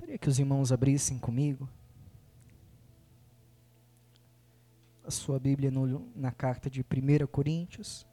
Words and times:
Gostaria 0.00 0.18
que 0.18 0.30
os 0.30 0.38
irmãos 0.38 0.72
abrissem 0.72 1.18
comigo 1.18 1.68
a 5.04 5.10
sua 5.10 5.38
Bíblia 5.38 5.70
no, 5.70 6.10
na 6.16 6.32
carta 6.32 6.70
de 6.70 6.80
1 6.80 7.26
Coríntios. 7.26 8.06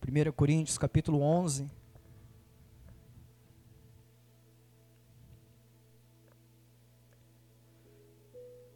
Primeira 0.00 0.32
Coríntios, 0.32 0.76
capítulo 0.76 1.20
11. 1.20 1.70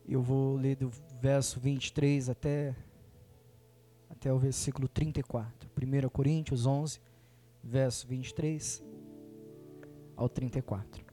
Eu 0.06 0.22
vou 0.22 0.54
ler 0.54 0.76
do 0.76 0.88
verso 1.20 1.58
23 1.58 2.28
até 2.28 2.72
até 4.18 4.32
o 4.32 4.38
versículo 4.38 4.88
34. 4.88 5.70
1 5.80 6.08
Coríntios 6.08 6.66
11, 6.66 7.00
verso 7.62 8.08
23 8.08 8.82
ao 10.16 10.28
34. 10.28 11.04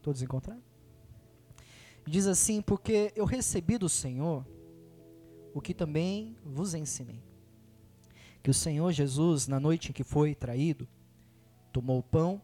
Todos 0.00 0.22
encontraram? 0.22 0.62
Diz 2.06 2.26
assim: 2.26 2.62
Porque 2.62 3.12
eu 3.14 3.26
recebi 3.26 3.76
do 3.76 3.90
Senhor 3.90 4.46
o 5.52 5.60
que 5.60 5.74
também 5.74 6.34
vos 6.42 6.72
ensinei. 6.72 7.22
Que 8.42 8.50
o 8.50 8.54
Senhor 8.54 8.90
Jesus, 8.90 9.46
na 9.46 9.60
noite 9.60 9.90
em 9.90 9.92
que 9.92 10.02
foi 10.02 10.34
traído, 10.34 10.88
tomou 11.70 11.98
o 11.98 12.02
pão 12.02 12.40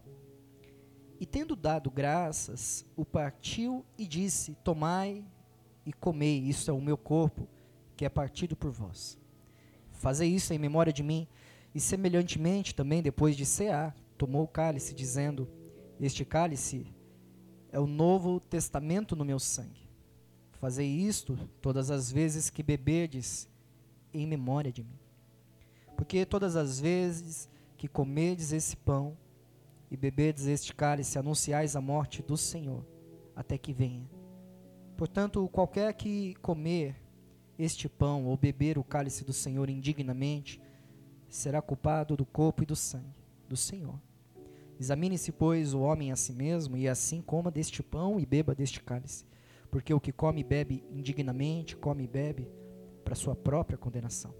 e, 1.19 1.25
tendo 1.25 1.55
dado 1.55 1.89
graças, 1.89 2.85
o 2.95 3.03
partiu 3.03 3.83
e 3.97 4.05
disse: 4.05 4.53
Tomai 4.63 5.25
e 5.83 5.91
comei, 5.91 6.37
isso 6.37 6.69
é 6.69 6.73
o 6.73 6.79
meu 6.79 6.97
corpo, 6.97 7.47
que 7.97 8.05
é 8.05 8.09
partido 8.09 8.55
por 8.55 8.69
vós. 8.69 9.24
Fazei 10.05 10.29
isso 10.29 10.53
em 10.53 10.59
memória 10.59 10.93
de 10.93 11.01
mim. 11.01 11.27
E 11.73 11.79
semelhantemente 11.79 12.75
também, 12.75 13.01
depois 13.01 13.35
de 13.35 13.43
cear, 13.43 13.95
tomou 14.19 14.43
o 14.43 14.47
cálice, 14.47 14.93
dizendo: 14.93 15.49
Este 15.99 16.23
cálice 16.23 16.93
é 17.71 17.79
o 17.79 17.87
novo 17.87 18.39
testamento 18.39 19.15
no 19.15 19.25
meu 19.25 19.39
sangue. 19.39 19.89
Fazei 20.59 20.87
isto 20.87 21.35
todas 21.59 21.89
as 21.89 22.11
vezes 22.11 22.51
que 22.51 22.61
beberdes, 22.61 23.49
em 24.13 24.27
memória 24.27 24.71
de 24.71 24.83
mim. 24.83 24.99
Porque 25.97 26.23
todas 26.23 26.55
as 26.55 26.79
vezes 26.79 27.49
que 27.75 27.87
comerdes 27.87 28.51
esse 28.51 28.77
pão 28.77 29.17
e 29.89 29.97
beberdes 29.97 30.45
este 30.45 30.75
cálice, 30.75 31.17
anunciais 31.17 31.75
a 31.75 31.81
morte 31.81 32.21
do 32.21 32.37
Senhor, 32.37 32.85
até 33.35 33.57
que 33.57 33.73
venha. 33.73 34.07
Portanto, 34.95 35.49
qualquer 35.51 35.91
que 35.95 36.35
comer 36.43 36.95
este 37.57 37.87
pão 37.87 38.25
ou 38.25 38.37
beber 38.37 38.77
o 38.77 38.83
cálice 38.83 39.23
do 39.23 39.33
Senhor 39.33 39.69
indignamente, 39.69 40.61
será 41.29 41.61
culpado 41.61 42.15
do 42.15 42.25
corpo 42.25 42.63
e 42.63 42.65
do 42.65 42.75
sangue 42.75 43.25
do 43.47 43.57
Senhor. 43.57 43.99
Examine-se, 44.79 45.31
pois, 45.31 45.73
o 45.73 45.81
homem 45.81 46.11
a 46.11 46.15
si 46.15 46.33
mesmo, 46.33 46.75
e 46.75 46.87
assim 46.87 47.21
coma 47.21 47.49
deste 47.49 47.81
pão 47.81 48.19
e 48.19 48.25
beba 48.25 48.53
deste 48.53 48.81
cálice. 48.81 49.25
Porque 49.71 49.93
o 49.93 49.99
que 49.99 50.11
come 50.11 50.41
e 50.41 50.43
bebe 50.43 50.83
indignamente, 50.91 51.75
come 51.77 52.03
e 52.03 52.07
bebe 52.07 52.49
para 53.03 53.15
sua 53.15 53.35
própria 53.35 53.77
condenação, 53.77 54.33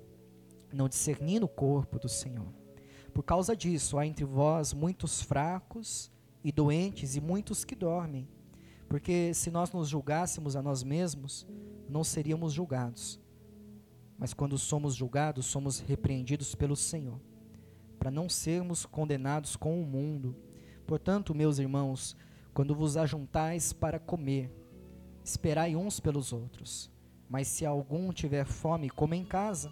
não 0.74 0.90
discernindo 0.90 1.46
o 1.46 1.50
corpo 1.50 2.00
do 2.00 2.10
Senhor. 2.10 2.48
Por 3.14 3.24
causa 3.24 3.56
disso, 3.56 3.98
há 3.98 4.06
entre 4.06 4.26
vós 4.26 4.74
muitos 4.74 5.22
fracos 5.22 6.12
e 6.44 6.52
doentes, 6.52 7.16
e 7.16 7.22
muitos 7.22 7.64
que 7.64 7.76
dormem. 7.76 8.28
Porque 8.88 9.34
se 9.34 9.50
nós 9.50 9.72
nos 9.72 9.90
julgássemos 9.90 10.56
a 10.56 10.62
nós 10.62 10.84
mesmos, 10.84 11.48
não 11.90 12.04
seríamos 12.04 12.54
julgados. 12.54 13.20
Mas 14.18 14.34
quando 14.34 14.58
somos 14.58 14.96
julgados, 14.96 15.46
somos 15.46 15.80
repreendidos 15.80 16.56
pelo 16.56 16.76
Senhor, 16.76 17.20
para 18.00 18.12
não 18.12 18.30
sermos 18.30 18.86
condenados 18.86 19.56
com 19.56 19.82
o 19.82 19.86
mundo. 19.86 20.36
Portanto, 20.88 21.36
meus 21.36 21.60
irmãos, 21.60 22.16
quando 22.54 22.76
vos 22.76 22.96
ajuntais 22.96 23.74
para 23.74 24.00
comer, 24.00 24.52
esperai 25.24 25.76
uns 25.76 26.00
pelos 26.00 26.32
outros. 26.32 26.90
Mas 27.30 27.48
se 27.48 27.66
algum 27.66 28.14
tiver 28.14 28.46
fome, 28.46 28.90
coma 28.90 29.16
em 29.16 29.26
casa, 29.26 29.72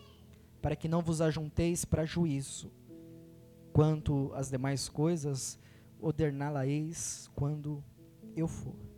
para 0.62 0.76
que 0.76 0.88
não 0.88 1.02
vos 1.02 1.22
ajunteis 1.22 1.86
para 1.86 2.06
juízo. 2.06 2.72
Quanto 3.72 4.32
às 4.34 4.50
demais 4.50 4.90
coisas, 4.90 5.58
ordená-la-eis 6.00 7.30
quando 7.36 7.84
eu 8.36 8.48
for. 8.48 8.93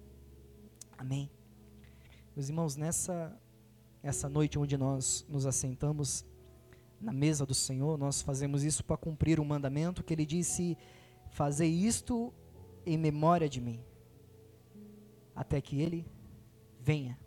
Amém. 1.05 1.29
Meus 2.35 2.49
irmãos, 2.49 2.75
nessa 2.75 3.39
essa 4.01 4.27
noite 4.27 4.57
onde 4.57 4.75
nós 4.75 5.23
nos 5.29 5.45
assentamos 5.45 6.25
na 6.99 7.13
mesa 7.13 7.45
do 7.45 7.53
Senhor, 7.53 7.95
nós 7.95 8.23
fazemos 8.23 8.63
isso 8.63 8.83
para 8.83 8.97
cumprir 8.97 9.39
o 9.39 9.45
mandamento 9.45 10.03
que 10.03 10.11
ele 10.11 10.25
disse: 10.25 10.75
Fazei 11.29 11.69
isto 11.69 12.33
em 12.87 12.97
memória 12.97 13.47
de 13.47 13.61
mim, 13.61 13.85
até 15.35 15.61
que 15.61 15.79
ele 15.79 16.07
venha. 16.81 17.19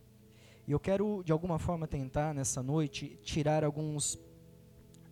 E 0.66 0.72
eu 0.72 0.80
quero, 0.80 1.22
de 1.22 1.30
alguma 1.30 1.60
forma, 1.60 1.86
tentar 1.86 2.34
nessa 2.34 2.60
noite 2.60 3.16
tirar 3.22 3.62
alguns, 3.62 4.18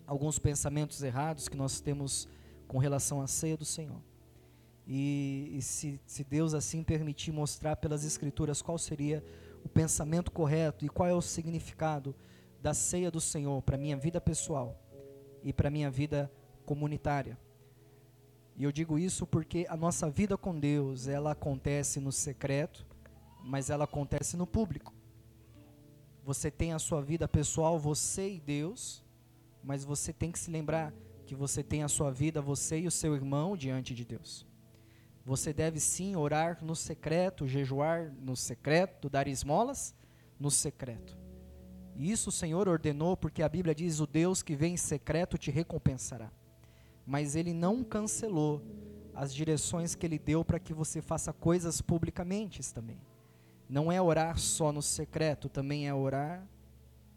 alguns 0.04 0.40
pensamentos 0.40 1.04
errados 1.04 1.48
que 1.48 1.56
nós 1.56 1.80
temos 1.80 2.26
com 2.66 2.78
relação 2.78 3.22
à 3.22 3.28
ceia 3.28 3.56
do 3.56 3.64
Senhor. 3.64 4.02
E, 4.86 5.52
e 5.56 5.62
se, 5.62 6.00
se 6.06 6.22
Deus 6.22 6.54
assim 6.54 6.82
permitir 6.82 7.32
mostrar 7.32 7.76
pelas 7.76 8.04
Escrituras 8.04 8.62
qual 8.62 8.78
seria 8.78 9.24
o 9.64 9.68
pensamento 9.68 10.30
correto 10.30 10.84
e 10.84 10.88
qual 10.88 11.08
é 11.08 11.14
o 11.14 11.20
significado 11.20 12.14
da 12.62 12.72
ceia 12.72 13.10
do 13.10 13.20
Senhor 13.20 13.60
para 13.62 13.76
minha 13.76 13.96
vida 13.96 14.20
pessoal 14.20 14.80
e 15.42 15.52
para 15.52 15.70
minha 15.70 15.90
vida 15.90 16.30
comunitária. 16.64 17.36
E 18.56 18.64
eu 18.64 18.72
digo 18.72 18.98
isso 18.98 19.26
porque 19.26 19.66
a 19.68 19.76
nossa 19.76 20.08
vida 20.08 20.36
com 20.38 20.58
Deus, 20.58 21.08
ela 21.08 21.32
acontece 21.32 22.00
no 22.00 22.12
secreto, 22.12 22.86
mas 23.42 23.70
ela 23.70 23.84
acontece 23.84 24.36
no 24.36 24.46
público. 24.46 24.94
Você 26.24 26.50
tem 26.50 26.72
a 26.72 26.78
sua 26.78 27.02
vida 27.02 27.28
pessoal, 27.28 27.78
você 27.78 28.30
e 28.30 28.40
Deus, 28.40 29.04
mas 29.62 29.84
você 29.84 30.12
tem 30.12 30.32
que 30.32 30.38
se 30.38 30.50
lembrar 30.50 30.92
que 31.26 31.34
você 31.34 31.62
tem 31.62 31.82
a 31.82 31.88
sua 31.88 32.10
vida, 32.10 32.40
você 32.40 32.80
e 32.80 32.86
o 32.86 32.90
seu 32.90 33.14
irmão 33.14 33.56
diante 33.56 33.94
de 33.94 34.04
Deus. 34.04 34.46
Você 35.26 35.52
deve 35.52 35.80
sim 35.80 36.14
orar 36.14 36.64
no 36.64 36.76
secreto, 36.76 37.48
jejuar 37.48 38.12
no 38.20 38.36
secreto, 38.36 39.10
dar 39.10 39.26
esmolas 39.26 39.92
no 40.38 40.52
secreto. 40.52 41.18
E 41.96 42.12
isso 42.12 42.28
o 42.28 42.32
Senhor 42.32 42.68
ordenou 42.68 43.16
porque 43.16 43.42
a 43.42 43.48
Bíblia 43.48 43.74
diz: 43.74 43.98
o 43.98 44.06
Deus 44.06 44.40
que 44.40 44.54
vem 44.54 44.74
em 44.74 44.76
secreto 44.76 45.36
te 45.36 45.50
recompensará. 45.50 46.30
Mas 47.04 47.34
ele 47.34 47.52
não 47.52 47.82
cancelou 47.82 48.62
as 49.16 49.34
direções 49.34 49.96
que 49.96 50.06
ele 50.06 50.16
deu 50.18 50.44
para 50.44 50.60
que 50.60 50.72
você 50.72 51.02
faça 51.02 51.32
coisas 51.32 51.80
publicamente 51.80 52.62
também. 52.72 53.00
Não 53.68 53.90
é 53.90 54.00
orar 54.00 54.38
só 54.38 54.70
no 54.70 54.80
secreto, 54.80 55.48
também 55.48 55.88
é 55.88 55.94
orar 55.94 56.46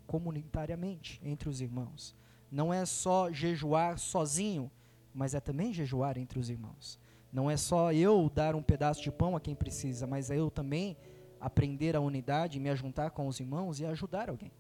comunitariamente 0.08 1.22
entre 1.24 1.48
os 1.48 1.62
irmãos. 1.62 2.16
Não 2.52 2.74
é 2.74 2.88
só 2.88 3.32
jejuar 3.32 4.00
sozinho, 4.00 4.72
mas 5.14 5.36
é 5.36 5.40
também 5.40 5.72
jejuar 5.72 6.18
entre 6.18 6.40
os 6.40 6.50
irmãos. 6.50 7.00
Não 7.32 7.50
é 7.50 7.56
só 7.56 7.94
eu 7.94 8.30
dar 8.34 8.56
um 8.56 8.64
pedaço 8.64 9.02
de 9.04 9.12
pão 9.12 9.36
a 9.36 9.40
quem 9.40 9.54
precisa, 9.54 10.08
mas 10.08 10.32
é 10.32 10.38
eu 10.38 10.50
também 10.50 10.98
aprender 11.40 11.96
a 11.96 12.02
unidade, 12.02 12.60
me 12.60 12.70
ajuntar 12.70 13.12
com 13.12 13.28
os 13.28 13.40
irmãos 13.40 13.80
e 13.80 13.86
ajudar 13.86 14.30
alguém. 14.30 14.52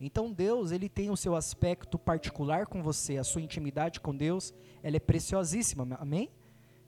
Então 0.00 0.32
Deus, 0.32 0.70
ele 0.70 0.88
tem 0.88 1.10
o 1.10 1.16
seu 1.16 1.34
aspecto 1.34 1.98
particular 1.98 2.66
com 2.66 2.82
você, 2.82 3.18
a 3.18 3.24
sua 3.24 3.42
intimidade 3.42 4.00
com 4.00 4.14
Deus, 4.14 4.52
ela 4.82 4.96
é 4.96 5.00
preciosíssima, 5.00 5.96
amém? 6.00 6.30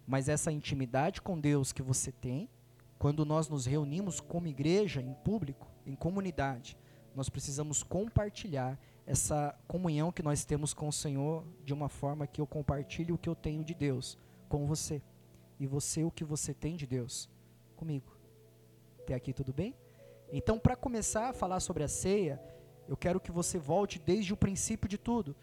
Mas 0.06 0.28
essa 0.28 0.50
intimidade 0.50 1.20
com 1.20 1.38
Deus 1.38 1.72
que 1.72 1.82
você 1.82 2.10
tem, 2.10 2.48
quando 2.98 3.24
nós 3.24 3.48
nos 3.48 3.66
reunimos 3.66 4.20
como 4.20 4.46
igreja, 4.46 5.00
em 5.00 5.12
público, 5.12 5.68
em 5.86 5.94
comunidade, 5.94 6.76
nós 7.14 7.28
precisamos 7.28 7.82
compartilhar 7.82 8.78
essa 9.06 9.54
comunhão 9.66 10.12
que 10.12 10.22
nós 10.22 10.44
temos 10.44 10.74
com 10.74 10.88
o 10.88 10.92
Senhor 10.92 11.44
de 11.64 11.72
uma 11.72 11.88
forma 11.88 12.26
que 12.26 12.40
eu 12.40 12.46
compartilhe 12.46 13.12
o 13.12 13.18
que 13.18 13.28
eu 13.28 13.34
tenho 13.34 13.64
de 13.64 13.74
Deus 13.74 14.18
com 14.48 14.66
você 14.66 15.02
e 15.58 15.66
você 15.66 16.04
o 16.04 16.10
que 16.10 16.24
você 16.24 16.54
tem 16.54 16.76
de 16.76 16.86
Deus 16.86 17.28
comigo. 17.76 18.16
Até 19.00 19.14
aqui 19.14 19.32
tudo 19.32 19.52
bem? 19.52 19.74
Então, 20.32 20.58
para 20.58 20.76
começar 20.76 21.30
a 21.30 21.32
falar 21.32 21.60
sobre 21.60 21.82
a 21.82 21.88
ceia, 21.88 22.40
eu 22.86 22.96
quero 22.96 23.20
que 23.20 23.30
você 23.30 23.58
volte 23.58 23.98
desde 23.98 24.32
o 24.32 24.36
princípio 24.36 24.88
de 24.88 24.98
tudo. 24.98 25.34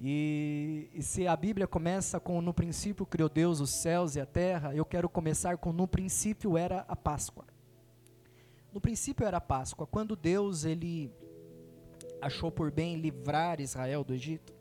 E, 0.00 0.90
e, 0.94 1.02
se 1.02 1.26
a 1.26 1.36
Bíblia 1.36 1.66
começa 1.66 2.18
com 2.18 2.40
no 2.40 2.52
princípio 2.52 3.06
criou 3.06 3.28
Deus 3.28 3.60
os 3.60 3.70
céus 3.70 4.16
e 4.16 4.20
a 4.20 4.26
terra, 4.26 4.74
eu 4.74 4.84
quero 4.84 5.08
começar 5.08 5.58
com 5.58 5.72
no 5.72 5.86
princípio 5.86 6.56
era 6.56 6.84
a 6.88 6.96
Páscoa. 6.96 7.44
No 8.72 8.80
princípio 8.80 9.26
era 9.26 9.36
a 9.36 9.40
Páscoa, 9.40 9.86
quando 9.86 10.16
Deus 10.16 10.64
ele 10.64 11.12
achou 12.20 12.50
por 12.50 12.70
bem 12.70 12.96
livrar 12.96 13.60
Israel 13.60 14.02
do 14.02 14.14
Egito 14.14 14.52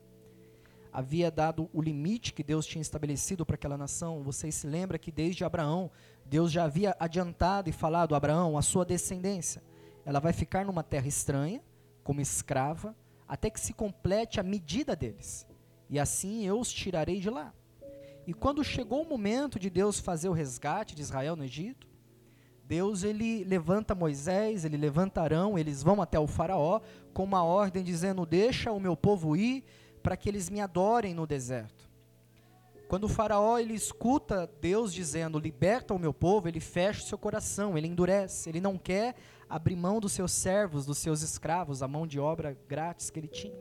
havia 0.92 1.32
dado 1.32 1.70
o 1.74 1.82
limite 1.82 2.34
que 2.34 2.44
Deus 2.44 2.66
tinha 2.66 2.82
estabelecido 2.82 3.46
para 3.46 3.56
aquela 3.56 3.78
nação. 3.78 4.22
Vocês 4.22 4.56
se 4.56 4.68
lembram 4.68 5.00
que 5.00 5.12
desde 5.12 5.44
Abraão, 5.44 5.90
Deus 6.26 6.52
já 6.52 6.66
havia 6.66 6.96
adiantado 7.00 7.70
e 7.70 7.74
falado 7.74 8.14
a 8.14 8.18
Abraão, 8.18 8.58
a 8.58 8.62
sua 8.62 8.86
descendência, 8.86 9.64
ela 10.06 10.20
vai 10.20 10.34
ficar 10.34 10.66
numa 10.66 10.84
terra 10.84 11.08
estranha, 11.08 11.62
como 12.04 12.22
escrava, 12.22 12.96
até 13.28 13.50
que 13.50 13.60
se 13.60 13.74
complete 13.74 14.40
a 14.40 14.44
medida 14.44 14.96
deles, 14.96 15.48
e 15.90 15.98
assim 16.00 16.46
eu 16.46 16.60
os 16.60 16.72
tirarei 16.72 17.20
de 17.20 17.30
lá. 17.30 17.54
E 18.28 18.34
quando 18.34 18.64
chegou 18.64 19.02
o 19.02 19.10
momento 19.10 19.60
de 19.60 19.70
Deus 19.70 20.00
fazer 20.00 20.30
o 20.30 20.34
resgate 20.34 20.96
de 20.96 21.02
Israel 21.02 21.36
no 21.36 21.44
Egito, 21.44 21.88
Deus 22.64 23.04
ele 23.04 23.44
levanta 23.44 23.96
Moisés, 23.96 24.64
ele 24.64 24.78
levanta 24.78 25.22
Arão, 25.22 25.58
eles 25.58 25.84
vão 25.84 26.02
até 26.02 26.20
o 26.20 26.28
faraó 26.28 26.80
com 27.14 27.24
uma 27.24 27.44
ordem 27.44 27.84
dizendo: 27.84 28.26
"Deixa 28.26 28.72
o 28.72 28.80
meu 28.80 28.96
povo 28.96 29.36
ir 29.36 29.66
para 30.02 30.18
que 30.18 30.30
eles 30.30 30.50
me 30.50 30.60
adorem 30.60 31.14
no 31.14 31.28
deserto". 31.28 31.90
Quando 32.88 33.06
o 33.06 33.10
faraó 33.10 33.58
ele 33.58 33.74
escuta 33.74 34.52
Deus 34.60 34.94
dizendo: 34.94 35.40
"Liberta 35.40 35.94
o 35.94 36.00
meu 36.00 36.14
povo", 36.14 36.48
ele 36.48 36.60
fecha 36.60 37.02
o 37.02 37.08
seu 37.08 37.18
coração, 37.18 37.78
ele 37.78 37.88
endurece, 37.88 38.50
ele 38.50 38.60
não 38.60 38.78
quer 38.78 39.16
abrir 39.50 39.76
mão 39.76 40.00
dos 40.00 40.12
seus 40.12 40.32
servos, 40.32 40.86
dos 40.86 40.98
seus 40.98 41.22
escravos, 41.22 41.82
a 41.82 41.88
mão 41.88 42.06
de 42.06 42.20
obra 42.20 42.58
grátis 42.68 43.10
que 43.10 43.20
ele 43.20 43.28
tinha. 43.28 43.56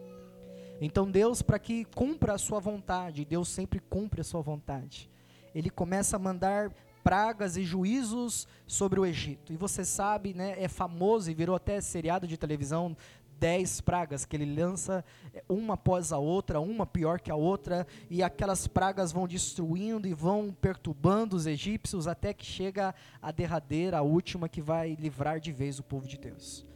Então 0.81 1.11
Deus, 1.11 1.43
para 1.43 1.59
que 1.59 1.85
cumpra 1.85 2.35
a 2.35 2.39
sua 2.39 2.59
vontade, 2.59 3.25
Deus 3.25 3.49
sempre 3.49 3.81
cumpre 3.81 4.21
a 4.21 4.25
sua 4.25 4.41
vontade. 4.41 5.11
Ele 5.55 5.69
começa 5.69 6.17
a 6.17 6.19
mandar 6.19 6.73
pragas 7.03 7.57
e 7.57 7.65
juízos 7.65 8.47
sobre 8.67 9.01
o 9.01 9.07
Egito. 9.07 9.53
E 9.53 9.57
você 9.57 9.85
sabe, 9.85 10.33
né, 10.35 10.55
é 10.59 10.69
famoso 10.69 11.31
e 11.31 11.35
virou 11.35 11.57
até 11.57 11.81
seriado 11.81 12.27
de 12.27 12.37
televisão, 12.37 12.97
dez 13.41 13.81
pragas 13.81 14.27
que 14.27 14.37
ele 14.37 14.55
lança, 14.55 15.03
é, 15.33 15.43
uma 15.49 15.75
após 15.75 16.13
a 16.13 16.19
outra, 16.19 16.61
uma 16.61 16.87
pior 16.87 17.19
que 17.19 17.31
a 17.31 17.35
outra, 17.35 17.87
e 18.11 18.23
aquelas 18.23 18.67
pragas 18.67 19.11
vão 19.11 19.27
destruindo 19.27 20.07
e 20.07 20.13
vão 20.13 20.55
perturbando 20.61 21.35
os 21.35 21.47
egípcios 21.47 22.07
até 22.07 22.35
que 22.35 22.45
chega 22.45 22.95
a 23.21 23.33
derradeira, 23.33 23.99
a 23.99 24.03
última 24.03 24.49
que 24.49 24.61
vai 24.61 24.95
livrar 24.95 25.41
de 25.41 25.51
vez 25.51 25.79
o 25.79 25.83
povo 25.83 26.07
de 26.07 26.19
Deus. 26.19 26.67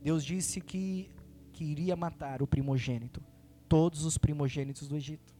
Deus 0.00 0.24
disse 0.24 0.60
que, 0.60 1.10
que 1.52 1.64
iria 1.64 1.96
matar 1.96 2.40
o 2.40 2.46
primogênito, 2.46 3.20
todos 3.68 4.04
os 4.04 4.16
primogênitos 4.16 4.86
do 4.86 4.96
Egito. 4.96 5.34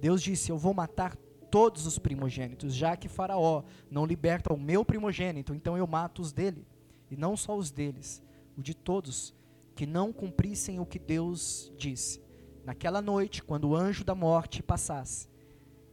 Deus 0.00 0.22
disse: 0.22 0.50
Eu 0.50 0.58
vou 0.58 0.72
matar 0.72 1.16
todos 1.50 1.86
os 1.86 1.98
primogênitos, 1.98 2.74
já 2.74 2.96
que 2.96 3.08
Faraó 3.08 3.62
não 3.90 4.06
liberta 4.06 4.52
o 4.52 4.58
meu 4.58 4.84
primogênito, 4.84 5.52
então 5.54 5.76
eu 5.76 5.86
mato 5.86 6.22
os 6.22 6.32
dele, 6.32 6.66
e 7.10 7.16
não 7.16 7.36
só 7.36 7.56
os 7.56 7.70
deles, 7.70 8.22
o 8.56 8.62
de 8.62 8.74
todos 8.74 9.34
que 9.74 9.86
não 9.86 10.12
cumprissem 10.12 10.78
o 10.78 10.86
que 10.86 10.98
Deus 10.98 11.72
disse. 11.76 12.22
Naquela 12.64 13.02
noite, 13.02 13.42
quando 13.42 13.70
o 13.70 13.76
anjo 13.76 14.04
da 14.04 14.14
morte 14.14 14.62
passasse, 14.62 15.28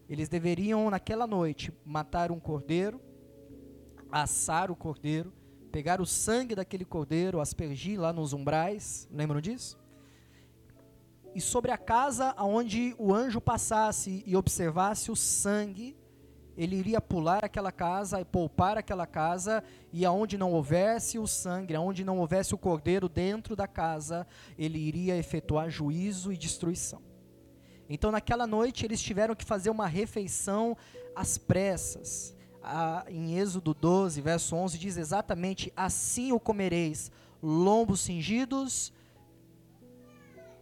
eles 0.08 0.30
deveriam, 0.30 0.90
naquela 0.90 1.26
noite, 1.26 1.74
matar 1.86 2.32
um 2.32 2.40
cordeiro, 2.40 3.02
assar 4.12 4.70
o 4.70 4.76
cordeiro, 4.76 5.34
pegar 5.72 6.02
o 6.02 6.06
sangue 6.06 6.56
daquele 6.56 6.86
cordeiro, 6.86 7.40
aspergir 7.40 8.00
lá 8.00 8.12
nos 8.12 8.34
umbrais, 8.34 9.08
lembram 9.12 9.40
disso? 9.40 9.80
e 11.36 11.42
sobre 11.42 11.72
a 11.72 11.78
casa 11.78 12.34
aonde 12.38 12.96
o 12.98 13.14
anjo 13.14 13.40
passasse 13.40 14.24
e 14.26 14.36
observasse 14.36 15.12
o 15.12 15.16
sangue, 15.16 15.96
ele 16.60 16.76
iria 16.76 17.00
pular 17.00 17.46
aquela 17.46 17.72
casa 17.72 18.20
e 18.20 18.26
poupar 18.26 18.78
aquela 18.78 19.08
casa, 19.08 19.64
e 19.94 20.06
aonde 20.06 20.38
não 20.38 20.52
houvesse 20.52 21.18
o 21.18 21.26
sangue, 21.26 21.74
aonde 21.74 22.04
não 22.04 22.20
houvesse 22.20 22.54
o 22.54 22.58
cordeiro 22.58 23.08
dentro 23.08 23.56
da 23.56 23.66
casa, 23.66 24.28
ele 24.58 24.78
iria 24.78 25.16
efetuar 25.16 25.70
juízo 25.70 26.34
e 26.34 26.38
destruição. 26.38 27.02
Então, 27.90 28.12
naquela 28.12 28.46
noite, 28.46 28.86
eles 28.86 29.02
tiveram 29.02 29.36
que 29.36 29.46
fazer 29.46 29.70
uma 29.70 29.88
refeição 29.88 30.76
às 31.16 31.38
pressas. 31.38 32.36
Ah, 32.62 33.06
em 33.08 33.38
Êxodo 33.38 33.74
12, 33.74 34.20
verso 34.20 34.54
11, 34.54 34.78
diz 34.78 34.98
exatamente: 34.98 35.72
Assim 35.78 36.34
o 36.34 36.42
comereis, 36.42 37.10
lombos 37.42 38.02
cingidos 38.02 38.92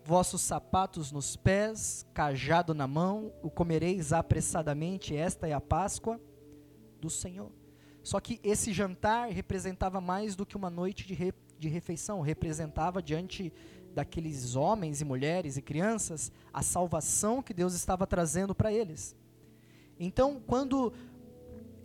vossos 0.07 0.42
sapatos 0.42 1.12
nos 1.12 1.36
pés, 1.36 2.06
cajado 2.13 2.74
na 2.74 2.88
mão, 2.88 3.33
o 3.44 3.51
comereis 3.51 4.13
apressadamente, 4.13 5.13
esta 5.13 5.50
é 5.50 5.51
a 5.51 5.59
Páscoa 5.59 6.18
do 7.01 7.09
Senhor. 7.09 7.51
Só 8.01 8.21
que 8.21 8.39
esse 8.42 8.71
jantar 8.71 9.30
representava 9.30 10.00
mais 10.00 10.33
do 10.33 10.45
que 10.45 10.56
uma 10.56 10.69
noite 10.69 11.06
de, 11.06 11.13
re, 11.13 11.33
de 11.59 11.68
refeição, 11.68 12.21
representava 12.21 13.04
diante 13.04 13.51
daqueles 13.94 14.56
homens 14.56 15.01
e 15.01 15.06
mulheres 15.06 15.57
e 15.57 15.62
crianças 15.62 16.31
a 16.53 16.62
salvação 16.62 17.44
que 17.44 17.53
Deus 17.53 17.74
estava 17.74 18.07
trazendo 18.07 18.56
para 18.56 18.71
eles. 18.71 19.13
Então, 20.00 20.42
quando 20.48 20.94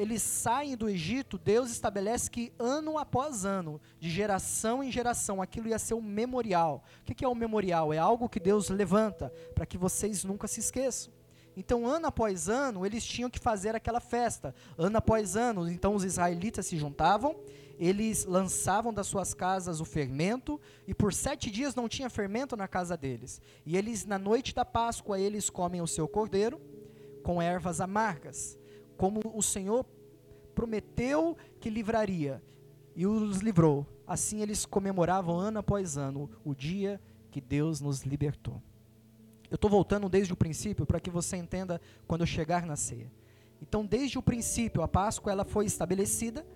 eles 0.03 0.21
saem 0.21 0.77
do 0.77 0.89
Egito, 0.89 1.39
Deus 1.39 1.71
estabelece 1.71 2.29
que 2.29 2.53
ano 2.59 2.99
após 2.99 3.45
ano, 3.45 3.81
de 4.01 4.11
geração 4.11 4.83
em 4.83 4.91
geração, 4.91 5.41
aquilo 5.41 5.69
ia 5.69 5.79
ser 5.79 5.95
um 5.95 6.03
memorial. 6.03 6.83
O 7.03 7.15
que 7.15 7.25
é 7.25 7.29
um 7.29 7.35
memorial? 7.35 7.93
É 7.93 7.99
algo 7.99 8.29
que 8.29 8.41
Deus 8.41 8.69
levanta 8.69 9.33
para 9.55 9.65
que 9.65 9.79
vocês 9.79 10.25
nunca 10.25 10.49
se 10.49 10.59
esqueçam. 10.59 11.13
Então, 11.57 11.87
ano 11.87 12.07
após 12.07 12.49
ano, 12.49 12.85
eles 12.85 13.05
tinham 13.05 13.31
que 13.31 13.39
fazer 13.39 13.77
aquela 13.77 14.01
festa. 14.01 14.55
Ano 14.77 14.97
após 14.97 15.37
ano, 15.37 15.71
então 15.71 15.95
os 15.95 16.03
israelitas 16.03 16.67
se 16.67 16.77
juntavam, 16.77 17.37
eles 17.79 18.25
lançavam 18.25 18.93
das 18.93 19.07
suas 19.07 19.35
casas 19.35 19.81
o 19.81 19.85
fermento, 19.85 20.61
e 20.87 20.95
por 20.95 21.13
sete 21.15 21.51
dias 21.51 21.75
não 21.75 21.89
tinha 21.89 22.11
fermento 22.11 22.57
na 22.57 22.67
casa 22.67 22.97
deles. 22.97 23.41
E 23.65 23.77
eles, 23.77 24.05
na 24.05 24.19
noite 24.19 24.53
da 24.53 24.65
Páscoa, 24.65 25.21
eles 25.21 25.49
comem 25.49 25.81
o 25.81 25.87
seu 25.87 26.09
cordeiro 26.09 26.61
com 27.23 27.41
ervas 27.41 27.81
amargas 27.81 28.61
como 29.03 29.21
o 29.35 29.43
Senhor 29.43 29.85
prometeu 30.55 31.37
que 31.59 31.69
livraria 31.69 32.41
e 32.95 33.05
os 33.05 33.39
livrou. 33.39 33.85
Assim 34.07 34.43
eles 34.43 34.65
comemoravam 34.65 35.41
ano 35.41 35.59
após 35.59 35.97
ano 35.97 36.31
o 36.45 36.55
dia 36.55 37.01
que 37.29 37.41
Deus 37.41 37.81
nos 37.81 38.03
libertou. 38.03 38.63
Eu 39.51 39.57
estou 39.57 39.69
voltando 39.69 40.09
desde 40.09 40.33
o 40.33 40.37
princípio 40.37 40.87
para 40.87 41.01
que 41.01 41.11
você 41.11 41.37
entenda 41.37 41.81
quando 42.07 42.21
eu 42.21 42.29
chegar 42.29 42.65
na 42.65 42.77
ceia. 42.77 43.11
Então, 43.61 43.85
desde 43.85 44.21
o 44.21 44.23
princípio, 44.23 44.83
a 44.83 44.89
Páscoa 44.89 45.33
ela 45.33 45.45
foi 45.45 45.67
estabelecida 45.67 46.47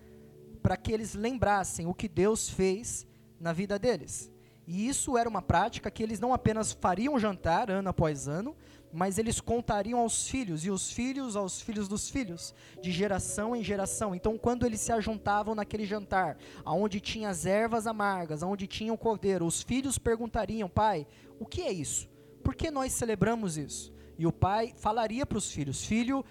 para 0.62 0.76
que 0.76 0.92
eles 0.92 1.14
lembrassem 1.14 1.88
o 1.88 1.94
que 1.94 2.06
Deus 2.06 2.48
fez 2.48 3.08
na 3.40 3.52
vida 3.52 3.76
deles. 3.76 4.30
E 4.68 4.88
isso 4.88 5.18
era 5.18 5.28
uma 5.28 5.42
prática 5.42 5.90
que 5.90 6.00
eles 6.00 6.20
não 6.20 6.32
apenas 6.32 6.70
fariam 6.70 7.18
jantar 7.18 7.72
ano 7.72 7.88
após 7.88 8.28
ano, 8.28 8.54
mas 8.92 9.18
eles 9.18 9.40
contariam 9.40 10.00
aos 10.00 10.28
filhos, 10.28 10.64
e 10.64 10.70
os 10.70 10.90
filhos 10.90 11.36
aos 11.36 11.60
filhos 11.60 11.88
dos 11.88 12.08
filhos, 12.08 12.54
de 12.80 12.90
geração 12.90 13.54
em 13.54 13.62
geração. 13.62 14.14
Então, 14.14 14.38
quando 14.38 14.64
eles 14.64 14.80
se 14.80 14.92
ajuntavam 14.92 15.54
naquele 15.54 15.84
jantar, 15.84 16.38
aonde 16.64 17.00
tinha 17.00 17.28
as 17.28 17.46
ervas 17.46 17.86
amargas, 17.86 18.42
aonde 18.42 18.66
tinha 18.66 18.92
o 18.92 18.98
cordeiro, 18.98 19.46
os 19.46 19.62
filhos 19.62 19.98
perguntariam: 19.98 20.68
Pai, 20.68 21.06
o 21.38 21.46
que 21.46 21.62
é 21.62 21.72
isso? 21.72 22.08
Por 22.42 22.54
que 22.54 22.70
nós 22.70 22.92
celebramos 22.92 23.56
isso? 23.56 23.92
E 24.18 24.26
o 24.26 24.32
pai 24.32 24.72
falaria 24.76 25.26
para 25.26 25.38
os 25.38 25.50
filhos: 25.50 25.84
Filho, 25.84 26.24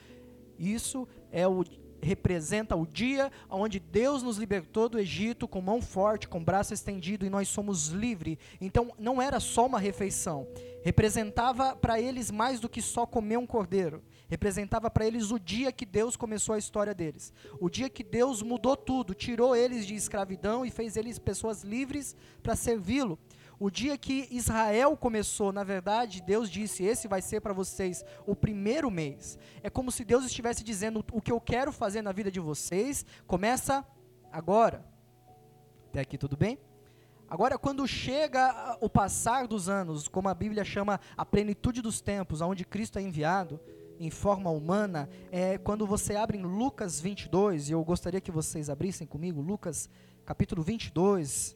isso 0.57 1.07
é 1.31 1.47
o 1.47 1.63
representa 2.05 2.75
o 2.75 2.85
dia 2.85 3.31
onde 3.49 3.79
Deus 3.79 4.21
nos 4.21 4.37
libertou 4.37 4.87
do 4.87 4.99
Egito 4.99 5.47
com 5.47 5.59
mão 5.59 5.81
forte, 5.81 6.27
com 6.27 6.43
braço 6.43 6.73
estendido 6.73 7.25
e 7.25 7.29
nós 7.29 7.47
somos 7.47 7.87
livres. 7.87 8.37
Então 8.61 8.93
não 8.97 9.21
era 9.21 9.39
só 9.39 9.65
uma 9.65 9.79
refeição, 9.79 10.47
representava 10.83 11.75
para 11.75 11.99
eles 11.99 12.29
mais 12.29 12.59
do 12.59 12.69
que 12.69 12.81
só 12.81 13.05
comer 13.05 13.37
um 13.37 13.47
cordeiro. 13.47 14.03
Representava 14.27 14.89
para 14.89 15.05
eles 15.05 15.31
o 15.31 15.39
dia 15.39 15.71
que 15.71 15.85
Deus 15.85 16.15
começou 16.15 16.55
a 16.55 16.57
história 16.57 16.93
deles. 16.93 17.31
O 17.59 17.69
dia 17.69 17.89
que 17.89 18.03
Deus 18.03 18.41
mudou 18.41 18.75
tudo, 18.75 19.13
tirou 19.13 19.55
eles 19.55 19.85
de 19.85 19.95
escravidão 19.95 20.65
e 20.65 20.71
fez 20.71 20.97
eles 20.97 21.19
pessoas 21.19 21.63
livres 21.63 22.15
para 22.41 22.55
servi-lo. 22.55 23.19
O 23.59 23.69
dia 23.69 23.97
que 23.97 24.27
Israel 24.31 24.97
começou, 24.97 25.51
na 25.51 25.63
verdade, 25.63 26.21
Deus 26.21 26.49
disse: 26.49 26.83
Esse 26.83 27.07
vai 27.07 27.21
ser 27.21 27.41
para 27.41 27.53
vocês 27.53 28.03
o 28.25 28.35
primeiro 28.35 28.91
mês. 28.91 29.37
É 29.63 29.69
como 29.69 29.91
se 29.91 30.03
Deus 30.03 30.25
estivesse 30.25 30.63
dizendo: 30.63 31.05
O 31.11 31.21
que 31.21 31.31
eu 31.31 31.39
quero 31.39 31.71
fazer 31.71 32.01
na 32.01 32.11
vida 32.11 32.29
de 32.29 32.39
vocês 32.39 33.05
começa 33.25 33.85
agora. 34.31 34.85
Até 35.89 36.01
aqui 36.01 36.17
tudo 36.17 36.35
bem? 36.35 36.59
Agora, 37.27 37.57
quando 37.57 37.87
chega 37.87 38.77
o 38.81 38.89
passar 38.89 39.47
dos 39.47 39.67
anos, 39.67 40.07
como 40.07 40.29
a 40.29 40.33
Bíblia 40.33 40.63
chama 40.63 40.99
a 41.17 41.25
plenitude 41.25 41.81
dos 41.81 42.01
tempos, 42.01 42.41
aonde 42.41 42.63
Cristo 42.63 42.99
é 42.99 43.01
enviado 43.01 43.59
em 43.99 44.11
forma 44.11 44.49
humana, 44.49 45.09
é 45.31 45.57
quando 45.57 45.87
você 45.87 46.15
abre 46.15 46.37
em 46.37 46.43
Lucas 46.43 46.99
22, 46.99 47.69
e 47.69 47.71
eu 47.71 47.83
gostaria 47.83 48.21
que 48.21 48.31
vocês 48.31 48.69
abrissem 48.69 49.07
comigo, 49.07 49.41
Lucas 49.41 49.89
capítulo 50.25 50.61
22, 50.61 51.55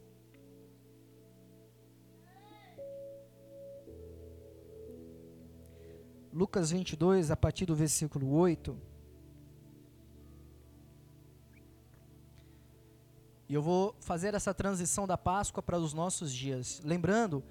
Lucas 6.31 6.71
22, 6.71 7.31
a 7.31 7.35
partir 7.35 7.65
do 7.65 7.75
versículo 7.75 8.31
8. 8.31 8.77
E 13.47 13.53
eu 13.53 13.61
vou 13.61 13.95
fazer 13.99 14.33
essa 14.35 14.53
transição 14.53 15.07
da 15.07 15.17
Páscoa 15.17 15.63
para 15.63 15.77
os 15.77 15.93
nossos 15.93 16.31
dias. 16.31 16.81
Lembrando 16.83 17.43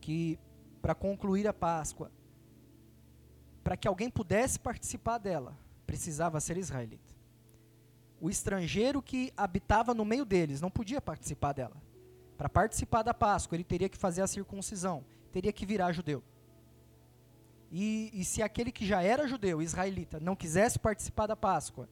que, 0.00 0.38
para 0.80 0.94
concluir 0.94 1.46
a 1.46 1.52
Páscoa, 1.52 2.10
para 3.62 3.76
que 3.76 3.86
alguém 3.86 4.08
pudesse 4.08 4.58
participar 4.58 5.18
dela, 5.18 5.56
precisava 5.86 6.40
ser 6.40 6.56
israelita. 6.56 7.14
O 8.20 8.30
estrangeiro 8.30 9.02
que 9.02 9.32
habitava 9.36 9.92
no 9.92 10.04
meio 10.04 10.24
deles 10.24 10.60
não 10.60 10.70
podia 10.70 11.00
participar 11.00 11.52
dela. 11.52 11.76
Para 12.38 12.48
participar 12.48 13.02
da 13.02 13.12
Páscoa, 13.12 13.54
ele 13.54 13.64
teria 13.64 13.88
que 13.88 13.98
fazer 13.98 14.22
a 14.22 14.26
circuncisão 14.26 15.04
teria 15.34 15.52
que 15.52 15.66
virar 15.66 15.90
judeu. 15.90 16.22
E, 17.70 18.10
e 18.12 18.24
se 18.24 18.42
aquele 18.42 18.70
que 18.70 18.86
já 18.86 19.02
era 19.02 19.26
judeu, 19.26 19.60
israelita, 19.60 20.20
não 20.20 20.36
quisesse 20.36 20.78
participar 20.78 21.26
da 21.26 21.36
Páscoa, 21.36 21.88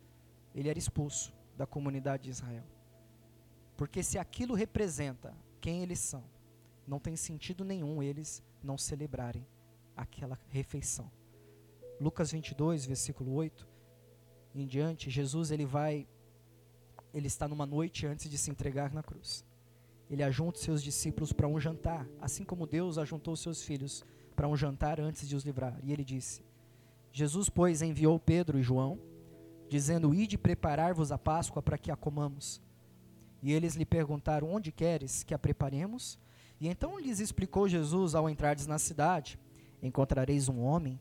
ele 0.55 0.69
era 0.69 0.79
expulso 0.79 1.35
da 1.57 1.67
comunidade 1.67 2.25
de 2.25 2.31
Israel. 2.31 2.65
Porque 3.77 4.03
se 4.03 4.19
aquilo 4.19 4.55
representa 4.55 5.35
quem 5.61 5.83
eles 5.83 5.99
são, 5.99 6.25
não 6.87 6.99
tem 6.99 7.17
sentido 7.17 7.65
nenhum 7.65 8.03
eles 8.03 8.43
não 8.63 8.79
celebrarem 8.79 9.47
aquela 9.97 10.39
refeição. 10.49 11.11
Lucas 12.01 12.33
22, 12.33 12.85
versículo 12.87 13.33
8 13.35 13.67
em 14.55 14.67
diante, 14.67 15.11
Jesus 15.11 15.51
ele 15.51 15.65
vai 15.65 16.07
ele 17.15 17.27
está 17.27 17.47
numa 17.47 17.67
noite 17.67 18.07
antes 18.07 18.31
de 18.31 18.39
se 18.39 18.51
entregar 18.51 18.93
na 18.93 19.03
cruz. 19.03 19.45
Ele 20.11 20.23
ajunta 20.23 20.59
seus 20.59 20.83
discípulos 20.83 21.33
para 21.33 21.47
um 21.47 21.61
jantar, 21.61 22.09
assim 22.21 22.45
como 22.45 22.67
Deus 22.67 22.97
ajuntou 22.97 23.37
seus 23.37 23.63
filhos 23.63 24.05
para 24.43 24.49
um 24.49 24.57
jantar 24.57 24.99
antes 24.99 25.29
de 25.29 25.37
os 25.37 25.45
livrar. 25.45 25.79
E 25.85 25.93
ele 25.93 26.05
disse: 26.05 26.43
Jesus, 27.13 27.49
pois, 27.49 27.81
enviou 27.81 28.19
Pedro 28.19 28.59
e 28.59 28.63
João, 28.63 28.99
dizendo: 29.69 30.13
Ide 30.13 30.37
preparar-vos 30.37 31.13
a 31.13 31.17
Páscoa 31.17 31.63
para 31.63 31.79
que 31.79 31.93
a 31.93 31.97
comamos. 31.97 32.61
E 33.41 33.53
eles 33.53 33.77
lhe 33.77 33.85
perguntaram: 33.85 34.53
Onde 34.53 34.73
queres 34.73 35.23
que 35.23 35.33
a 35.33 35.39
preparemos? 35.39 36.19
E 36.61 36.67
então 36.67 36.99
lhes 36.99 37.21
explicou 37.21 37.69
Jesus 37.69 38.17
ao 38.17 38.29
entrardes 38.29 38.67
na 38.67 38.81
cidade: 38.81 39.39
Encontrareis 39.81 40.49
um 40.49 40.61
homem 40.61 41.01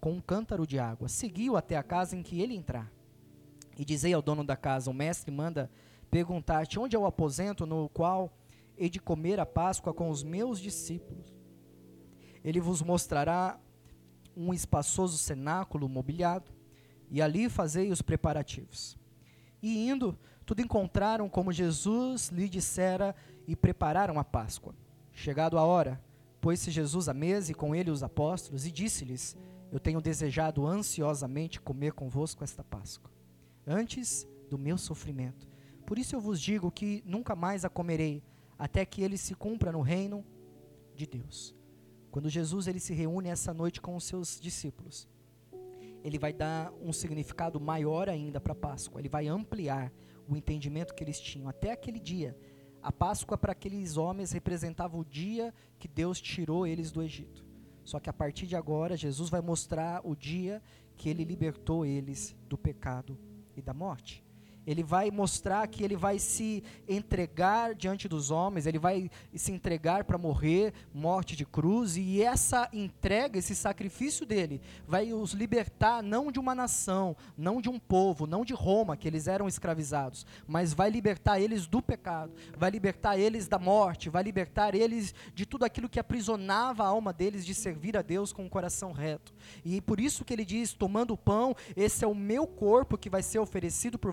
com 0.00 0.12
um 0.12 0.20
cântaro 0.22 0.66
de 0.66 0.78
água. 0.78 1.10
Seguiu 1.10 1.58
até 1.58 1.76
a 1.76 1.82
casa 1.82 2.16
em 2.16 2.22
que 2.22 2.40
ele 2.40 2.54
entrar. 2.54 2.90
E 3.76 3.84
dizei 3.84 4.14
ao 4.14 4.22
dono 4.22 4.42
da 4.42 4.56
casa: 4.56 4.90
O 4.90 4.94
mestre 4.94 5.30
manda 5.30 5.70
perguntar-te 6.10 6.78
onde 6.78 6.96
é 6.96 6.98
o 6.98 7.04
aposento 7.04 7.66
no 7.66 7.90
qual 7.90 8.32
hei 8.78 8.88
de 8.88 8.98
comer 8.98 9.38
a 9.38 9.44
Páscoa 9.44 9.92
com 9.92 10.08
os 10.08 10.22
meus 10.22 10.58
discípulos. 10.58 11.37
Ele 12.48 12.60
vos 12.60 12.80
mostrará 12.80 13.60
um 14.34 14.54
espaçoso 14.54 15.18
cenáculo 15.18 15.86
mobiliado, 15.86 16.50
e 17.10 17.20
ali 17.20 17.46
fazei 17.46 17.90
os 17.92 18.00
preparativos. 18.00 18.96
E 19.62 19.86
indo, 19.86 20.18
tudo 20.46 20.62
encontraram 20.62 21.28
como 21.28 21.52
Jesus 21.52 22.30
lhe 22.30 22.48
dissera 22.48 23.14
e 23.46 23.54
prepararam 23.54 24.18
a 24.18 24.24
Páscoa. 24.24 24.74
Chegado 25.12 25.58
a 25.58 25.62
hora, 25.62 26.02
pôs-se 26.40 26.70
Jesus 26.70 27.06
à 27.06 27.12
mesa 27.12 27.52
e 27.52 27.54
com 27.54 27.74
ele 27.74 27.90
os 27.90 28.02
apóstolos 28.02 28.64
e 28.64 28.72
disse-lhes: 28.72 29.36
Eu 29.70 29.78
tenho 29.78 30.00
desejado 30.00 30.66
ansiosamente 30.66 31.60
comer 31.60 31.92
convosco 31.92 32.42
esta 32.42 32.64
Páscoa, 32.64 33.10
antes 33.66 34.26
do 34.48 34.56
meu 34.56 34.78
sofrimento. 34.78 35.46
Por 35.84 35.98
isso 35.98 36.16
eu 36.16 36.20
vos 36.20 36.40
digo 36.40 36.70
que 36.70 37.02
nunca 37.04 37.36
mais 37.36 37.66
a 37.66 37.68
comerei, 37.68 38.22
até 38.58 38.86
que 38.86 39.02
ele 39.02 39.18
se 39.18 39.34
cumpra 39.34 39.70
no 39.70 39.82
reino 39.82 40.24
de 40.94 41.06
Deus. 41.06 41.57
Quando 42.18 42.28
Jesus 42.28 42.66
ele 42.66 42.80
se 42.80 42.92
reúne 42.92 43.28
essa 43.28 43.54
noite 43.54 43.80
com 43.80 43.94
os 43.94 44.02
seus 44.02 44.40
discípulos, 44.40 45.08
ele 46.02 46.18
vai 46.18 46.32
dar 46.32 46.72
um 46.82 46.92
significado 46.92 47.60
maior 47.60 48.08
ainda 48.08 48.40
para 48.40 48.54
a 48.54 48.56
Páscoa. 48.56 49.00
Ele 49.00 49.08
vai 49.08 49.28
ampliar 49.28 49.92
o 50.26 50.36
entendimento 50.36 50.96
que 50.96 51.04
eles 51.04 51.20
tinham 51.20 51.48
até 51.48 51.70
aquele 51.70 52.00
dia 52.00 52.36
a 52.82 52.90
Páscoa 52.90 53.38
para 53.38 53.52
aqueles 53.52 53.96
homens 53.96 54.32
representava 54.32 54.96
o 54.96 55.04
dia 55.04 55.54
que 55.78 55.86
Deus 55.86 56.20
tirou 56.20 56.66
eles 56.66 56.90
do 56.90 57.04
Egito. 57.04 57.46
Só 57.84 58.00
que 58.00 58.10
a 58.10 58.12
partir 58.12 58.48
de 58.48 58.56
agora, 58.56 58.96
Jesus 58.96 59.30
vai 59.30 59.40
mostrar 59.40 60.00
o 60.04 60.16
dia 60.16 60.60
que 60.96 61.08
ele 61.08 61.22
libertou 61.22 61.86
eles 61.86 62.36
do 62.48 62.58
pecado 62.58 63.16
e 63.56 63.62
da 63.62 63.72
morte 63.72 64.24
ele 64.68 64.82
vai 64.82 65.10
mostrar 65.10 65.66
que 65.66 65.82
ele 65.82 65.96
vai 65.96 66.18
se 66.18 66.62
entregar 66.86 67.74
diante 67.74 68.06
dos 68.06 68.30
homens, 68.30 68.66
ele 68.66 68.78
vai 68.78 69.10
se 69.34 69.50
entregar 69.50 70.04
para 70.04 70.18
morrer, 70.18 70.74
morte 70.92 71.34
de 71.34 71.46
cruz, 71.46 71.96
e 71.96 72.22
essa 72.22 72.68
entrega, 72.70 73.38
esse 73.38 73.54
sacrifício 73.54 74.26
dele, 74.26 74.60
vai 74.86 75.10
os 75.10 75.32
libertar 75.32 76.02
não 76.02 76.30
de 76.30 76.38
uma 76.38 76.54
nação, 76.54 77.16
não 77.34 77.62
de 77.62 77.70
um 77.70 77.78
povo, 77.78 78.26
não 78.26 78.44
de 78.44 78.52
Roma, 78.52 78.94
que 78.94 79.08
eles 79.08 79.26
eram 79.26 79.48
escravizados, 79.48 80.26
mas 80.46 80.74
vai 80.74 80.90
libertar 80.90 81.40
eles 81.40 81.66
do 81.66 81.80
pecado, 81.80 82.34
vai 82.54 82.68
libertar 82.70 83.18
eles 83.18 83.48
da 83.48 83.58
morte, 83.58 84.10
vai 84.10 84.22
libertar 84.22 84.74
eles 84.74 85.14
de 85.34 85.46
tudo 85.46 85.64
aquilo 85.64 85.88
que 85.88 85.98
aprisionava 85.98 86.84
a 86.84 86.88
alma 86.88 87.10
deles 87.10 87.46
de 87.46 87.54
servir 87.54 87.96
a 87.96 88.02
Deus 88.02 88.34
com 88.34 88.42
o 88.42 88.44
um 88.44 88.50
coração 88.50 88.92
reto. 88.92 89.32
E 89.64 89.80
por 89.80 89.98
isso 89.98 90.26
que 90.26 90.34
ele 90.34 90.44
diz: 90.44 90.74
tomando 90.74 91.14
o 91.14 91.16
pão, 91.16 91.56
esse 91.74 92.04
é 92.04 92.06
o 92.06 92.14
meu 92.14 92.46
corpo 92.46 92.98
que 92.98 93.08
vai 93.08 93.22
ser 93.22 93.38
oferecido 93.38 93.98
por 93.98 94.12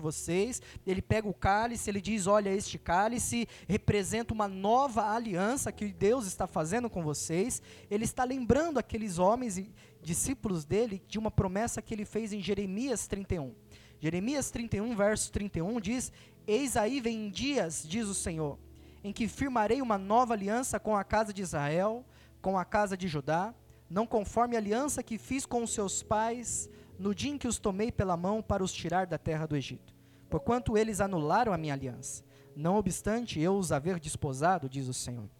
ele 0.86 1.02
pega 1.02 1.28
o 1.28 1.34
cálice, 1.34 1.90
ele 1.90 2.00
diz: 2.00 2.26
Olha, 2.26 2.50
este 2.50 2.78
cálice 2.78 3.48
representa 3.66 4.32
uma 4.32 4.48
nova 4.48 5.12
aliança 5.12 5.72
que 5.72 5.92
Deus 5.92 6.26
está 6.26 6.46
fazendo 6.46 6.88
com 6.88 7.02
vocês. 7.02 7.62
Ele 7.90 8.04
está 8.04 8.24
lembrando 8.24 8.78
aqueles 8.78 9.18
homens 9.18 9.58
e 9.58 9.72
discípulos 10.02 10.64
dele 10.64 11.02
de 11.08 11.18
uma 11.18 11.30
promessa 11.30 11.82
que 11.82 11.92
ele 11.92 12.04
fez 12.04 12.32
em 12.32 12.40
Jeremias 12.40 13.06
31. 13.06 13.54
Jeremias 13.98 14.50
31, 14.50 14.94
verso 14.94 15.32
31 15.32 15.80
diz: 15.80 16.12
Eis 16.46 16.76
aí 16.76 17.00
vem 17.00 17.30
dias, 17.30 17.84
diz 17.86 18.06
o 18.06 18.14
Senhor, 18.14 18.58
em 19.02 19.12
que 19.12 19.26
firmarei 19.26 19.82
uma 19.82 19.98
nova 19.98 20.34
aliança 20.34 20.78
com 20.78 20.96
a 20.96 21.04
casa 21.04 21.32
de 21.32 21.42
Israel, 21.42 22.04
com 22.40 22.58
a 22.58 22.64
casa 22.64 22.96
de 22.96 23.08
Judá, 23.08 23.54
não 23.88 24.06
conforme 24.06 24.56
a 24.56 24.58
aliança 24.58 25.02
que 25.02 25.18
fiz 25.18 25.46
com 25.46 25.62
os 25.62 25.72
seus 25.72 26.02
pais 26.02 26.68
no 26.98 27.14
dia 27.14 27.32
em 27.32 27.38
que 27.38 27.48
os 27.48 27.58
tomei 27.58 27.90
pela 27.90 28.16
mão 28.16 28.42
para 28.42 28.62
os 28.62 28.72
tirar 28.72 29.06
da 29.06 29.18
terra 29.18 29.46
do 29.46 29.56
Egito 29.56 29.95
porquanto 30.36 30.76
eles 30.76 31.00
anularam 31.00 31.50
a 31.50 31.56
minha 31.56 31.72
aliança. 31.72 32.22
Não 32.54 32.76
obstante 32.76 33.40
eu 33.40 33.56
os 33.56 33.72
haver 33.72 33.98
desposado, 33.98 34.68
diz 34.68 34.86
o 34.86 34.92
Senhor. 34.92 35.30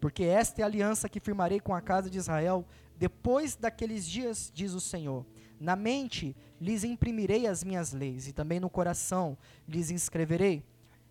Porque 0.00 0.24
esta 0.24 0.62
é 0.62 0.64
a 0.64 0.66
aliança 0.66 1.10
que 1.10 1.20
firmarei 1.20 1.60
com 1.60 1.74
a 1.74 1.80
casa 1.82 2.08
de 2.08 2.16
Israel 2.16 2.64
depois 2.96 3.54
daqueles 3.54 4.08
dias, 4.08 4.50
diz 4.54 4.72
o 4.72 4.80
Senhor. 4.80 5.26
Na 5.60 5.76
mente 5.76 6.34
lhes 6.58 6.84
imprimirei 6.84 7.46
as 7.46 7.62
minhas 7.62 7.92
leis, 7.92 8.28
e 8.28 8.32
também 8.32 8.58
no 8.58 8.70
coração 8.70 9.36
lhes 9.68 9.90
inscreverei. 9.90 10.64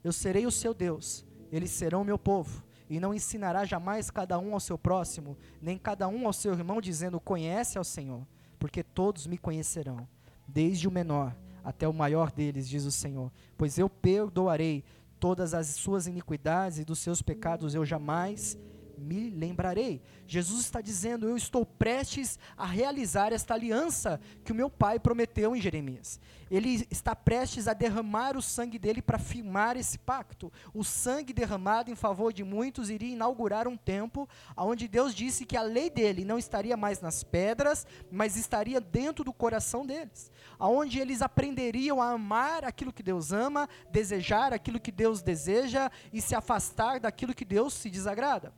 Eu 0.03 0.11
serei 0.11 0.47
o 0.47 0.51
seu 0.51 0.73
Deus, 0.73 1.23
eles 1.51 1.69
serão 1.69 2.03
meu 2.03 2.17
povo. 2.17 2.63
E 2.89 2.99
não 2.99 3.13
ensinará 3.13 3.63
jamais 3.63 4.09
cada 4.09 4.39
um 4.39 4.55
ao 4.55 4.59
seu 4.59 4.77
próximo, 4.77 5.37
nem 5.61 5.77
cada 5.77 6.07
um 6.07 6.25
ao 6.25 6.33
seu 6.33 6.51
irmão, 6.53 6.81
dizendo: 6.81 7.19
Conhece 7.19 7.77
ao 7.77 7.83
Senhor, 7.83 8.25
porque 8.57 8.81
todos 8.81 9.27
me 9.27 9.37
conhecerão, 9.37 10.07
desde 10.47 10.87
o 10.87 10.91
menor 10.91 11.35
até 11.65 11.87
o 11.87 11.93
maior 11.93 12.31
deles, 12.31 12.69
diz 12.69 12.85
o 12.85 12.91
Senhor. 12.91 13.31
Pois 13.57 13.79
eu 13.79 13.89
perdoarei 13.89 14.83
todas 15.19 15.55
as 15.55 15.67
suas 15.67 16.05
iniquidades 16.05 16.77
e 16.77 16.85
dos 16.85 16.99
seus 16.99 17.23
pecados 17.23 17.73
eu 17.73 17.83
jamais 17.83 18.55
me 18.97 19.29
lembrarei. 19.29 20.01
Jesus 20.27 20.61
está 20.61 20.81
dizendo: 20.81 21.27
Eu 21.27 21.35
estou 21.35 21.65
prestes 21.65 22.39
a 22.57 22.65
realizar 22.65 23.33
esta 23.33 23.53
aliança 23.53 24.19
que 24.43 24.51
o 24.51 24.55
meu 24.55 24.69
pai 24.69 24.99
prometeu 24.99 25.55
em 25.55 25.61
Jeremias. 25.61 26.19
Ele 26.49 26.87
está 26.91 27.15
prestes 27.15 27.67
a 27.67 27.73
derramar 27.73 28.37
o 28.37 28.41
sangue 28.41 28.77
dele 28.77 29.01
para 29.01 29.17
firmar 29.17 29.77
esse 29.77 29.97
pacto. 29.97 30.51
O 30.73 30.83
sangue 30.83 31.33
derramado 31.33 31.89
em 31.89 31.95
favor 31.95 32.31
de 32.31 32.43
muitos 32.43 32.89
iria 32.89 33.13
inaugurar 33.13 33.67
um 33.67 33.75
tempo 33.75 34.29
onde 34.55 34.87
Deus 34.87 35.13
disse 35.13 35.45
que 35.45 35.57
a 35.57 35.63
lei 35.63 35.89
dele 35.89 36.23
não 36.23 36.37
estaria 36.37 36.77
mais 36.77 37.01
nas 37.01 37.23
pedras, 37.23 37.85
mas 38.11 38.37
estaria 38.37 38.79
dentro 38.79 39.23
do 39.23 39.33
coração 39.33 39.85
deles. 39.85 40.31
Aonde 40.57 40.99
eles 40.99 41.21
aprenderiam 41.21 42.01
a 42.01 42.11
amar 42.11 42.63
aquilo 42.63 42.93
que 42.93 43.03
Deus 43.03 43.31
ama, 43.31 43.67
desejar 43.91 44.53
aquilo 44.53 44.79
que 44.79 44.91
Deus 44.91 45.21
deseja 45.21 45.91
e 46.11 46.21
se 46.21 46.35
afastar 46.35 46.99
daquilo 46.99 47.33
que 47.33 47.45
Deus 47.45 47.73
se 47.73 47.89
desagrada. 47.89 48.53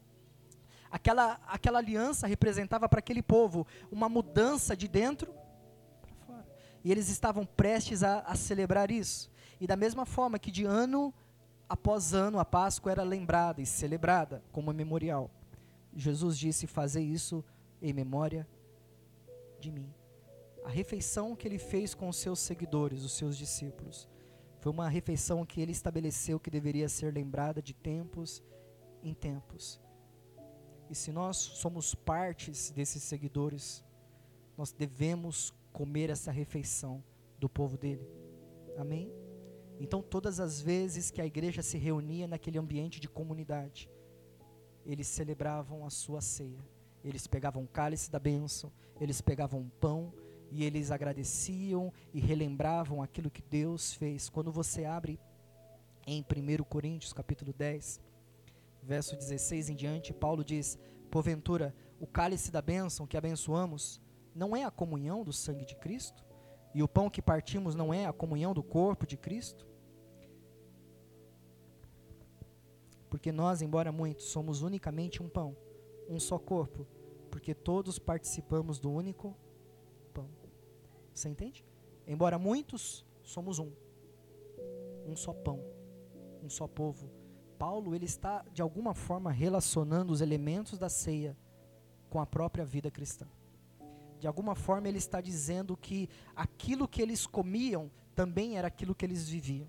Aquela, 0.90 1.40
aquela 1.48 1.80
aliança 1.80 2.28
representava 2.28 2.88
para 2.88 3.00
aquele 3.00 3.22
povo 3.22 3.68
uma 3.92 4.08
mudança 4.08 4.76
de 4.76 4.88
dentro 4.88 5.34
para 6.02 6.14
fora. 6.26 6.46
E 6.84 6.92
eles 6.92 7.10
estavam 7.10 7.46
prestes 7.46 8.04
a, 8.04 8.20
a 8.20 8.36
celebrar 8.36 8.90
isso. 8.90 9.30
E 9.60 9.68
da 9.68 9.76
mesma 9.76 10.06
forma 10.06 10.40
que 10.40 10.52
de 10.52 10.66
ano 10.66 11.14
após 11.68 12.14
ano 12.14 12.40
a 12.40 12.46
Páscoa 12.46 12.92
era 12.92 13.04
lembrada 13.04 13.62
e 13.62 13.66
celebrada 13.66 14.44
como 14.52 14.72
memorial. 14.72 15.30
Jesus 15.94 16.38
disse: 16.38 16.68
Fazer 16.68 17.02
isso 17.02 17.44
em 17.82 17.92
memória 17.92 18.48
de 19.60 19.72
mim. 19.72 19.94
A 20.68 20.70
refeição 20.70 21.34
que 21.34 21.48
ele 21.48 21.58
fez 21.58 21.96
com 21.96 22.10
os 22.10 22.18
seus 22.18 22.40
seguidores, 22.40 23.06
os 23.06 23.14
seus 23.14 23.38
discípulos, 23.38 24.06
foi 24.60 24.70
uma 24.70 24.90
refeição 24.90 25.46
que 25.46 25.62
ele 25.62 25.72
estabeleceu 25.72 26.42
que 26.42 26.50
deveria 26.50 26.90
ser 26.90 27.14
lembrada 27.14 27.62
de 27.62 27.74
tempos 27.74 28.44
em 29.02 29.14
tempos. 29.14 29.80
E 30.90 30.94
se 30.94 31.10
nós 31.10 31.38
somos 31.38 31.96
partes 31.96 32.70
desses 32.72 33.02
seguidores, 33.02 33.82
nós 34.58 34.74
devemos 34.74 35.54
comer 35.72 36.10
essa 36.10 36.34
refeição 36.34 37.02
do 37.40 37.48
povo 37.48 37.78
dele. 37.78 38.06
Amém? 38.78 39.10
Então, 39.80 40.02
todas 40.02 40.38
as 40.38 40.60
vezes 40.60 41.10
que 41.10 41.22
a 41.22 41.26
igreja 41.26 41.62
se 41.62 41.78
reunia 41.78 42.28
naquele 42.28 42.58
ambiente 42.58 43.00
de 43.00 43.08
comunidade, 43.08 43.90
eles 44.86 45.08
celebravam 45.08 45.86
a 45.86 45.90
sua 45.90 46.20
ceia. 46.20 46.60
Eles 47.06 47.26
pegavam 47.26 47.64
o 47.64 47.68
cálice 47.70 48.12
da 48.12 48.20
bênção, 48.20 48.70
eles 49.00 49.22
pegavam 49.22 49.62
o 49.62 49.70
pão 49.80 50.27
e 50.50 50.64
eles 50.64 50.92
agradeciam 50.92 51.92
e 52.14 52.20
relembravam 52.20 53.02
aquilo 53.02 53.30
que 53.30 53.42
Deus 53.42 53.94
fez. 53.94 54.30
Quando 54.30 54.52
você 54.52 54.86
abre 54.86 55.20
em 56.06 56.22
1 56.22 56.64
Coríntios, 56.64 57.14
capítulo 57.14 57.54
10, 57.54 58.00
verso 58.82 59.16
16 59.16 59.70
em 59.70 59.76
diante, 59.76 60.14
Paulo 60.14 60.44
diz: 60.44 60.78
Porventura, 61.12 61.76
o 62.00 62.08
cálice 62.08 62.52
da 62.52 62.62
bênção 62.62 63.08
que 63.08 63.18
abençoamos 63.18 64.02
não 64.34 64.56
é 64.56 64.64
a 64.64 64.72
comunhão 64.72 65.24
do 65.24 65.34
sangue 65.34 65.66
de 65.66 65.76
Cristo? 65.76 66.26
E 66.74 66.84
o 66.84 66.88
pão 66.88 67.10
que 67.10 67.22
partimos 67.22 67.74
não 67.74 67.94
é 67.94 68.06
a 68.06 68.14
comunhão 68.14 68.54
do 68.54 68.62
corpo 68.62 69.08
de 69.08 69.18
Cristo? 69.18 69.68
Porque 73.10 73.32
nós, 73.32 73.62
embora 73.62 73.92
muitos, 73.92 74.26
somos 74.28 74.62
unicamente 74.62 75.24
um 75.24 75.30
pão, 75.30 75.56
um 76.10 76.20
só 76.20 76.38
corpo, 76.38 76.86
porque 77.32 77.54
todos 77.54 77.98
participamos 77.98 78.80
do 78.80 78.92
único. 78.92 79.36
Você 81.18 81.30
entende? 81.30 81.66
Embora 82.06 82.38
muitos, 82.38 83.04
somos 83.24 83.58
um. 83.58 83.72
Um 85.04 85.16
só 85.16 85.34
pão, 85.34 85.64
um 86.44 86.50
só 86.50 86.68
povo. 86.68 87.10
Paulo, 87.58 87.96
ele 87.96 88.06
está 88.06 88.46
de 88.54 88.62
alguma 88.62 88.94
forma 88.94 89.32
relacionando 89.32 90.14
os 90.14 90.22
elementos 90.22 90.78
da 90.78 90.90
ceia 90.90 91.36
com 92.08 92.20
a 92.20 92.26
própria 92.28 92.64
vida 92.64 92.92
cristã. 92.92 93.28
De 94.20 94.28
alguma 94.28 94.54
forma 94.54 94.88
ele 94.88 95.00
está 95.00 95.20
dizendo 95.20 95.76
que 95.76 96.08
aquilo 96.36 96.88
que 96.88 97.02
eles 97.02 97.26
comiam 97.26 97.90
também 98.14 98.56
era 98.56 98.68
aquilo 98.68 98.94
que 98.94 99.04
eles 99.04 99.28
viviam. 99.28 99.68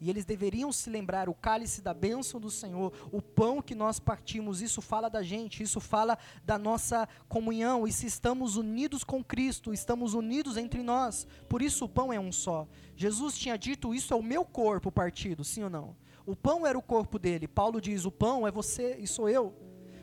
E 0.00 0.08
eles 0.08 0.24
deveriam 0.24 0.72
se 0.72 0.88
lembrar 0.88 1.28
o 1.28 1.34
cálice 1.34 1.82
da 1.82 1.92
bênção 1.92 2.40
do 2.40 2.50
Senhor, 2.50 2.92
o 3.12 3.20
pão 3.20 3.60
que 3.60 3.74
nós 3.74 4.00
partimos, 4.00 4.62
isso 4.62 4.80
fala 4.80 5.10
da 5.10 5.22
gente, 5.22 5.62
isso 5.62 5.78
fala 5.78 6.16
da 6.42 6.58
nossa 6.58 7.06
comunhão. 7.28 7.86
E 7.86 7.92
se 7.92 8.06
estamos 8.06 8.56
unidos 8.56 9.04
com 9.04 9.22
Cristo, 9.22 9.74
estamos 9.74 10.14
unidos 10.14 10.56
entre 10.56 10.82
nós. 10.82 11.26
Por 11.48 11.60
isso 11.60 11.84
o 11.84 11.88
pão 11.88 12.12
é 12.12 12.18
um 12.18 12.32
só. 12.32 12.66
Jesus 12.96 13.36
tinha 13.36 13.58
dito: 13.58 13.94
Isso 13.94 14.14
é 14.14 14.16
o 14.16 14.22
meu 14.22 14.44
corpo 14.44 14.90
partido, 14.90 15.44
sim 15.44 15.62
ou 15.62 15.70
não? 15.70 15.94
O 16.24 16.34
pão 16.34 16.66
era 16.66 16.78
o 16.78 16.82
corpo 16.82 17.18
dele. 17.18 17.46
Paulo 17.46 17.80
diz: 17.80 18.06
O 18.06 18.10
pão 18.10 18.46
é 18.46 18.50
você 18.50 18.96
e 18.98 19.06
sou 19.06 19.28
eu. 19.28 19.54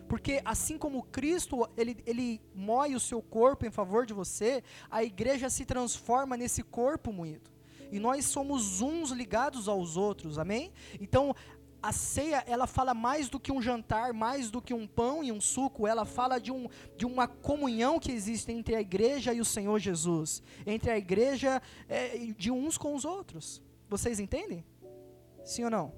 Porque 0.08 0.42
assim 0.46 0.78
como 0.78 1.04
Cristo, 1.04 1.68
ele, 1.76 1.98
ele 2.06 2.42
moe 2.54 2.96
o 2.96 3.00
seu 3.00 3.22
corpo 3.22 3.66
em 3.66 3.72
favor 3.72 4.06
de 4.06 4.14
você, 4.14 4.64
a 4.90 5.04
igreja 5.04 5.50
se 5.50 5.66
transforma 5.66 6.38
nesse 6.38 6.64
corpo 6.64 7.12
moído. 7.12 7.57
E 7.92 8.00
nós 8.00 8.26
somos 8.26 8.82
uns 8.82 9.12
ligados 9.12 9.68
aos 9.68 9.98
outros, 9.98 10.38
amém? 10.38 10.72
Então, 11.00 11.36
a 11.82 11.92
ceia, 11.92 12.44
ela 12.48 12.68
fala 12.68 12.94
mais 12.94 13.30
do 13.30 13.40
que 13.40 13.52
um 13.52 13.62
jantar, 13.62 14.14
mais 14.14 14.50
do 14.50 14.62
que 14.62 14.74
um 14.74 14.88
pão 14.88 15.24
e 15.24 15.32
um 15.32 15.40
suco, 15.40 15.88
ela 15.88 16.06
fala 16.06 16.40
de, 16.40 16.52
um, 16.52 16.68
de 16.98 17.06
uma 17.06 17.28
comunhão 17.28 18.00
que 18.00 18.12
existe 18.12 18.52
entre 18.52 18.76
a 18.76 18.82
igreja 18.82 19.34
e 19.34 19.40
o 19.40 19.46
Senhor 19.46 19.80
Jesus, 19.80 20.42
entre 20.66 20.92
a 20.92 20.98
igreja 20.98 21.62
é, 21.88 22.18
de 22.38 22.52
uns 22.52 22.78
com 22.78 22.96
os 22.96 23.06
outros. 23.06 23.62
Vocês 23.90 24.20
entendem? 24.20 24.66
Sim 25.46 25.66
ou 25.66 25.70
não? 25.70 25.94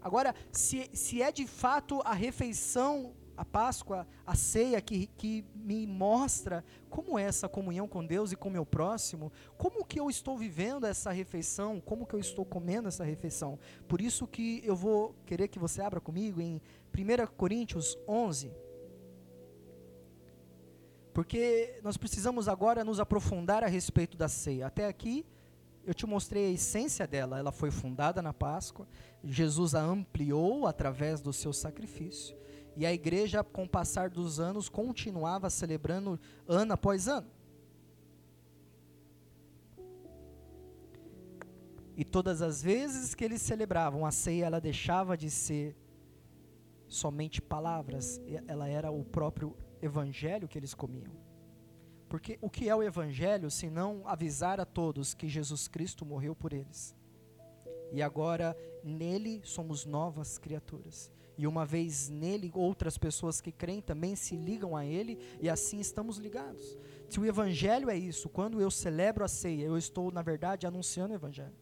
Agora, 0.00 0.34
se, 0.52 0.90
se 0.92 1.22
é 1.22 1.32
de 1.32 1.46
fato 1.46 2.00
a 2.04 2.12
refeição 2.12 3.14
a 3.38 3.44
Páscoa, 3.44 4.04
a 4.26 4.34
ceia 4.34 4.80
que, 4.80 5.06
que 5.16 5.44
me 5.54 5.86
mostra 5.86 6.64
como 6.90 7.16
é 7.16 7.22
essa 7.22 7.48
comunhão 7.48 7.86
com 7.86 8.04
Deus 8.04 8.32
e 8.32 8.36
com 8.36 8.50
meu 8.50 8.66
próximo, 8.66 9.32
como 9.56 9.84
que 9.84 10.00
eu 10.00 10.10
estou 10.10 10.36
vivendo 10.36 10.84
essa 10.84 11.12
refeição, 11.12 11.80
como 11.80 12.04
que 12.04 12.14
eu 12.14 12.18
estou 12.18 12.44
comendo 12.44 12.88
essa 12.88 13.04
refeição. 13.04 13.56
Por 13.86 14.00
isso 14.00 14.26
que 14.26 14.60
eu 14.64 14.74
vou 14.74 15.14
querer 15.24 15.46
que 15.46 15.58
você 15.58 15.80
abra 15.80 16.00
comigo 16.00 16.40
em 16.40 16.60
1 16.92 17.26
Coríntios 17.36 17.96
11. 18.08 18.50
Porque 21.14 21.78
nós 21.84 21.96
precisamos 21.96 22.48
agora 22.48 22.82
nos 22.82 22.98
aprofundar 22.98 23.62
a 23.62 23.68
respeito 23.68 24.16
da 24.16 24.26
ceia. 24.26 24.66
Até 24.66 24.88
aqui 24.88 25.24
eu 25.86 25.94
te 25.94 26.06
mostrei 26.06 26.46
a 26.46 26.50
essência 26.50 27.06
dela. 27.06 27.38
Ela 27.38 27.52
foi 27.52 27.70
fundada 27.70 28.20
na 28.20 28.32
Páscoa. 28.32 28.88
Jesus 29.22 29.76
a 29.76 29.80
ampliou 29.80 30.66
através 30.66 31.20
do 31.20 31.32
seu 31.32 31.52
sacrifício. 31.52 32.36
E 32.78 32.86
a 32.86 32.92
igreja, 32.92 33.42
com 33.42 33.64
o 33.64 33.68
passar 33.68 34.08
dos 34.08 34.38
anos, 34.38 34.68
continuava 34.68 35.50
celebrando 35.50 36.16
ano 36.46 36.72
após 36.74 37.08
ano. 37.08 37.28
E 41.96 42.04
todas 42.04 42.40
as 42.40 42.62
vezes 42.62 43.16
que 43.16 43.24
eles 43.24 43.42
celebravam 43.42 44.06
a 44.06 44.12
ceia, 44.12 44.44
ela 44.44 44.60
deixava 44.60 45.16
de 45.16 45.28
ser 45.28 45.76
somente 46.86 47.42
palavras, 47.42 48.20
ela 48.46 48.68
era 48.68 48.92
o 48.92 49.04
próprio 49.04 49.56
evangelho 49.82 50.46
que 50.46 50.56
eles 50.56 50.72
comiam. 50.72 51.16
Porque 52.08 52.38
o 52.40 52.48
que 52.48 52.68
é 52.68 52.76
o 52.76 52.82
evangelho 52.84 53.50
se 53.50 53.68
não 53.68 54.06
avisar 54.06 54.60
a 54.60 54.64
todos 54.64 55.14
que 55.14 55.28
Jesus 55.28 55.66
Cristo 55.66 56.06
morreu 56.06 56.36
por 56.36 56.52
eles? 56.52 56.94
E 57.90 58.00
agora 58.00 58.56
nele 58.84 59.40
somos 59.42 59.84
novas 59.84 60.38
criaturas. 60.38 61.10
E 61.38 61.46
uma 61.46 61.64
vez 61.64 62.08
nele, 62.08 62.50
outras 62.52 62.98
pessoas 62.98 63.40
que 63.40 63.52
creem 63.52 63.80
também 63.80 64.16
se 64.16 64.34
ligam 64.34 64.76
a 64.76 64.84
ele 64.84 65.16
e 65.40 65.48
assim 65.48 65.78
estamos 65.78 66.18
ligados. 66.18 66.76
Se 67.08 67.20
o 67.20 67.24
evangelho 67.24 67.88
é 67.88 67.96
isso, 67.96 68.28
quando 68.28 68.60
eu 68.60 68.72
celebro 68.72 69.24
a 69.24 69.28
ceia, 69.28 69.64
eu 69.64 69.78
estou, 69.78 70.10
na 70.10 70.20
verdade, 70.20 70.66
anunciando 70.66 71.12
o 71.12 71.16
evangelho. 71.16 71.54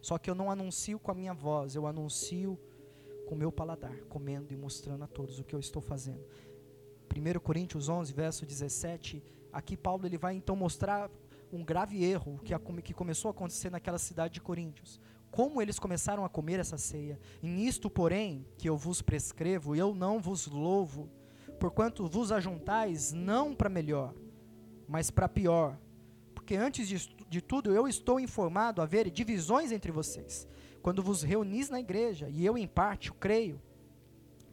Só 0.00 0.16
que 0.16 0.30
eu 0.30 0.34
não 0.34 0.50
anuncio 0.50 0.98
com 0.98 1.10
a 1.10 1.14
minha 1.14 1.34
voz, 1.34 1.74
eu 1.74 1.86
anuncio 1.86 2.58
com 3.26 3.34
o 3.34 3.38
meu 3.38 3.52
paladar, 3.52 3.94
comendo 4.08 4.54
e 4.54 4.56
mostrando 4.56 5.04
a 5.04 5.06
todos 5.06 5.38
o 5.38 5.44
que 5.44 5.54
eu 5.54 5.60
estou 5.60 5.82
fazendo. 5.82 6.24
1 7.14 7.38
Coríntios 7.40 7.90
11, 7.90 8.10
verso 8.14 8.46
17, 8.46 9.22
aqui 9.52 9.76
Paulo 9.76 10.06
ele 10.06 10.16
vai 10.16 10.36
então 10.36 10.56
mostrar 10.56 11.10
um 11.52 11.62
grave 11.62 12.02
erro 12.02 12.40
que, 12.42 12.54
a, 12.54 12.58
que 12.82 12.94
começou 12.94 13.28
a 13.28 13.32
acontecer 13.32 13.70
naquela 13.70 13.98
cidade 13.98 14.34
de 14.34 14.40
Coríntios 14.40 14.98
como 15.30 15.60
eles 15.60 15.78
começaram 15.78 16.24
a 16.24 16.28
comer 16.28 16.60
essa 16.60 16.78
ceia. 16.78 17.18
E 17.42 17.48
nisto, 17.48 17.88
porém, 17.90 18.46
que 18.56 18.68
eu 18.68 18.76
vos 18.76 19.02
prescrevo, 19.02 19.74
eu 19.76 19.94
não 19.94 20.20
vos 20.20 20.46
louvo, 20.46 21.08
porquanto 21.58 22.06
vos 22.06 22.32
ajuntais 22.32 23.12
não 23.12 23.54
para 23.54 23.68
melhor, 23.68 24.14
mas 24.88 25.10
para 25.10 25.28
pior. 25.28 25.78
Porque 26.34 26.56
antes 26.56 26.88
de, 26.88 27.14
de 27.28 27.40
tudo 27.40 27.72
eu 27.72 27.86
estou 27.86 28.18
informado 28.18 28.80
a 28.80 28.84
haver 28.84 29.10
divisões 29.10 29.70
entre 29.72 29.92
vocês, 29.92 30.48
quando 30.80 31.02
vos 31.02 31.22
reunis 31.22 31.68
na 31.68 31.80
igreja, 31.80 32.28
e 32.30 32.44
eu 32.44 32.56
em 32.56 32.66
parte 32.66 33.10
o 33.10 33.14
creio, 33.14 33.60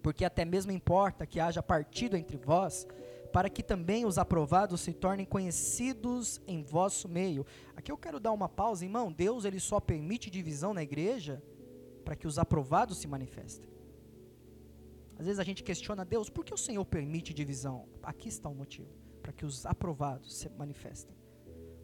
porque 0.01 0.25
até 0.25 0.45
mesmo 0.45 0.71
importa 0.71 1.25
que 1.25 1.39
haja 1.39 1.63
partido 1.63 2.15
entre 2.17 2.37
vós, 2.37 2.85
para 3.35 3.49
que 3.49 3.61
também 3.61 4.05
os 4.05 4.17
aprovados 4.17 4.79
se 4.79 4.93
tornem 4.93 5.25
conhecidos 5.25 6.39
em 6.47 6.63
vosso 6.63 7.09
meio. 7.09 7.45
Aqui 7.75 7.91
eu 7.91 7.97
quero 7.97 8.17
dar 8.17 8.31
uma 8.31 8.47
pausa, 8.47 8.85
irmão. 8.85 9.11
Deus 9.11 9.43
ele 9.43 9.59
só 9.59 9.77
permite 9.77 10.31
divisão 10.31 10.73
na 10.73 10.81
igreja 10.81 11.43
para 12.05 12.15
que 12.15 12.25
os 12.25 12.39
aprovados 12.39 12.97
se 12.97 13.09
manifestem. 13.09 13.69
Às 15.19 15.25
vezes 15.25 15.37
a 15.37 15.43
gente 15.43 15.63
questiona 15.63 16.05
Deus, 16.05 16.29
por 16.29 16.45
que 16.45 16.53
o 16.53 16.57
Senhor 16.57 16.85
permite 16.85 17.33
divisão? 17.33 17.89
Aqui 18.01 18.29
está 18.29 18.47
o 18.47 18.55
motivo, 18.55 18.95
para 19.21 19.33
que 19.33 19.45
os 19.45 19.65
aprovados 19.65 20.33
se 20.33 20.47
manifestem. 20.51 21.13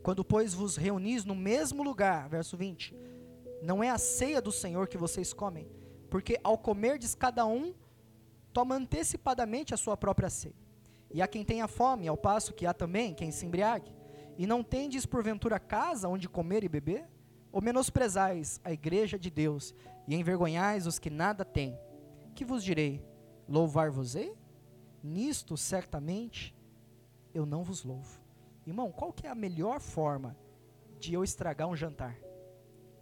Quando, 0.01 0.23
pois, 0.23 0.53
vos 0.53 0.77
reunis 0.77 1.25
no 1.25 1.35
mesmo 1.35 1.83
lugar, 1.83 2.29
verso 2.29 2.55
20, 2.55 2.95
não 3.61 3.83
é 3.83 3.89
a 3.89 3.97
ceia 3.97 4.41
do 4.41 4.53
Senhor 4.53 4.87
que 4.87 4.97
vocês 4.97 5.33
comem, 5.33 5.69
porque 6.09 6.39
ao 6.45 6.57
comerdes 6.57 7.13
cada 7.13 7.45
um 7.45 7.73
toma 8.53 8.75
antecipadamente 8.75 9.73
a 9.73 9.77
sua 9.77 9.97
própria 9.97 10.29
ceia. 10.29 10.60
E 11.13 11.21
há 11.21 11.27
quem 11.27 11.43
tenha 11.43 11.67
fome, 11.67 12.07
ao 12.07 12.17
passo 12.17 12.53
que 12.53 12.65
há 12.65 12.73
também 12.73 13.13
quem 13.13 13.31
se 13.31 13.45
embriague. 13.45 13.93
E 14.37 14.47
não 14.47 14.63
tendes 14.63 15.05
porventura 15.05 15.59
casa 15.59 16.07
onde 16.07 16.29
comer 16.29 16.63
e 16.63 16.69
beber? 16.69 17.07
Ou 17.51 17.61
menosprezais 17.61 18.61
a 18.63 18.71
igreja 18.71 19.19
de 19.19 19.29
Deus 19.29 19.73
e 20.07 20.15
envergonhais 20.15 20.87
os 20.87 20.99
que 20.99 21.09
nada 21.09 21.43
têm? 21.43 21.77
Que 22.33 22.45
vos 22.45 22.63
direi? 22.63 23.05
Louvar-vos-ei? 23.47 24.33
Nisto 25.03 25.57
certamente 25.57 26.55
eu 27.33 27.45
não 27.45 27.63
vos 27.63 27.83
louvo. 27.83 28.21
Irmão, 28.65 28.91
qual 28.91 29.11
que 29.11 29.27
é 29.27 29.29
a 29.29 29.35
melhor 29.35 29.79
forma 29.79 30.37
de 30.99 31.13
eu 31.13 31.23
estragar 31.23 31.67
um 31.67 31.75
jantar? 31.75 32.17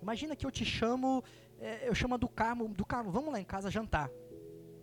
Imagina 0.02 0.36
que 0.36 0.46
eu 0.46 0.52
te 0.52 0.64
chamo, 0.64 1.24
é, 1.60 1.88
eu 1.88 1.94
chamo 1.94 2.18
do 2.18 2.28
Carmo, 2.28 2.70
do 2.70 2.86
Carmo, 2.86 3.12
vamos 3.12 3.32
lá 3.32 3.40
em 3.40 3.44
casa 3.44 3.70
jantar. 3.70 4.10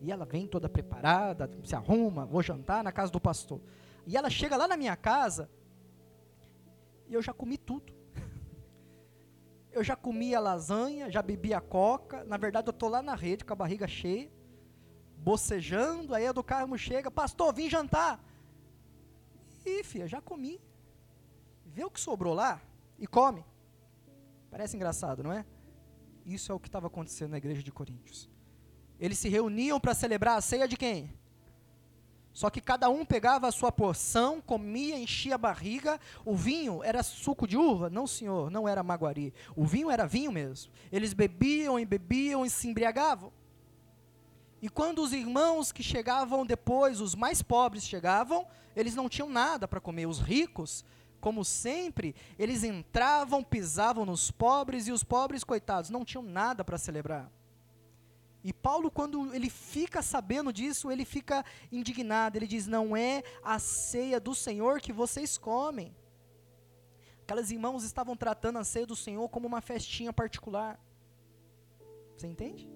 E 0.01 0.13
ela 0.13 0.25
vem 0.25 0.47
toda 0.47 0.69
preparada, 0.69 1.51
se 1.65 1.75
arruma, 1.75 2.27
vou 2.27 2.43
jantar 2.43 2.85
na 2.85 2.93
casa 2.93 3.11
do 3.11 3.21
pastor. 3.21 3.61
E 4.07 4.17
ela 4.17 4.31
chega 4.31 4.57
lá 4.57 4.69
na 4.69 4.77
minha 4.77 4.97
casa 4.97 5.51
e 7.09 7.15
eu 7.15 7.23
já 7.23 7.33
comi 7.33 7.57
tudo. 7.57 7.93
Eu 9.73 9.85
já 9.85 9.95
comi 9.95 10.35
a 10.35 10.41
lasanha, 10.41 11.11
já 11.11 11.21
bebi 11.21 11.53
a 11.53 11.61
coca. 11.61 12.25
Na 12.25 12.39
verdade, 12.39 12.67
eu 12.67 12.71
estou 12.71 12.89
lá 12.89 13.03
na 13.03 13.15
rede 13.15 13.45
com 13.45 13.53
a 13.53 13.57
barriga 13.57 13.87
cheia, 13.87 14.33
bocejando. 15.19 16.15
Aí 16.15 16.27
a 16.27 16.33
do 16.33 16.43
Carmo 16.43 16.79
chega, 16.79 17.11
pastor, 17.11 17.53
vim 17.53 17.69
jantar. 17.69 18.19
E, 19.67 19.85
filha, 19.85 20.09
já 20.09 20.19
comi. 20.19 20.59
Vê 21.67 21.85
o 21.85 21.91
que 21.91 22.01
sobrou 22.01 22.33
lá 22.33 22.63
e 22.99 23.07
come. 23.07 23.45
Parece 24.51 24.77
engraçado, 24.77 25.23
não 25.23 25.31
é? 25.31 25.45
Isso 26.25 26.51
é 26.51 26.55
o 26.55 26.59
que 26.59 26.69
estava 26.69 26.87
acontecendo 26.87 27.33
na 27.33 27.37
igreja 27.37 27.63
de 27.63 27.71
Coríntios. 27.71 28.31
Eles 29.01 29.19
se 29.19 29.29
reuniam 29.29 29.79
para 29.79 29.95
celebrar 29.95 30.39
a 30.39 30.41
ceia 30.41 30.67
de 30.67 30.77
quem? 30.77 31.13
Só 32.33 32.51
que 32.51 32.61
cada 32.61 32.91
um 32.91 33.03
pegava 33.03 33.49
a 33.49 33.51
sua 33.51 33.73
porção, 33.73 34.43
comia, 34.43 34.99
enchia 34.99 35.37
a 35.37 35.39
barriga. 35.39 35.99
O 36.23 36.37
vinho 36.37 36.85
era 36.85 37.03
suco 37.03 37.47
de 37.47 37.57
uva? 37.57 37.89
Não, 37.89 38.07
senhor, 38.07 38.51
não 38.51 38.69
era 38.69 38.83
maguari. 38.83 39.33
O 39.57 39.65
vinho 39.65 39.91
era 39.91 40.07
vinho 40.07 40.31
mesmo. 40.31 40.71
Eles 40.93 41.15
bebiam 41.15 41.81
e 41.81 41.87
bebiam 41.87 42.45
e 42.45 42.51
se 42.51 42.69
embriagavam. 42.69 43.33
E 44.61 44.69
quando 44.69 45.03
os 45.03 45.15
irmãos 45.15 45.73
que 45.73 45.83
chegavam 45.83 46.45
depois, 46.45 47.01
os 47.01 47.15
mais 47.15 47.41
pobres 47.41 47.85
chegavam, 47.85 48.47
eles 48.75 48.95
não 48.95 49.09
tinham 49.09 49.31
nada 49.31 49.67
para 49.67 49.81
comer. 49.81 50.05
Os 50.05 50.19
ricos, 50.19 50.85
como 51.21 51.43
sempre, 51.43 52.15
eles 52.39 52.63
entravam, 52.65 53.43
pisavam 53.43 54.05
nos 54.05 54.31
pobres 54.31 54.87
e 54.89 54.93
os 54.93 55.03
pobres, 55.03 55.43
coitados, 55.43 55.89
não 55.89 56.05
tinham 56.05 56.23
nada 56.23 56.63
para 56.63 56.77
celebrar. 56.77 57.31
E 58.49 58.53
Paulo, 58.53 58.93
quando 58.93 59.35
ele 59.35 59.51
fica 59.51 60.01
sabendo 60.01 60.53
disso, 60.53 60.89
ele 60.89 61.05
fica 61.05 61.45
indignado. 61.73 62.39
Ele 62.39 62.47
diz: 62.47 62.69
Não 62.69 62.97
é 62.97 63.25
a 63.43 63.59
ceia 63.59 64.21
do 64.21 64.37
Senhor 64.37 64.81
que 64.81 64.93
vocês 64.93 65.37
comem. 65.37 65.93
Aquelas 67.23 67.51
irmãos 67.51 67.83
estavam 67.83 68.17
tratando 68.17 68.61
a 68.61 68.65
ceia 68.65 68.87
do 68.87 68.95
Senhor 68.95 69.29
como 69.31 69.49
uma 69.49 69.61
festinha 69.61 70.13
particular. 70.13 70.81
Você 72.17 72.29
entende? 72.29 72.71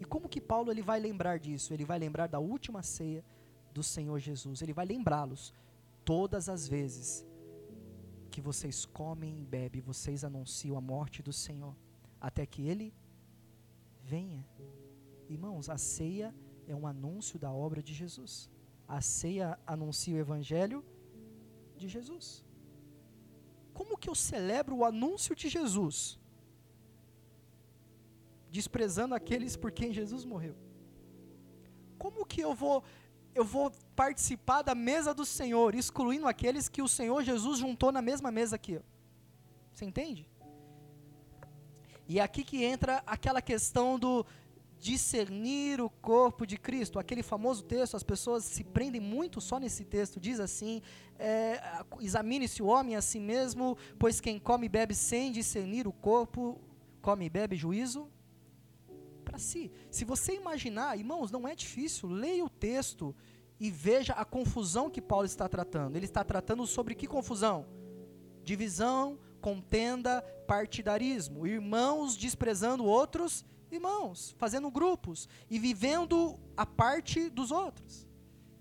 E 0.00 0.06
como 0.06 0.26
que 0.26 0.40
Paulo 0.40 0.70
ele 0.70 0.80
vai 0.80 0.98
lembrar 0.98 1.38
disso? 1.38 1.74
Ele 1.74 1.84
vai 1.84 1.98
lembrar 1.98 2.26
da 2.26 2.38
última 2.38 2.82
ceia 2.82 3.22
do 3.74 3.82
Senhor 3.82 4.18
Jesus. 4.18 4.62
Ele 4.62 4.72
vai 4.72 4.86
lembrá-los 4.86 5.52
todas 6.02 6.48
as 6.48 6.66
vezes 6.66 7.26
que 8.30 8.40
vocês 8.40 8.86
comem 8.86 9.42
e 9.42 9.44
bebem, 9.44 9.82
vocês 9.82 10.24
anunciam 10.24 10.78
a 10.78 10.80
morte 10.80 11.22
do 11.22 11.32
Senhor, 11.32 11.76
até 12.18 12.46
que 12.46 12.66
ele 12.66 12.94
venha. 14.02 14.48
Irmãos, 15.28 15.68
a 15.68 15.76
ceia 15.76 16.34
é 16.66 16.74
um 16.74 16.86
anúncio 16.86 17.38
da 17.38 17.50
obra 17.50 17.82
de 17.82 17.94
Jesus. 17.94 18.50
A 18.86 19.00
ceia 19.00 19.58
anuncia 19.66 20.14
o 20.14 20.18
evangelho 20.26 20.84
de 21.76 21.88
Jesus. 21.88 22.44
Como 23.74 23.98
que 23.98 24.08
eu 24.08 24.14
celebro 24.14 24.76
o 24.76 24.84
anúncio 24.84 25.34
de 25.36 25.48
Jesus? 25.48 26.18
Desprezando 28.50 29.14
aqueles 29.14 29.56
por 29.56 29.70
quem 29.70 29.92
Jesus 29.92 30.24
morreu. 30.24 30.56
Como 31.98 32.24
que 32.24 32.40
eu 32.40 32.54
vou 32.54 32.82
eu 33.34 33.44
vou 33.44 33.70
participar 33.94 34.62
da 34.62 34.74
mesa 34.74 35.14
do 35.14 35.24
Senhor, 35.24 35.74
excluindo 35.74 36.26
aqueles 36.26 36.68
que 36.68 36.82
o 36.82 36.88
Senhor 36.88 37.22
Jesus 37.22 37.60
juntou 37.60 37.92
na 37.92 38.02
mesma 38.02 38.30
mesa 38.32 38.56
aqui? 38.56 38.80
Você 39.72 39.84
entende? 39.84 40.28
E 42.08 42.18
é 42.18 42.22
aqui 42.22 42.42
que 42.42 42.64
entra 42.64 43.02
aquela 43.06 43.40
questão 43.40 43.98
do 43.98 44.26
discernir 44.78 45.80
o 45.80 45.90
corpo 45.90 46.46
de 46.46 46.56
Cristo. 46.56 46.98
Aquele 46.98 47.22
famoso 47.22 47.64
texto, 47.64 47.96
as 47.96 48.02
pessoas 48.02 48.44
se 48.44 48.62
prendem 48.62 49.00
muito 49.00 49.40
só 49.40 49.58
nesse 49.58 49.84
texto. 49.84 50.20
Diz 50.20 50.40
assim: 50.40 50.80
é, 51.18 51.60
examine-se 52.00 52.62
o 52.62 52.66
homem 52.66 52.96
a 52.96 53.02
si 53.02 53.18
mesmo, 53.18 53.76
pois 53.98 54.20
quem 54.20 54.38
come 54.38 54.66
e 54.66 54.68
bebe 54.68 54.94
sem 54.94 55.32
discernir 55.32 55.86
o 55.86 55.92
corpo, 55.92 56.60
come 57.02 57.26
e 57.26 57.30
bebe 57.30 57.56
juízo 57.56 58.08
para 59.24 59.38
si. 59.38 59.70
Se 59.90 60.04
você 60.04 60.34
imaginar, 60.34 60.96
irmãos, 60.96 61.30
não 61.30 61.46
é 61.46 61.54
difícil, 61.54 62.08
leia 62.08 62.44
o 62.44 62.48
texto 62.48 63.14
e 63.60 63.70
veja 63.70 64.12
a 64.14 64.24
confusão 64.24 64.88
que 64.88 65.02
Paulo 65.02 65.26
está 65.26 65.48
tratando. 65.48 65.96
Ele 65.96 66.06
está 66.06 66.24
tratando 66.24 66.66
sobre 66.66 66.94
que 66.94 67.06
confusão? 67.06 67.66
Divisão, 68.42 69.18
contenda, 69.40 70.22
partidarismo. 70.46 71.46
Irmãos 71.46 72.16
desprezando 72.16 72.84
outros 72.84 73.44
irmãos, 73.70 74.34
fazendo 74.38 74.70
grupos 74.70 75.28
e 75.50 75.58
vivendo 75.58 76.38
a 76.56 76.64
parte 76.64 77.28
dos 77.28 77.50
outros. 77.50 78.08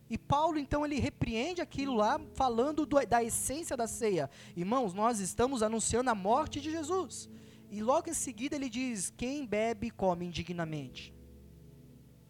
E 0.09 0.17
Paulo, 0.17 0.57
então, 0.57 0.85
ele 0.85 0.99
repreende 0.99 1.61
aquilo 1.61 1.93
lá, 1.93 2.19
falando 2.33 2.85
do, 2.85 3.05
da 3.05 3.23
essência 3.23 3.75
da 3.75 3.87
ceia. 3.87 4.29
Irmãos, 4.55 4.93
nós 4.93 5.19
estamos 5.19 5.61
anunciando 5.61 6.09
a 6.09 6.15
morte 6.15 6.61
de 6.61 6.71
Jesus. 6.71 7.29
E 7.69 7.81
logo 7.81 8.09
em 8.09 8.13
seguida 8.13 8.55
ele 8.55 8.69
diz: 8.69 9.11
quem 9.15 9.45
bebe, 9.45 9.91
come 9.91 10.25
indignamente. 10.25 11.13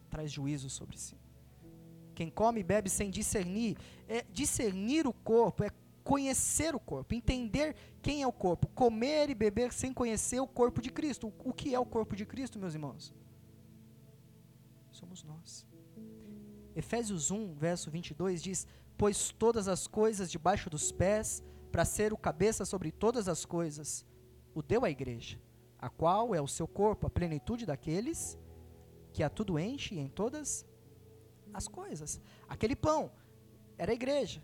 Traz 0.09 0.31
juízo 0.31 0.69
sobre 0.69 0.97
si. 0.97 1.15
Quem 2.15 2.31
come 2.31 2.61
e 2.61 2.63
bebe 2.63 2.89
sem 2.89 3.11
discernir. 3.11 3.77
É, 4.07 4.25
discernir 4.31 5.05
o 5.05 5.13
corpo 5.13 5.63
é 5.63 5.69
conhecer 6.07 6.73
o 6.73 6.79
corpo, 6.79 7.13
entender 7.13 7.75
quem 8.01 8.21
é 8.21 8.27
o 8.27 8.31
corpo, 8.31 8.65
comer 8.69 9.29
e 9.29 9.35
beber 9.35 9.73
sem 9.73 9.91
conhecer 9.93 10.39
o 10.39 10.47
corpo 10.47 10.81
de 10.81 10.89
Cristo. 10.89 11.33
O, 11.43 11.51
que 11.51 11.75
é 11.75 11.79
o 11.79 11.85
corpo 11.85 12.15
de 12.15 12.25
Cristo, 12.25 12.57
meus 12.57 12.73
irmãos? 12.73 13.13
Somos 14.89 15.21
nós. 15.21 15.67
Efésios 16.73 17.29
1, 17.29 17.55
verso 17.55 17.91
22 17.91 18.41
diz: 18.41 18.65
Pois 18.97 19.33
todas 19.33 19.67
as 19.67 19.85
coisas 19.85 20.31
debaixo 20.31 20.69
dos 20.69 20.93
pés, 20.93 21.43
para 21.73 21.83
ser 21.83 22.13
o 22.13 22.17
cabeça 22.17 22.63
sobre 22.63 22.89
todas 22.89 23.27
as 23.27 23.43
coisas, 23.43 24.05
o 24.55 24.61
deu 24.61 24.85
à 24.85 24.89
igreja, 24.89 25.37
a 25.77 25.89
qual 25.89 26.33
é 26.33 26.39
o 26.39 26.47
seu 26.47 26.69
corpo, 26.69 27.05
a 27.05 27.09
plenitude 27.09 27.65
daqueles 27.65 28.39
que 29.11 29.23
a 29.23 29.29
tudo 29.29 29.59
enche 29.59 29.99
em 29.99 30.07
todas 30.07 30.65
as 31.53 31.67
coisas. 31.67 32.21
Aquele 32.47 32.77
pão 32.77 33.11
era 33.77 33.91
a 33.91 33.95
igreja. 33.95 34.41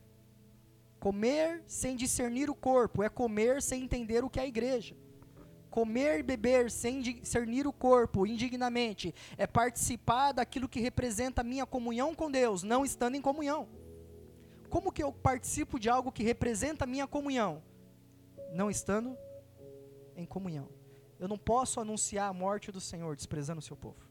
Comer 1.03 1.61
sem 1.67 1.97
discernir 1.97 2.49
o 2.49 2.55
corpo 2.55 3.03
é 3.03 3.09
comer 3.09 3.61
sem 3.61 3.83
entender 3.83 4.23
o 4.23 4.29
que 4.29 4.39
é 4.39 4.43
a 4.43 4.47
igreja. 4.47 4.95
Comer 5.69 6.19
e 6.19 6.23
beber 6.23 6.71
sem 6.71 7.01
discernir 7.01 7.67
o 7.67 7.73
corpo 7.73 8.25
indignamente 8.25 9.13
é 9.37 9.45
participar 9.45 10.31
daquilo 10.31 10.69
que 10.69 10.79
representa 10.79 11.41
a 11.41 11.43
minha 11.43 11.65
comunhão 11.65 12.15
com 12.15 12.31
Deus, 12.31 12.63
não 12.63 12.85
estando 12.85 13.15
em 13.15 13.21
comunhão. 13.21 13.67
Como 14.69 14.93
que 14.93 15.03
eu 15.03 15.11
participo 15.11 15.77
de 15.77 15.89
algo 15.89 16.09
que 16.09 16.23
representa 16.23 16.85
a 16.85 16.87
minha 16.87 17.05
comunhão, 17.05 17.61
não 18.53 18.71
estando 18.71 19.17
em 20.15 20.25
comunhão? 20.25 20.69
Eu 21.19 21.27
não 21.27 21.37
posso 21.37 21.81
anunciar 21.81 22.29
a 22.29 22.33
morte 22.33 22.71
do 22.71 22.79
Senhor 22.79 23.13
desprezando 23.17 23.59
o 23.59 23.61
seu 23.61 23.75
povo. 23.75 24.09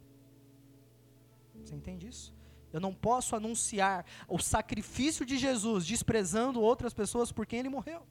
Você 1.55 1.75
entende 1.75 2.07
isso? 2.07 2.35
Eu 2.73 2.81
não 2.81 2.95
posso 2.95 3.37
anunciar 3.37 4.05
o 4.27 4.39
sacrifício 4.39 5.27
de 5.27 5.37
Jesus 5.37 5.85
desprezando 5.85 6.61
outras 6.61 6.95
pessoas 6.95 7.31
por 7.31 7.47
quem 7.47 7.59
ele 7.61 7.69
morreu. 7.69 8.03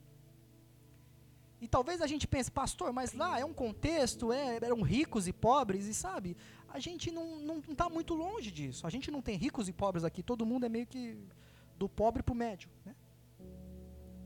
E 1.62 1.68
talvez 1.68 2.02
a 2.02 2.08
gente 2.08 2.28
pense, 2.28 2.52
pastor, 2.52 2.92
mas 2.92 3.14
lá 3.14 3.40
é 3.40 3.46
um 3.46 3.54
contexto, 3.54 4.34
é, 4.34 4.56
eram 4.56 4.82
ricos 4.82 5.28
e 5.28 5.34
pobres, 5.34 5.86
e 5.86 5.94
sabe, 5.94 6.36
a 6.68 6.80
gente 6.80 7.12
não 7.12 7.60
está 7.70 7.88
muito 7.88 8.16
longe 8.16 8.50
disso. 8.50 8.88
A 8.88 8.90
gente 8.90 9.12
não 9.12 9.22
tem 9.22 9.38
ricos 9.38 9.70
e 9.70 9.74
pobres 9.74 10.04
aqui, 10.04 10.24
todo 10.24 10.46
mundo 10.46 10.66
é 10.66 10.70
meio 10.70 10.88
que 10.88 11.16
do 11.78 11.88
pobre 11.88 12.24
para 12.24 12.34
o 12.34 12.36
médio. 12.36 12.70
Né? 12.84 12.96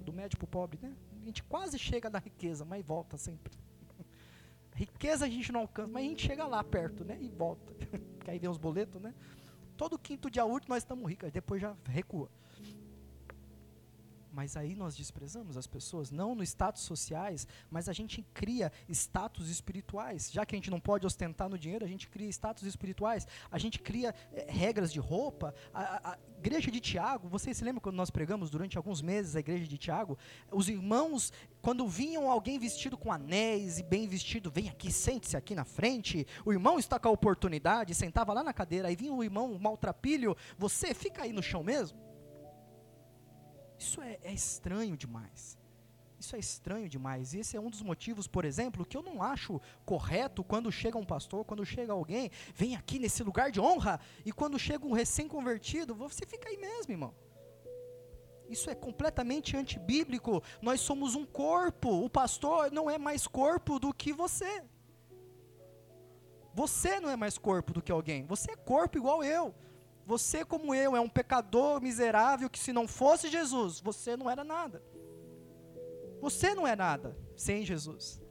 Do 0.01 0.13
médio 0.13 0.37
para 0.37 0.45
o 0.45 0.47
pobre. 0.47 0.79
Né? 0.81 0.95
A 1.21 1.25
gente 1.25 1.43
quase 1.43 1.77
chega 1.77 2.09
na 2.09 2.19
riqueza, 2.19 2.63
mas 2.63 2.85
volta 2.85 3.17
sempre. 3.17 3.51
riqueza 4.73 5.25
a 5.25 5.29
gente 5.29 5.51
não 5.51 5.61
alcança, 5.61 5.89
mas 5.91 6.05
a 6.05 6.07
gente 6.07 6.25
chega 6.25 6.45
lá 6.47 6.63
perto 6.63 7.03
né? 7.03 7.17
e 7.19 7.27
volta. 7.27 7.73
Porque 8.17 8.31
aí 8.31 8.39
vem 8.39 8.49
os 8.49 8.57
boletos, 8.57 9.01
né? 9.01 9.13
Todo 9.77 9.99
quinto 9.99 10.29
dia 10.29 10.45
útil 10.45 10.69
nós 10.69 10.83
estamos 10.83 11.09
ricos, 11.09 11.31
depois 11.31 11.61
já 11.61 11.75
recua. 11.85 12.29
Mas 14.35 14.57
aí 14.57 14.75
nós 14.75 14.97
desprezamos 14.97 15.55
as 15.55 15.65
pessoas, 15.65 16.11
não 16.11 16.35
no 16.35 16.43
status 16.43 16.81
sociais, 16.81 17.47
mas 17.69 17.87
a 17.87 17.93
gente 17.93 18.21
cria 18.33 18.69
status 18.89 19.49
espirituais. 19.49 20.29
Já 20.29 20.45
que 20.45 20.53
a 20.53 20.57
gente 20.57 20.69
não 20.69 20.79
pode 20.79 21.05
ostentar 21.05 21.47
no 21.47 21.57
dinheiro, 21.57 21.85
a 21.85 21.87
gente 21.87 22.09
cria 22.09 22.27
status 22.27 22.63
espirituais. 22.63 23.25
A 23.49 23.57
gente 23.57 23.79
cria 23.79 24.13
é, 24.33 24.51
regras 24.51 24.91
de 24.91 24.99
roupa. 24.99 25.55
A, 25.73 26.11
a, 26.11 26.17
igreja 26.37 26.69
de 26.69 26.81
Tiago, 26.81 27.29
vocês 27.29 27.55
se 27.55 27.63
lembram 27.63 27.79
quando 27.79 27.95
nós 27.95 28.09
pregamos 28.09 28.49
durante 28.49 28.75
alguns 28.75 29.01
meses 29.01 29.37
a 29.37 29.39
igreja 29.39 29.65
de 29.65 29.77
Tiago? 29.77 30.17
Os 30.51 30.67
irmãos, 30.67 31.31
quando 31.61 31.87
vinham 31.87 32.29
alguém 32.29 32.59
vestido 32.59 32.97
com 32.97 33.13
anéis 33.13 33.79
e 33.79 33.83
bem 33.83 34.05
vestido, 34.05 34.51
vem 34.51 34.67
aqui, 34.67 34.91
sente-se 34.91 35.37
aqui 35.37 35.55
na 35.55 35.63
frente. 35.63 36.27
O 36.43 36.51
irmão 36.51 36.77
está 36.77 36.99
com 36.99 37.07
a 37.07 37.11
oportunidade, 37.11 37.95
sentava 37.95 38.33
lá 38.33 38.43
na 38.43 38.51
cadeira, 38.51 38.89
aí 38.89 38.97
vinha 38.97 39.13
o 39.13 39.23
irmão 39.23 39.57
maltrapilho, 39.57 40.35
você 40.57 40.93
fica 40.93 41.23
aí 41.23 41.31
no 41.31 41.41
chão 41.41 41.63
mesmo. 41.63 42.14
Isso 43.77 44.01
é, 44.01 44.19
é 44.23 44.33
estranho 44.33 44.95
demais. 44.95 45.57
Isso 46.19 46.35
é 46.35 46.39
estranho 46.39 46.89
demais. 46.89 47.33
Esse 47.33 47.57
é 47.57 47.59
um 47.59 47.69
dos 47.69 47.81
motivos, 47.81 48.27
por 48.27 48.45
exemplo, 48.45 48.85
que 48.85 48.97
eu 48.97 49.03
não 49.03 49.21
acho 49.21 49.61
correto 49.85 50.43
quando 50.43 50.71
chega 50.71 50.97
um 50.97 51.05
pastor, 51.05 51.45
quando 51.45 51.65
chega 51.65 51.93
alguém, 51.93 52.31
vem 52.53 52.75
aqui 52.75 52.97
nesse 52.97 53.21
lugar 53.21 53.51
de 53.51 53.59
honra, 53.59 53.99
e 54.25 54.31
quando 54.31 54.57
chega 54.57 54.85
um 54.85 54.91
recém-convertido, 54.91 55.93
você 55.93 56.25
fica 56.25 56.49
aí 56.49 56.57
mesmo, 56.57 56.93
irmão. 56.93 57.13
Isso 58.49 58.69
é 58.69 58.75
completamente 58.75 59.57
antibíblico. 59.57 60.41
Nós 60.61 60.79
somos 60.79 61.15
um 61.15 61.25
corpo. 61.25 61.89
O 62.05 62.09
pastor 62.09 62.71
não 62.71 62.89
é 62.89 62.97
mais 62.97 63.27
corpo 63.27 63.79
do 63.79 63.93
que 63.93 64.13
você. 64.13 64.63
Você 66.53 66.99
não 66.99 67.09
é 67.09 67.15
mais 67.15 67.37
corpo 67.37 67.73
do 67.73 67.81
que 67.81 67.91
alguém. 67.91 68.23
Você 68.25 68.51
é 68.51 68.55
corpo 68.55 68.97
igual 68.97 69.23
eu. 69.23 69.53
Você, 70.05 70.45
como 70.45 70.75
eu, 70.75 70.95
é 70.95 71.01
um 71.01 71.09
pecador 71.09 71.81
miserável 71.81 72.49
que, 72.49 72.59
se 72.59 72.71
não 72.71 72.87
fosse 72.87 73.27
Jesus, 73.27 73.79
você 73.79 74.15
não 74.15 74.29
era 74.29 74.43
nada. 74.43 74.83
Você 76.21 76.53
não 76.53 76.67
é 76.67 76.75
nada 76.75 77.17
sem 77.35 77.65
Jesus. 77.65 78.21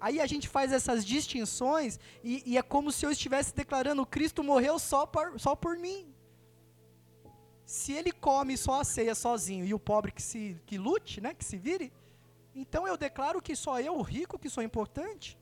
Aí 0.00 0.20
a 0.20 0.26
gente 0.26 0.46
faz 0.48 0.72
essas 0.72 1.04
distinções 1.04 1.98
e, 2.22 2.42
e 2.46 2.58
é 2.58 2.62
como 2.62 2.92
se 2.92 3.04
eu 3.04 3.10
estivesse 3.10 3.54
declarando: 3.54 4.06
Cristo 4.06 4.44
morreu 4.44 4.78
só 4.78 5.06
por, 5.06 5.38
só 5.40 5.56
por 5.56 5.76
mim. 5.76 6.14
Se 7.64 7.92
ele 7.92 8.12
come 8.12 8.56
só 8.56 8.80
a 8.80 8.84
ceia 8.84 9.14
sozinho 9.14 9.64
e 9.64 9.74
o 9.74 9.78
pobre 9.78 10.12
que 10.12 10.22
se 10.22 10.60
que 10.66 10.78
lute, 10.78 11.20
né, 11.20 11.34
que 11.34 11.44
se 11.44 11.56
vire, 11.56 11.92
então 12.54 12.86
eu 12.86 12.96
declaro 12.96 13.42
que 13.42 13.56
só 13.56 13.80
eu, 13.80 13.96
o 13.96 14.02
rico, 14.02 14.38
que 14.38 14.48
sou 14.48 14.62
importante. 14.62 15.36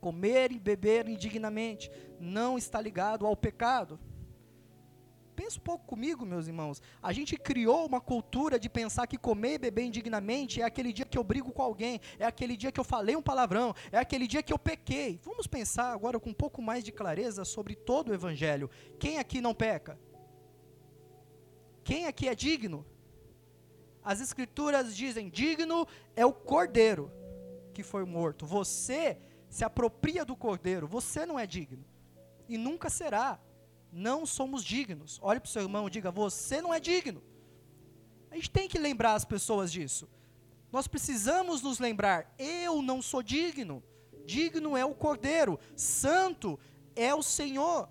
Comer 0.00 0.52
e 0.52 0.58
beber 0.58 1.08
indignamente 1.08 1.90
não 2.20 2.58
está 2.58 2.80
ligado 2.80 3.26
ao 3.26 3.34
pecado. 3.36 3.98
Pensa 5.34 5.58
um 5.58 5.62
pouco 5.62 5.84
comigo, 5.84 6.24
meus 6.24 6.46
irmãos. 6.46 6.80
A 7.02 7.12
gente 7.12 7.36
criou 7.36 7.86
uma 7.86 8.00
cultura 8.00 8.58
de 8.58 8.68
pensar 8.68 9.06
que 9.06 9.18
comer 9.18 9.54
e 9.54 9.58
beber 9.58 9.84
indignamente 9.84 10.60
é 10.60 10.64
aquele 10.64 10.92
dia 10.92 11.04
que 11.04 11.18
eu 11.18 11.24
brigo 11.24 11.52
com 11.52 11.62
alguém, 11.62 12.00
é 12.18 12.24
aquele 12.24 12.56
dia 12.56 12.70
que 12.70 12.78
eu 12.78 12.84
falei 12.84 13.16
um 13.16 13.22
palavrão, 13.22 13.74
é 13.90 13.98
aquele 13.98 14.26
dia 14.26 14.42
que 14.42 14.52
eu 14.52 14.58
pequei. 14.58 15.18
Vamos 15.22 15.46
pensar 15.46 15.92
agora 15.92 16.20
com 16.20 16.30
um 16.30 16.34
pouco 16.34 16.62
mais 16.62 16.84
de 16.84 16.92
clareza 16.92 17.44
sobre 17.44 17.74
todo 17.74 18.10
o 18.10 18.14
evangelho. 18.14 18.70
Quem 18.98 19.18
aqui 19.18 19.40
não 19.40 19.54
peca? 19.54 19.98
Quem 21.82 22.06
aqui 22.06 22.28
é 22.28 22.34
digno? 22.34 22.86
As 24.02 24.20
escrituras 24.20 24.96
dizem: 24.96 25.28
digno 25.28 25.86
é 26.14 26.24
o 26.24 26.32
cordeiro 26.32 27.10
que 27.72 27.82
foi 27.82 28.04
morto. 28.04 28.46
Você 28.46 29.18
se 29.48 29.64
apropria 29.64 30.24
do 30.24 30.36
cordeiro, 30.36 30.86
você 30.86 31.26
não 31.26 31.38
é 31.38 31.46
digno. 31.46 31.84
E 32.48 32.56
nunca 32.56 32.88
será 32.88 33.40
não 33.94 34.26
somos 34.26 34.64
dignos. 34.64 35.20
Olhe 35.22 35.38
para 35.38 35.48
o 35.48 35.50
seu 35.50 35.62
irmão 35.62 35.86
e 35.86 35.90
diga: 35.90 36.10
Você 36.10 36.60
não 36.60 36.74
é 36.74 36.80
digno. 36.80 37.22
A 38.30 38.34
gente 38.34 38.50
tem 38.50 38.68
que 38.68 38.78
lembrar 38.78 39.14
as 39.14 39.24
pessoas 39.24 39.70
disso. 39.70 40.08
Nós 40.72 40.88
precisamos 40.88 41.62
nos 41.62 41.78
lembrar: 41.78 42.34
Eu 42.36 42.82
não 42.82 43.00
sou 43.00 43.22
digno. 43.22 43.82
Digno 44.26 44.76
é 44.76 44.84
o 44.84 44.94
Cordeiro, 44.94 45.60
santo 45.76 46.58
é 46.96 47.14
o 47.14 47.22
Senhor. 47.22 47.88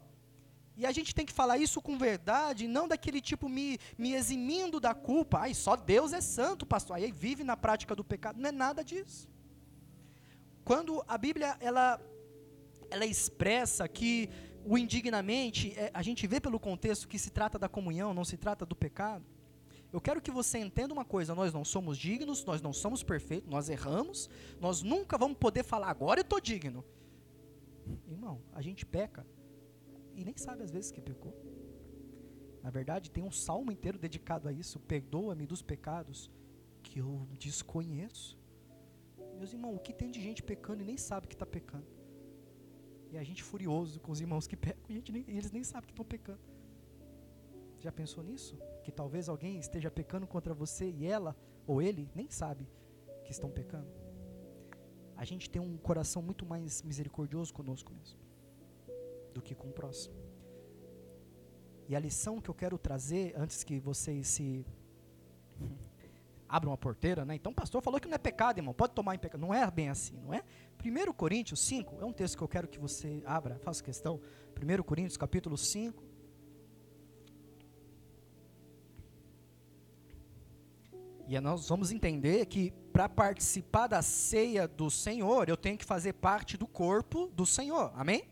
E 0.75 0.85
a 0.85 0.91
gente 0.91 1.13
tem 1.13 1.25
que 1.25 1.31
falar 1.31 1.59
isso 1.59 1.79
com 1.79 1.97
verdade, 1.97 2.67
não 2.67 2.87
daquele 2.87 3.21
tipo 3.21 3.47
me, 3.47 3.77
me 3.97 4.13
eximindo 4.13 4.79
da 4.79 4.93
culpa. 4.93 5.39
Ai, 5.39 5.53
só 5.53 5.75
Deus 5.75 6.11
é 6.13 6.19
santo, 6.19 6.65
pastor. 6.65 6.97
Aí 6.97 7.11
vive 7.11 7.43
na 7.43 7.55
prática 7.55 7.95
do 7.95 8.03
pecado. 8.03 8.39
Não 8.39 8.49
é 8.49 8.51
nada 8.51 8.83
disso. 8.83 9.29
Quando 10.65 11.03
a 11.07 11.17
Bíblia 11.17 11.55
ela, 11.59 12.01
ela 12.89 13.05
expressa 13.05 13.87
que 13.87 14.29
o 14.65 14.77
indignamente, 14.77 15.73
é, 15.77 15.91
a 15.93 16.01
gente 16.01 16.25
vê 16.27 16.39
pelo 16.39 16.59
contexto 16.59 17.07
que 17.07 17.19
se 17.19 17.29
trata 17.29 17.59
da 17.59 17.69
comunhão, 17.69 18.13
não 18.13 18.25
se 18.25 18.37
trata 18.37 18.65
do 18.65 18.75
pecado. 18.75 19.25
Eu 19.91 20.01
quero 20.01 20.21
que 20.21 20.31
você 20.31 20.57
entenda 20.57 20.93
uma 20.93 21.05
coisa: 21.05 21.35
nós 21.35 21.53
não 21.53 21.63
somos 21.63 21.97
dignos, 21.97 22.43
nós 22.45 22.61
não 22.61 22.73
somos 22.73 23.03
perfeitos, 23.03 23.49
nós 23.49 23.69
erramos, 23.69 24.29
nós 24.59 24.81
nunca 24.81 25.17
vamos 25.17 25.37
poder 25.37 25.63
falar, 25.63 25.89
agora 25.89 26.19
eu 26.19 26.23
estou 26.23 26.39
digno. 26.39 26.83
Irmão, 28.07 28.41
a 28.53 28.61
gente 28.61 28.85
peca 28.85 29.25
e 30.15 30.23
nem 30.23 30.35
sabe 30.37 30.63
às 30.63 30.71
vezes 30.71 30.91
que 30.91 31.01
pecou. 31.01 31.33
Na 32.63 32.69
verdade, 32.69 33.11
tem 33.11 33.23
um 33.23 33.31
salmo 33.31 33.71
inteiro 33.71 33.99
dedicado 33.99 34.47
a 34.47 34.51
isso: 34.51 34.79
perdoa-me 34.79 35.45
dos 35.45 35.61
pecados 35.61 36.31
que 36.81 36.99
eu 36.99 37.27
desconheço. 37.37 38.39
Meus 39.37 39.53
irmãos, 39.53 39.75
o 39.75 39.79
que 39.79 39.93
tem 39.93 40.09
de 40.09 40.21
gente 40.21 40.41
pecando 40.41 40.81
e 40.81 40.85
nem 40.85 40.97
sabe 40.97 41.27
que 41.27 41.35
está 41.35 41.45
pecando? 41.45 41.92
E 43.13 43.17
a 43.17 43.23
gente 43.23 43.43
furioso 43.43 43.99
com 43.99 44.11
os 44.11 44.19
irmãos 44.19 44.47
que 44.47 44.57
pecam 44.57 44.83
e, 44.89 45.11
nem, 45.11 45.23
eles 45.27 45.51
nem 45.51 45.63
sabem 45.63 45.85
que 45.85 45.93
estão 45.93 46.03
pecando. 46.03 46.41
Já 47.79 47.91
pensou 47.91 48.23
nisso? 48.23 48.57
Que 48.83 48.91
talvez 48.91 49.29
alguém 49.29 49.59
esteja 49.59 49.91
pecando 49.91 50.25
contra 50.25 50.51
você 50.51 50.89
e 50.89 51.05
ela 51.05 51.35
ou 51.67 51.79
ele 51.79 52.09
nem 52.15 52.27
sabe 52.31 52.67
que 53.23 53.31
estão 53.31 53.51
pecando. 53.51 53.87
A 55.15 55.23
gente 55.25 55.47
tem 55.47 55.61
um 55.61 55.77
coração 55.77 56.23
muito 56.23 56.43
mais 56.43 56.81
misericordioso 56.81 57.53
conosco 57.53 57.93
mesmo 57.93 58.17
do 59.31 59.43
que 59.43 59.53
com 59.53 59.67
o 59.69 59.73
próximo. 59.73 60.15
E 61.87 61.95
a 61.95 61.99
lição 61.99 62.41
que 62.41 62.49
eu 62.49 62.55
quero 62.55 62.79
trazer 62.79 63.35
antes 63.37 63.63
que 63.63 63.79
vocês 63.79 64.27
se 64.27 64.65
abram 66.53 66.71
a 66.71 66.77
porteira, 66.77 67.25
né? 67.25 67.33
Então 67.33 67.51
o 67.51 67.55
pastor 67.55 67.81
falou 67.81 67.99
que 67.99 68.07
não 68.07 68.13
é 68.13 68.19
pecado, 68.19 68.59
irmão, 68.59 68.75
pode 68.75 68.93
tomar 68.93 69.15
em 69.15 69.17
pecado. 69.17 69.41
Não 69.41 69.51
é 69.51 69.69
bem 69.71 69.89
assim, 69.89 70.19
não 70.21 70.31
é? 70.31 70.43
1 70.85 71.11
Coríntios 71.13 71.59
5, 71.61 71.97
é 71.99 72.05
um 72.05 72.13
texto 72.13 72.37
que 72.37 72.43
eu 72.43 72.47
quero 72.47 72.67
que 72.67 72.77
você 72.77 73.23
abra, 73.25 73.57
faça 73.57 73.83
questão. 73.83 74.21
1 74.55 74.83
Coríntios 74.83 75.17
capítulo 75.17 75.57
5. 75.57 76.03
E 81.27 81.39
nós 81.39 81.67
vamos 81.67 81.91
entender 81.91 82.45
que 82.45 82.71
para 82.91 83.09
participar 83.09 83.87
da 83.87 84.03
ceia 84.03 84.67
do 84.67 84.91
Senhor, 84.91 85.49
eu 85.49 85.57
tenho 85.57 85.75
que 85.75 85.85
fazer 85.85 86.13
parte 86.13 86.55
do 86.55 86.67
corpo 86.67 87.31
do 87.33 87.47
Senhor. 87.47 87.91
Amém? 87.95 88.27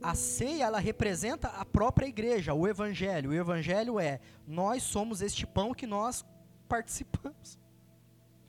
A 0.00 0.14
ceia, 0.14 0.66
ela 0.66 0.78
representa 0.78 1.48
a 1.48 1.64
própria 1.64 2.06
igreja, 2.06 2.54
o 2.54 2.68
evangelho. 2.68 3.30
O 3.30 3.34
evangelho 3.34 3.98
é: 3.98 4.20
nós 4.46 4.84
somos 4.84 5.20
este 5.20 5.44
pão 5.44 5.74
que 5.74 5.86
nós 5.86 6.24
participamos. 6.70 7.58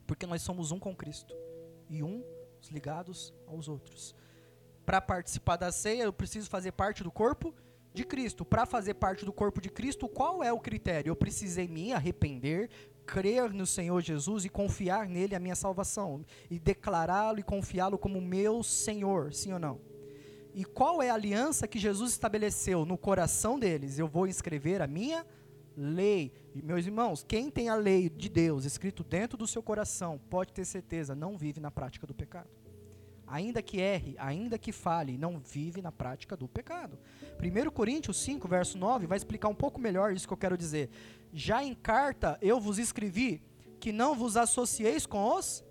Porque 0.06 0.26
nós 0.26 0.42
somos 0.42 0.70
um 0.70 0.78
com 0.78 0.94
Cristo 0.94 1.34
e 1.90 2.02
um 2.02 2.24
ligados 2.70 3.34
aos 3.46 3.68
outros. 3.68 4.14
Para 4.86 5.00
participar 5.00 5.56
da 5.56 5.72
ceia, 5.72 6.04
eu 6.04 6.12
preciso 6.12 6.48
fazer 6.48 6.72
parte 6.72 7.02
do 7.02 7.10
corpo 7.10 7.52
de 7.92 8.04
Cristo. 8.04 8.44
Para 8.44 8.64
fazer 8.64 8.94
parte 8.94 9.24
do 9.24 9.32
corpo 9.32 9.60
de 9.60 9.68
Cristo, 9.68 10.08
qual 10.08 10.42
é 10.44 10.52
o 10.52 10.60
critério? 10.60 11.10
Eu 11.10 11.16
precisei 11.16 11.66
me 11.66 11.92
arrepender, 11.92 12.70
crer 13.04 13.52
no 13.52 13.66
Senhor 13.66 14.00
Jesus 14.00 14.44
e 14.44 14.48
confiar 14.48 15.08
nele 15.08 15.34
a 15.34 15.40
minha 15.40 15.56
salvação, 15.56 16.24
e 16.48 16.58
declará-lo 16.58 17.40
e 17.40 17.42
confiá-lo 17.42 17.98
como 17.98 18.20
meu 18.20 18.62
Senhor, 18.62 19.34
sim 19.34 19.52
ou 19.52 19.58
não? 19.58 19.80
E 20.54 20.64
qual 20.64 21.02
é 21.02 21.10
a 21.10 21.14
aliança 21.14 21.66
que 21.66 21.78
Jesus 21.78 22.12
estabeleceu 22.12 22.84
no 22.84 22.96
coração 22.96 23.58
deles? 23.58 23.98
Eu 23.98 24.06
vou 24.06 24.26
escrever 24.28 24.80
a 24.80 24.86
minha 24.86 25.26
lei. 25.76 26.32
E, 26.54 26.62
meus 26.62 26.84
irmãos, 26.84 27.24
quem 27.26 27.50
tem 27.50 27.68
a 27.68 27.74
lei 27.74 28.10
de 28.10 28.28
Deus 28.28 28.64
escrito 28.64 29.02
dentro 29.02 29.38
do 29.38 29.46
seu 29.46 29.62
coração, 29.62 30.20
pode 30.28 30.52
ter 30.52 30.64
certeza, 30.64 31.14
não 31.14 31.38
vive 31.38 31.60
na 31.60 31.70
prática 31.70 32.06
do 32.06 32.14
pecado. 32.14 32.48
Ainda 33.26 33.62
que 33.62 33.80
erre, 33.80 34.14
ainda 34.18 34.58
que 34.58 34.72
fale, 34.72 35.16
não 35.16 35.38
vive 35.38 35.80
na 35.80 35.90
prática 35.90 36.36
do 36.36 36.46
pecado. 36.46 36.98
1 37.40 37.70
Coríntios 37.70 38.18
5, 38.18 38.46
verso 38.46 38.76
9, 38.76 39.06
vai 39.06 39.16
explicar 39.16 39.48
um 39.48 39.54
pouco 39.54 39.80
melhor 39.80 40.12
isso 40.12 40.26
que 40.26 40.32
eu 40.34 40.38
quero 40.38 40.58
dizer. 40.58 40.90
Já 41.32 41.64
em 41.64 41.74
carta 41.74 42.38
eu 42.42 42.60
vos 42.60 42.78
escrevi 42.78 43.42
que 43.80 43.90
não 43.90 44.14
vos 44.14 44.36
associeis 44.36 45.06
com 45.06 45.34
os 45.34 45.64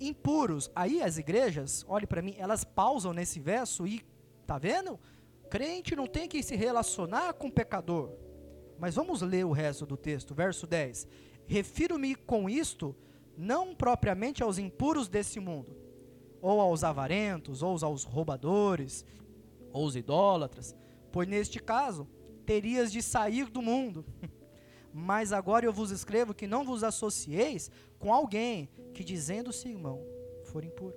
impuros. 0.00 0.68
Aí 0.74 1.00
as 1.00 1.16
igrejas, 1.16 1.84
olhe 1.86 2.06
para 2.06 2.20
mim, 2.20 2.34
elas 2.38 2.64
pausam 2.64 3.12
nesse 3.12 3.38
verso 3.38 3.86
e, 3.86 4.04
tá 4.44 4.58
vendo? 4.58 4.98
Crente 5.48 5.94
não 5.94 6.08
tem 6.08 6.28
que 6.28 6.42
se 6.42 6.56
relacionar 6.56 7.34
com 7.34 7.48
pecador. 7.48 8.10
Mas 8.78 8.94
vamos 8.94 9.22
ler 9.22 9.44
o 9.44 9.52
resto 9.52 9.86
do 9.86 9.96
texto, 9.96 10.34
verso 10.34 10.66
10. 10.66 11.06
Refiro-me 11.46 12.14
com 12.14 12.48
isto 12.48 12.94
não 13.36 13.74
propriamente 13.74 14.42
aos 14.42 14.58
impuros 14.58 15.08
desse 15.08 15.38
mundo, 15.38 15.76
ou 16.40 16.60
aos 16.60 16.82
avarentos, 16.84 17.62
ou 17.62 17.78
aos 17.82 18.04
roubadores, 18.04 19.04
ou 19.72 19.84
aos 19.84 19.96
idólatras, 19.96 20.74
pois 21.12 21.28
neste 21.28 21.58
caso 21.60 22.08
terias 22.44 22.92
de 22.92 23.02
sair 23.02 23.46
do 23.50 23.62
mundo. 23.62 24.04
Mas 24.92 25.32
agora 25.32 25.66
eu 25.66 25.72
vos 25.72 25.90
escrevo 25.90 26.32
que 26.32 26.46
não 26.46 26.64
vos 26.64 26.82
associeis 26.82 27.70
com 27.98 28.12
alguém 28.12 28.70
que, 28.94 29.04
dizendo-se 29.04 29.68
irmão, 29.68 30.02
for 30.44 30.64
impuro. 30.64 30.96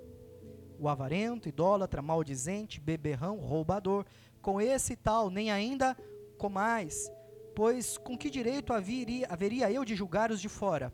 O 0.80 0.88
avarento, 0.88 1.50
idólatra, 1.50 2.02
maldizente, 2.02 2.80
beberrão, 2.80 3.38
roubador, 3.38 4.06
com 4.42 4.62
esse 4.62 4.96
tal 4.96 5.30
nem 5.30 5.52
ainda 5.52 5.98
comais 6.38 7.12
Pois 7.60 7.98
com 7.98 8.17
que 8.17 8.30
direito 8.30 8.72
haveria, 8.72 9.28
haveria 9.30 9.69
eu 9.69 9.84
de 9.84 9.93
julgar 9.93 10.32
os 10.32 10.39
de 10.39 10.48
fora? 10.48 10.93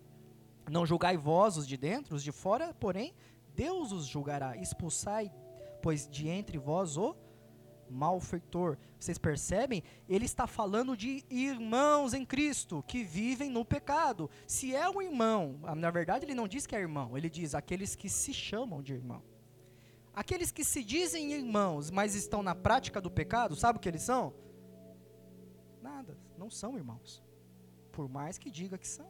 Não 0.68 0.84
julgai 0.84 1.16
vós 1.16 1.58
os 1.58 1.68
de 1.68 1.78
dentro, 1.78 2.16
os 2.16 2.24
de 2.24 2.32
fora, 2.32 2.74
porém, 2.74 3.14
Deus 3.54 3.92
os 3.92 4.08
julgará. 4.08 4.58
Expulsai, 4.58 5.32
pois, 5.80 6.10
de 6.10 6.28
entre 6.28 6.58
vós 6.58 6.98
o 6.98 7.16
malfeitor. 7.88 8.80
Vocês 9.00 9.20
percebem? 9.20 9.84
Ele 10.10 10.26
está 10.26 10.48
falando 10.48 10.98
de 10.98 11.24
irmãos 11.30 12.16
em 12.16 12.26
Cristo 12.26 12.84
que 12.88 13.04
vivem 13.04 13.52
no 13.52 13.64
pecado. 13.64 14.28
Se 14.48 14.76
é 14.76 14.90
um 14.90 15.00
irmão, 15.04 15.60
na 15.78 15.92
verdade 15.92 16.26
ele 16.26 16.34
não 16.34 16.48
diz 16.48 16.66
que 16.66 16.76
é 16.76 16.80
irmão, 16.80 17.16
ele 17.16 17.30
diz 17.30 17.54
aqueles 17.54 17.96
que 17.96 18.10
se 18.10 18.34
chamam 18.34 18.82
de 18.82 18.92
irmão. 18.92 19.22
Aqueles 20.16 20.52
que 20.52 20.66
se 20.66 20.84
dizem 20.84 21.32
irmãos, 21.32 21.92
mas 21.92 22.16
estão 22.16 22.42
na 22.42 22.56
prática 22.56 23.00
do 23.00 23.12
pecado, 23.12 23.56
sabe 23.56 23.78
o 23.78 23.80
que 23.80 23.88
eles 23.88 24.02
são? 24.02 24.34
Não 26.38 26.50
são 26.50 26.78
irmãos. 26.78 27.24
Por 27.92 28.10
mais 28.10 28.38
que 28.38 28.50
diga 28.50 28.78
que 28.78 28.88
são. 28.88 29.10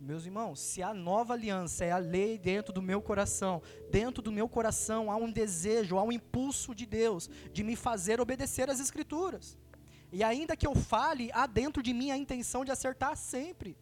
Meus 0.00 0.24
irmãos, 0.24 0.58
se 0.58 0.82
a 0.82 0.94
nova 0.94 1.34
aliança 1.34 1.84
é 1.84 1.92
a 1.92 1.98
lei 1.98 2.38
dentro 2.38 2.72
do 2.72 2.80
meu 2.80 3.02
coração, 3.02 3.60
dentro 3.90 4.22
do 4.22 4.32
meu 4.32 4.48
coração 4.48 5.10
há 5.10 5.16
um 5.16 5.30
desejo, 5.30 5.98
há 5.98 6.02
um 6.02 6.10
impulso 6.10 6.74
de 6.74 6.86
Deus 6.86 7.28
de 7.52 7.62
me 7.62 7.76
fazer 7.76 8.18
obedecer 8.18 8.70
às 8.70 8.80
Escrituras. 8.80 9.58
E 10.10 10.24
ainda 10.24 10.56
que 10.56 10.66
eu 10.66 10.74
fale, 10.74 11.30
há 11.32 11.46
dentro 11.46 11.82
de 11.82 11.92
mim 11.92 12.10
a 12.10 12.16
intenção 12.16 12.64
de 12.64 12.72
acertar 12.72 13.14
sempre. 13.14 13.76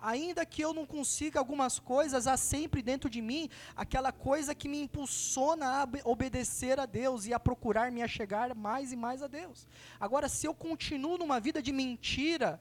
Ainda 0.00 0.46
que 0.46 0.62
eu 0.62 0.72
não 0.72 0.86
consiga 0.86 1.38
algumas 1.38 1.78
coisas, 1.78 2.26
há 2.26 2.36
sempre 2.36 2.82
dentro 2.82 3.10
de 3.10 3.20
mim 3.20 3.50
aquela 3.74 4.12
coisa 4.12 4.54
que 4.54 4.68
me 4.68 4.80
impulsiona 4.80 5.66
a 5.82 5.88
obedecer 6.04 6.78
a 6.78 6.86
Deus 6.86 7.26
e 7.26 7.34
a 7.34 7.40
procurar 7.40 7.90
me 7.90 8.02
achegar 8.02 8.54
mais 8.54 8.92
e 8.92 8.96
mais 8.96 9.22
a 9.22 9.26
Deus. 9.26 9.66
Agora, 9.98 10.28
se 10.28 10.46
eu 10.46 10.54
continuo 10.54 11.18
numa 11.18 11.40
vida 11.40 11.60
de 11.60 11.72
mentira, 11.72 12.60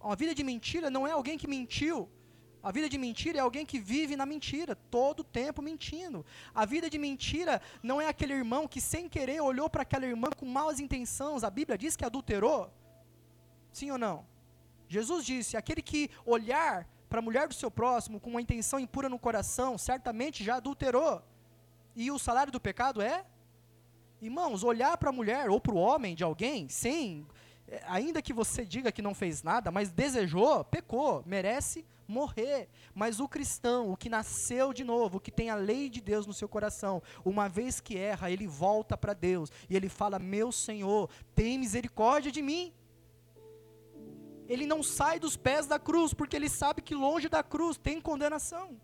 uma 0.00 0.14
vida 0.16 0.34
de 0.34 0.44
mentira 0.44 0.90
não 0.90 1.06
é 1.06 1.12
alguém 1.12 1.36
que 1.36 1.48
mentiu, 1.48 2.08
A 2.62 2.70
vida 2.70 2.88
de 2.88 2.96
mentira 2.96 3.38
é 3.38 3.40
alguém 3.40 3.66
que 3.66 3.78
vive 3.80 4.14
na 4.14 4.24
mentira, 4.24 4.76
todo 4.76 5.24
tempo 5.24 5.60
mentindo. 5.60 6.24
A 6.54 6.64
vida 6.64 6.88
de 6.88 6.96
mentira 6.96 7.60
não 7.82 8.00
é 8.00 8.06
aquele 8.06 8.32
irmão 8.32 8.68
que 8.68 8.80
sem 8.80 9.08
querer 9.08 9.40
olhou 9.40 9.68
para 9.68 9.82
aquela 9.82 10.06
irmã 10.06 10.30
com 10.30 10.46
maus 10.46 10.78
intenções. 10.78 11.42
A 11.42 11.50
Bíblia 11.50 11.76
diz 11.76 11.96
que 11.96 12.04
adulterou. 12.04 12.72
Sim 13.72 13.90
ou 13.90 13.98
não? 13.98 14.24
Jesus 14.92 15.24
disse: 15.24 15.56
aquele 15.56 15.80
que 15.80 16.10
olhar 16.26 16.86
para 17.08 17.18
a 17.18 17.22
mulher 17.22 17.48
do 17.48 17.54
seu 17.54 17.70
próximo 17.70 18.20
com 18.20 18.30
uma 18.30 18.42
intenção 18.42 18.78
impura 18.78 19.08
no 19.08 19.18
coração, 19.18 19.78
certamente 19.78 20.44
já 20.44 20.56
adulterou. 20.56 21.22
E 21.96 22.10
o 22.10 22.18
salário 22.18 22.52
do 22.52 22.60
pecado 22.60 23.00
é? 23.00 23.24
Irmãos, 24.20 24.62
olhar 24.62 24.96
para 24.98 25.08
a 25.08 25.12
mulher 25.12 25.48
ou 25.50 25.58
para 25.60 25.74
o 25.74 25.78
homem 25.78 26.14
de 26.14 26.22
alguém 26.22 26.68
sem 26.68 27.26
é, 27.66 27.82
ainda 27.86 28.20
que 28.20 28.34
você 28.34 28.66
diga 28.66 28.92
que 28.92 29.00
não 29.00 29.14
fez 29.14 29.42
nada, 29.42 29.70
mas 29.70 29.90
desejou, 29.90 30.62
pecou, 30.64 31.22
merece 31.24 31.86
morrer. 32.06 32.68
Mas 32.94 33.18
o 33.18 33.26
cristão, 33.26 33.90
o 33.90 33.96
que 33.96 34.10
nasceu 34.10 34.74
de 34.74 34.84
novo, 34.84 35.16
o 35.16 35.20
que 35.20 35.30
tem 35.30 35.48
a 35.48 35.54
lei 35.54 35.88
de 35.88 36.00
Deus 36.00 36.26
no 36.26 36.34
seu 36.34 36.48
coração, 36.48 37.02
uma 37.24 37.48
vez 37.48 37.80
que 37.80 37.96
erra, 37.96 38.30
ele 38.30 38.46
volta 38.46 38.96
para 38.96 39.14
Deus 39.14 39.50
e 39.70 39.76
ele 39.76 39.88
fala: 39.88 40.18
Meu 40.18 40.52
Senhor, 40.52 41.08
tem 41.34 41.58
misericórdia 41.58 42.30
de 42.30 42.42
mim. 42.42 42.74
Ele 44.48 44.66
não 44.66 44.82
sai 44.82 45.18
dos 45.18 45.36
pés 45.36 45.66
da 45.66 45.78
cruz, 45.78 46.12
porque 46.12 46.36
ele 46.36 46.48
sabe 46.48 46.82
que 46.82 46.94
longe 46.94 47.28
da 47.28 47.42
cruz 47.42 47.76
tem 47.76 48.00
condenação. 48.00 48.80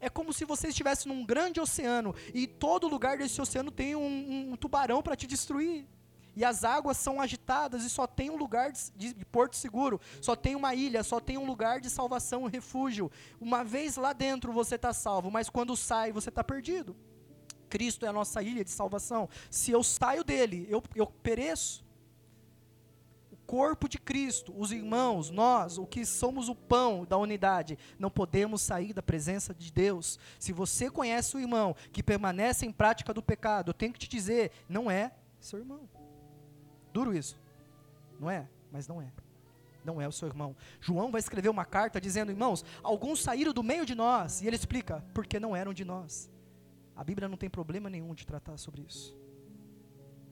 É 0.00 0.08
como 0.08 0.32
se 0.32 0.44
você 0.44 0.68
estivesse 0.68 1.06
num 1.06 1.24
grande 1.24 1.60
oceano 1.60 2.14
e 2.34 2.46
todo 2.46 2.88
lugar 2.88 3.18
desse 3.18 3.40
oceano 3.40 3.70
tem 3.70 3.94
um, 3.94 4.52
um, 4.52 4.56
tubarão 4.56 5.00
para 5.00 5.14
te 5.14 5.28
destruir 5.28 5.86
e 6.34 6.44
as 6.44 6.64
águas 6.64 6.96
são 6.96 7.20
agitadas 7.20 7.84
e 7.84 7.90
só 7.90 8.06
tem 8.06 8.30
um 8.30 8.36
lugar 8.36 8.72
de, 8.72 9.12
de, 9.12 9.24
porto 9.26 9.54
seguro, 9.54 10.00
só 10.20 10.34
tem 10.34 10.56
uma 10.56 10.74
ilha, 10.74 11.02
só 11.02 11.20
tem 11.20 11.36
um 11.36 11.46
lugar 11.46 11.80
de 11.80 11.90
salvação, 11.90 12.44
um 12.44 12.48
refúgio. 12.48 13.10
Uma 13.40 13.62
vez 13.62 13.96
lá 13.96 14.12
dentro 14.12 14.52
você 14.52 14.76
está 14.76 14.92
salvo, 14.92 15.30
mas 15.30 15.48
quando 15.48 15.76
sai 15.76 16.10
você 16.10 16.30
está 16.30 16.42
perdido. 16.42 16.96
Cristo 17.68 18.04
é 18.04 18.08
a 18.08 18.12
nossa 18.12 18.42
ilha 18.42 18.64
de 18.64 18.70
salvação. 18.70 19.28
Se 19.50 19.70
eu 19.70 19.82
saio 19.82 20.24
dele, 20.24 20.66
eu, 20.68 20.82
eu 20.94 21.06
pereço. 21.06 21.84
Corpo 23.52 23.86
de 23.86 23.98
Cristo, 23.98 24.50
os 24.56 24.72
irmãos, 24.72 25.28
nós, 25.28 25.76
o 25.76 25.84
que 25.84 26.06
somos 26.06 26.48
o 26.48 26.54
pão 26.54 27.04
da 27.04 27.18
unidade, 27.18 27.78
não 27.98 28.10
podemos 28.10 28.62
sair 28.62 28.94
da 28.94 29.02
presença 29.02 29.52
de 29.52 29.70
Deus. 29.70 30.18
Se 30.38 30.54
você 30.54 30.90
conhece 30.90 31.36
o 31.36 31.38
irmão 31.38 31.76
que 31.92 32.02
permanece 32.02 32.64
em 32.64 32.72
prática 32.72 33.12
do 33.12 33.22
pecado, 33.22 33.68
eu 33.68 33.74
tenho 33.74 33.92
que 33.92 33.98
te 33.98 34.08
dizer, 34.08 34.52
não 34.66 34.90
é 34.90 35.12
seu 35.38 35.58
irmão. 35.58 35.86
Duro 36.94 37.14
isso. 37.14 37.38
Não 38.18 38.30
é? 38.30 38.48
Mas 38.72 38.88
não 38.88 39.02
é. 39.02 39.12
Não 39.84 40.00
é 40.00 40.08
o 40.08 40.12
seu 40.12 40.28
irmão. 40.28 40.56
João 40.80 41.12
vai 41.12 41.18
escrever 41.18 41.50
uma 41.50 41.66
carta 41.66 42.00
dizendo: 42.00 42.32
Irmãos, 42.32 42.64
alguns 42.82 43.20
saíram 43.20 43.52
do 43.52 43.62
meio 43.62 43.84
de 43.84 43.94
nós. 43.94 44.40
E 44.40 44.46
ele 44.46 44.56
explica: 44.56 45.04
porque 45.12 45.38
não 45.38 45.54
eram 45.54 45.74
de 45.74 45.84
nós. 45.84 46.30
A 46.96 47.04
Bíblia 47.04 47.28
não 47.28 47.36
tem 47.36 47.50
problema 47.50 47.90
nenhum 47.90 48.14
de 48.14 48.26
tratar 48.26 48.56
sobre 48.56 48.80
isso. 48.80 49.14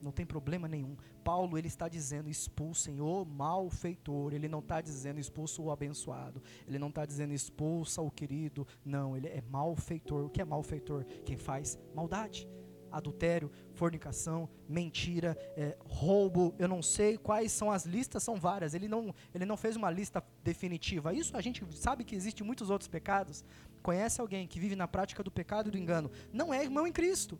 Não 0.01 0.11
tem 0.11 0.25
problema 0.25 0.67
nenhum. 0.67 0.95
Paulo 1.23 1.57
ele 1.57 1.67
está 1.67 1.87
dizendo 1.87 2.29
expulsem 2.29 2.99
o 2.99 3.23
malfeitor. 3.25 4.33
Ele 4.33 4.47
não 4.47 4.59
está 4.59 4.81
dizendo 4.81 5.19
expulso 5.19 5.63
o 5.63 5.71
abençoado. 5.71 6.41
Ele 6.67 6.79
não 6.79 6.89
está 6.89 7.05
dizendo 7.05 7.33
expulsa 7.33 8.01
o 8.01 8.09
querido. 8.09 8.67
Não, 8.83 9.15
ele 9.15 9.27
é 9.27 9.41
malfeitor. 9.49 10.25
O 10.25 10.29
que 10.29 10.41
é 10.41 10.45
malfeitor? 10.45 11.05
Quem 11.25 11.37
faz 11.37 11.77
maldade 11.93 12.47
adultério, 12.91 13.51
fornicação, 13.73 14.49
mentira, 14.67 15.37
é, 15.55 15.77
roubo, 15.85 16.53
eu 16.59 16.67
não 16.67 16.81
sei 16.81 17.17
quais 17.17 17.51
são 17.51 17.71
as 17.71 17.85
listas, 17.85 18.21
são 18.21 18.35
várias. 18.35 18.73
Ele 18.73 18.87
não, 18.87 19.15
ele 19.33 19.45
não 19.45 19.55
fez 19.55 19.75
uma 19.75 19.89
lista 19.89 20.23
definitiva. 20.43 21.13
Isso 21.13 21.35
a 21.35 21.41
gente 21.41 21.65
sabe 21.75 22.03
que 22.03 22.15
existe 22.15 22.43
muitos 22.43 22.69
outros 22.69 22.87
pecados. 22.87 23.43
Conhece 23.81 24.19
alguém 24.21 24.47
que 24.47 24.59
vive 24.59 24.75
na 24.75 24.87
prática 24.87 25.23
do 25.23 25.31
pecado 25.31 25.69
e 25.69 25.71
do 25.71 25.77
engano? 25.77 26.11
Não 26.31 26.53
é 26.53 26.61
irmão 26.61 26.85
em 26.85 26.91
Cristo. 26.91 27.39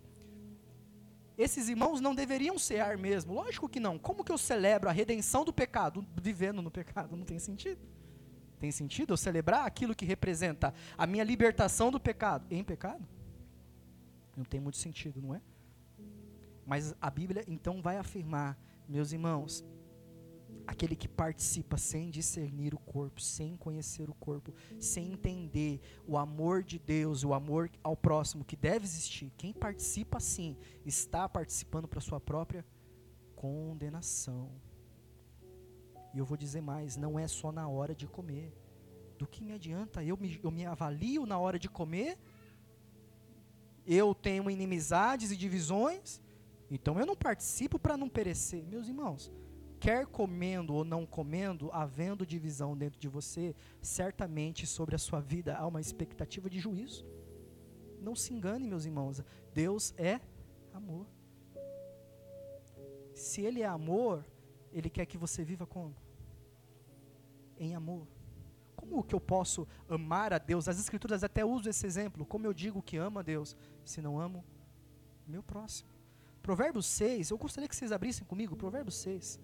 Esses 1.41 1.69
irmãos 1.69 1.99
não 1.99 2.13
deveriam 2.13 2.59
cear 2.59 2.99
mesmo. 2.99 3.33
Lógico 3.33 3.67
que 3.67 3.79
não. 3.79 3.97
Como 3.97 4.23
que 4.23 4.31
eu 4.31 4.37
celebro 4.37 4.87
a 4.87 4.91
redenção 4.91 5.43
do 5.43 5.51
pecado 5.51 6.05
vivendo 6.21 6.61
no 6.61 6.69
pecado? 6.69 7.17
Não 7.17 7.25
tem 7.25 7.39
sentido. 7.39 7.81
Tem 8.59 8.71
sentido 8.71 9.13
eu 9.13 9.17
celebrar 9.17 9.65
aquilo 9.65 9.95
que 9.95 10.05
representa 10.05 10.71
a 10.95 11.07
minha 11.07 11.23
libertação 11.23 11.89
do 11.89 11.99
pecado 11.99 12.45
em 12.51 12.63
pecado? 12.63 13.03
Não 14.37 14.45
tem 14.45 14.59
muito 14.59 14.77
sentido, 14.77 15.19
não 15.19 15.33
é? 15.33 15.41
Mas 16.63 16.93
a 17.01 17.09
Bíblia 17.09 17.43
então 17.47 17.81
vai 17.81 17.97
afirmar, 17.97 18.55
meus 18.87 19.11
irmãos, 19.11 19.65
aquele 20.71 20.95
que 20.95 21.07
participa 21.07 21.77
sem 21.77 22.09
discernir 22.09 22.73
o 22.73 22.79
corpo, 22.79 23.21
sem 23.21 23.55
conhecer 23.55 24.09
o 24.09 24.13
corpo, 24.13 24.53
sem 24.79 25.11
entender 25.13 25.79
o 26.07 26.17
amor 26.17 26.63
de 26.63 26.79
Deus, 26.79 27.23
o 27.23 27.33
amor 27.33 27.69
ao 27.83 27.95
próximo 27.95 28.43
que 28.43 28.55
deve 28.55 28.85
existir, 28.85 29.31
quem 29.37 29.53
participa 29.53 30.17
assim, 30.17 30.57
está 30.85 31.27
participando 31.27 31.87
para 31.87 32.01
sua 32.01 32.19
própria 32.19 32.65
condenação. 33.35 34.51
E 36.13 36.17
eu 36.17 36.25
vou 36.25 36.37
dizer 36.37 36.61
mais, 36.61 36.97
não 36.97 37.17
é 37.17 37.27
só 37.27 37.51
na 37.51 37.67
hora 37.67 37.95
de 37.95 38.07
comer. 38.07 38.53
Do 39.17 39.27
que 39.27 39.43
me 39.43 39.53
adianta 39.53 40.03
eu 40.03 40.17
me, 40.17 40.39
eu 40.43 40.49
me 40.49 40.65
avalio 40.65 41.25
na 41.27 41.37
hora 41.37 41.59
de 41.59 41.69
comer 41.69 42.17
eu 43.85 44.13
tenho 44.13 44.49
inimizades 44.49 45.31
e 45.31 45.37
divisões, 45.37 46.21
então 46.69 46.99
eu 46.99 47.05
não 47.05 47.15
participo 47.15 47.79
para 47.79 47.97
não 47.97 48.07
perecer. 48.07 48.63
Meus 48.65 48.87
irmãos, 48.87 49.31
quer 49.81 50.05
comendo 50.05 50.75
ou 50.75 50.85
não 50.85 51.07
comendo, 51.07 51.71
havendo 51.73 52.23
divisão 52.23 52.77
dentro 52.77 52.99
de 52.99 53.07
você, 53.07 53.55
certamente 53.81 54.67
sobre 54.67 54.93
a 54.93 54.99
sua 54.99 55.19
vida 55.19 55.57
há 55.57 55.65
uma 55.65 55.81
expectativa 55.81 56.47
de 56.47 56.59
juízo. 56.59 57.03
Não 57.99 58.15
se 58.15 58.31
engane, 58.31 58.67
meus 58.67 58.85
irmãos, 58.85 59.23
Deus 59.55 59.91
é 59.97 60.21
amor. 60.71 61.07
Se 63.15 63.41
Ele 63.41 63.63
é 63.63 63.65
amor, 63.65 64.23
Ele 64.71 64.89
quer 64.89 65.07
que 65.07 65.17
você 65.17 65.43
viva 65.43 65.65
como? 65.65 65.95
Em 67.57 67.73
amor. 67.73 68.07
Como 68.75 69.03
que 69.03 69.15
eu 69.15 69.19
posso 69.19 69.67
amar 69.89 70.31
a 70.31 70.37
Deus? 70.37 70.67
As 70.67 70.79
Escrituras 70.79 71.23
até 71.23 71.43
usam 71.43 71.71
esse 71.71 71.87
exemplo. 71.87 72.23
Como 72.23 72.45
eu 72.45 72.53
digo 72.53 72.83
que 72.83 72.97
amo 72.97 73.17
a 73.17 73.23
Deus, 73.23 73.57
se 73.83 73.99
não 73.99 74.19
amo 74.19 74.45
meu 75.27 75.41
próximo? 75.41 75.89
Provérbios 76.43 76.85
6, 76.85 77.31
eu 77.31 77.37
gostaria 77.37 77.67
que 77.67 77.75
vocês 77.75 77.91
abrissem 77.91 78.25
comigo, 78.25 78.55
Provérbios 78.55 78.95
6. 78.97 79.39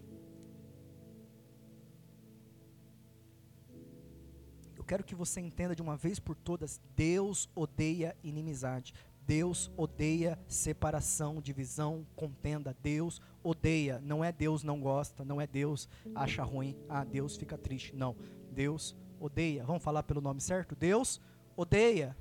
Quero 4.87 5.03
que 5.03 5.13
você 5.13 5.41
entenda 5.41 5.75
de 5.75 5.81
uma 5.81 5.97
vez 5.97 6.19
por 6.19 6.35
todas: 6.35 6.79
Deus 6.95 7.49
odeia 7.53 8.15
inimizade. 8.23 8.93
Deus 9.27 9.69
odeia 9.75 10.39
separação, 10.47 11.41
divisão, 11.41 12.07
contenda. 12.15 12.75
Deus 12.81 13.21
odeia. 13.43 13.99
Não 13.99 14.23
é 14.23 14.31
Deus 14.31 14.63
não 14.63 14.79
gosta, 14.79 15.25
não 15.25 15.41
é 15.41 15.45
Deus 15.45 15.89
acha 16.15 16.43
ruim. 16.43 16.77
Ah, 16.87 17.03
Deus 17.03 17.35
fica 17.35 17.57
triste. 17.57 17.93
Não. 17.93 18.15
Deus 18.51 18.95
odeia. 19.19 19.65
Vamos 19.65 19.83
falar 19.83 20.03
pelo 20.03 20.21
nome 20.21 20.39
certo? 20.39 20.75
Deus 20.75 21.19
odeia. 21.57 22.15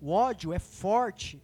O 0.00 0.10
ódio 0.10 0.52
é 0.52 0.58
forte. 0.58 1.40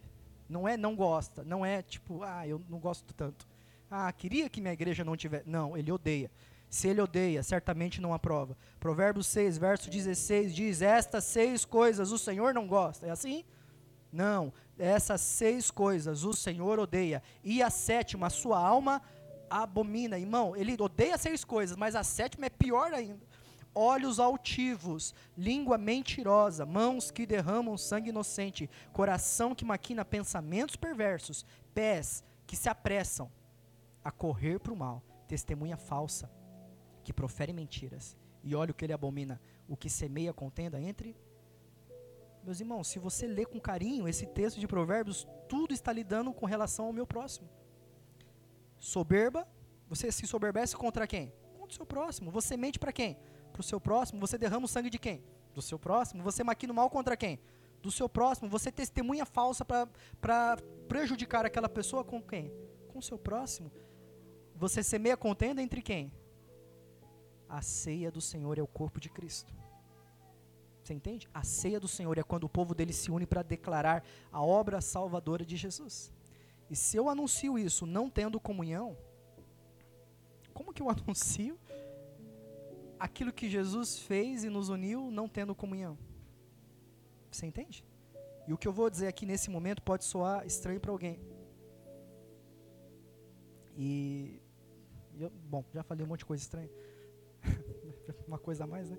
Não 0.49 0.67
é 0.67 0.75
não 0.75 0.93
gosta. 0.93 1.41
Não 1.45 1.65
é 1.65 1.81
tipo, 1.81 2.21
ah, 2.23 2.45
eu 2.45 2.61
não 2.67 2.79
gosto 2.79 3.13
tanto. 3.13 3.47
Ah, 3.89 4.11
queria 4.11 4.49
que 4.49 4.59
minha 4.59 4.73
igreja 4.73 5.05
não 5.05 5.15
tivesse. 5.15 5.47
Não, 5.47 5.77
ele 5.77 5.91
odeia. 5.91 6.29
Se 6.69 6.87
ele 6.87 7.01
odeia, 7.01 7.41
certamente 7.41 7.99
não 7.99 8.13
aprova. 8.13 8.57
Provérbios 8.79 9.27
6, 9.27 9.57
verso 9.57 9.89
16 9.89 10.53
diz: 10.53 10.81
Estas 10.81 11.23
seis 11.23 11.65
coisas 11.65 12.11
o 12.11 12.17
Senhor 12.17 12.53
não 12.53 12.67
gosta. 12.67 13.07
É 13.07 13.09
assim? 13.09 13.43
Não. 14.11 14.53
Essas 14.77 15.21
seis 15.21 15.71
coisas 15.71 16.23
o 16.23 16.33
Senhor 16.33 16.79
odeia. 16.79 17.23
E 17.43 17.63
a 17.63 17.69
sétima, 17.69 18.27
a 18.27 18.29
sua 18.29 18.59
alma 18.59 19.01
abomina. 19.49 20.19
Irmão, 20.19 20.55
ele 20.55 20.75
odeia 20.79 21.17
seis 21.17 21.43
coisas, 21.43 21.75
mas 21.75 21.95
a 21.95 22.03
sétima 22.03 22.45
é 22.45 22.49
pior 22.49 22.93
ainda 22.93 23.27
olhos 23.73 24.19
altivos, 24.19 25.13
língua 25.37 25.77
mentirosa, 25.77 26.65
mãos 26.65 27.11
que 27.11 27.25
derramam 27.25 27.77
sangue 27.77 28.09
inocente, 28.09 28.69
coração 28.91 29.55
que 29.55 29.65
maquina 29.65 30.03
pensamentos 30.03 30.75
perversos, 30.75 31.45
pés 31.73 32.23
que 32.45 32.55
se 32.55 32.67
apressam 32.67 33.31
a 34.03 34.11
correr 34.11 34.59
para 34.59 34.73
o 34.73 34.75
mal, 34.75 35.03
testemunha 35.27 35.77
falsa, 35.77 36.29
que 37.09 37.13
profere 37.13 37.51
mentiras. 37.51 38.15
E 38.43 38.55
olha 38.55 38.71
o 38.71 38.73
que 38.73 38.85
ele 38.85 38.93
abomina, 38.93 39.41
o 39.67 39.75
que 39.75 39.89
semeia 39.89 40.31
contenda 40.31 40.79
entre. 40.79 41.15
Meus 42.43 42.59
irmãos, 42.59 42.87
se 42.87 42.99
você 42.99 43.27
ler 43.27 43.47
com 43.47 43.59
carinho 43.59 44.07
esse 44.07 44.25
texto 44.25 44.59
de 44.59 44.67
Provérbios, 44.67 45.27
tudo 45.47 45.73
está 45.73 45.91
lidando 45.91 46.31
com 46.31 46.45
relação 46.45 46.85
ao 46.85 46.93
meu 46.93 47.07
próximo. 47.07 47.49
Soberba, 48.77 49.47
você 49.87 50.11
se 50.11 50.25
soberbece 50.27 50.75
contra 50.77 51.07
quem? 51.07 51.33
Contra 51.57 51.73
o 51.73 51.75
seu 51.75 51.85
próximo. 51.85 52.31
Você 52.31 52.55
mente 52.55 52.79
para 52.79 52.93
quem? 52.93 53.17
para 53.59 53.61
o 53.61 53.63
seu 53.63 53.79
próximo, 53.79 54.19
você 54.19 54.37
derrama 54.37 54.65
o 54.65 54.69
sangue 54.69 54.89
de 54.89 54.97
quem? 54.97 55.21
Do 55.53 55.61
seu 55.61 55.77
próximo. 55.77 56.23
Você 56.23 56.43
maquina 56.43 56.71
o 56.71 56.75
mal 56.75 56.89
contra 56.89 57.17
quem? 57.17 57.39
Do 57.81 57.91
seu 57.91 58.07
próximo. 58.07 58.49
Você 58.49 58.71
testemunha 58.71 59.25
falsa 59.25 59.65
para 59.65 60.57
prejudicar 60.87 61.45
aquela 61.45 61.67
pessoa 61.67 62.03
com 62.03 62.21
quem? 62.21 62.53
Com 62.87 62.99
o 62.99 63.01
seu 63.01 63.17
próximo. 63.17 63.71
Você 64.55 64.81
semeia 64.83 65.17
contenda 65.17 65.61
entre 65.61 65.81
quem? 65.81 66.11
A 67.49 67.61
ceia 67.61 68.11
do 68.11 68.21
Senhor 68.21 68.57
é 68.57 68.61
o 68.61 68.67
corpo 68.67 68.99
de 68.99 69.09
Cristo. 69.09 69.53
Você 70.83 70.93
entende? 70.93 71.27
A 71.33 71.43
ceia 71.43 71.79
do 71.79 71.87
Senhor 71.87 72.17
é 72.17 72.23
quando 72.23 72.45
o 72.45 72.49
povo 72.49 72.73
dele 72.73 72.93
se 72.93 73.11
une 73.11 73.25
para 73.25 73.41
declarar 73.41 74.03
a 74.31 74.41
obra 74.43 74.81
salvadora 74.81 75.45
de 75.45 75.57
Jesus. 75.57 76.13
E 76.69 76.75
se 76.75 76.95
eu 76.95 77.09
anuncio 77.09 77.57
isso 77.57 77.85
não 77.85 78.09
tendo 78.09 78.39
comunhão, 78.39 78.97
como 80.53 80.73
que 80.73 80.81
eu 80.81 80.89
anuncio 80.95 81.59
aquilo 82.99 83.33
que 83.33 83.49
Jesus 83.49 83.99
fez 83.99 84.43
e 84.43 84.49
nos 84.49 84.69
uniu 84.69 85.09
não 85.11 85.27
tendo 85.27 85.55
comunhão? 85.55 85.97
Você 87.31 87.45
entende? 87.45 87.83
E 88.47 88.53
o 88.53 88.57
que 88.57 88.67
eu 88.67 88.73
vou 88.73 88.89
dizer 88.89 89.07
aqui 89.07 89.25
nesse 89.25 89.49
momento 89.49 89.81
pode 89.81 90.03
soar 90.03 90.45
estranho 90.45 90.79
para 90.79 90.91
alguém. 90.91 91.19
E, 93.77 94.41
eu, 95.19 95.29
bom, 95.29 95.63
já 95.71 95.83
falei 95.83 96.03
um 96.03 96.09
monte 96.09 96.19
de 96.19 96.25
coisa 96.25 96.41
estranha. 96.41 96.69
Uma 98.27 98.37
coisa 98.37 98.63
a 98.63 98.67
mais, 98.67 98.89
né? 98.89 98.97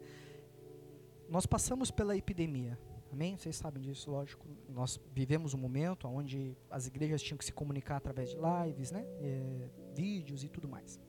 Nós 1.28 1.46
passamos 1.46 1.90
pela 1.90 2.16
epidemia. 2.16 2.78
Amém? 3.12 3.36
Vocês 3.36 3.56
sabem 3.56 3.82
disso, 3.82 4.11
lógico. 4.11 4.46
Nós 4.68 5.00
vivemos 5.12 5.52
um 5.52 5.58
momento 5.58 6.06
onde 6.06 6.56
as 6.70 6.86
igrejas 6.86 7.20
tinham 7.22 7.36
que 7.36 7.44
se 7.44 7.52
comunicar 7.52 7.96
através 7.96 8.30
de 8.30 8.36
lives, 8.36 8.90
né? 8.92 9.04
É, 9.20 9.68
vídeos 9.94 10.44
e 10.44 10.48
tudo 10.48 10.68
mais. 10.68 11.00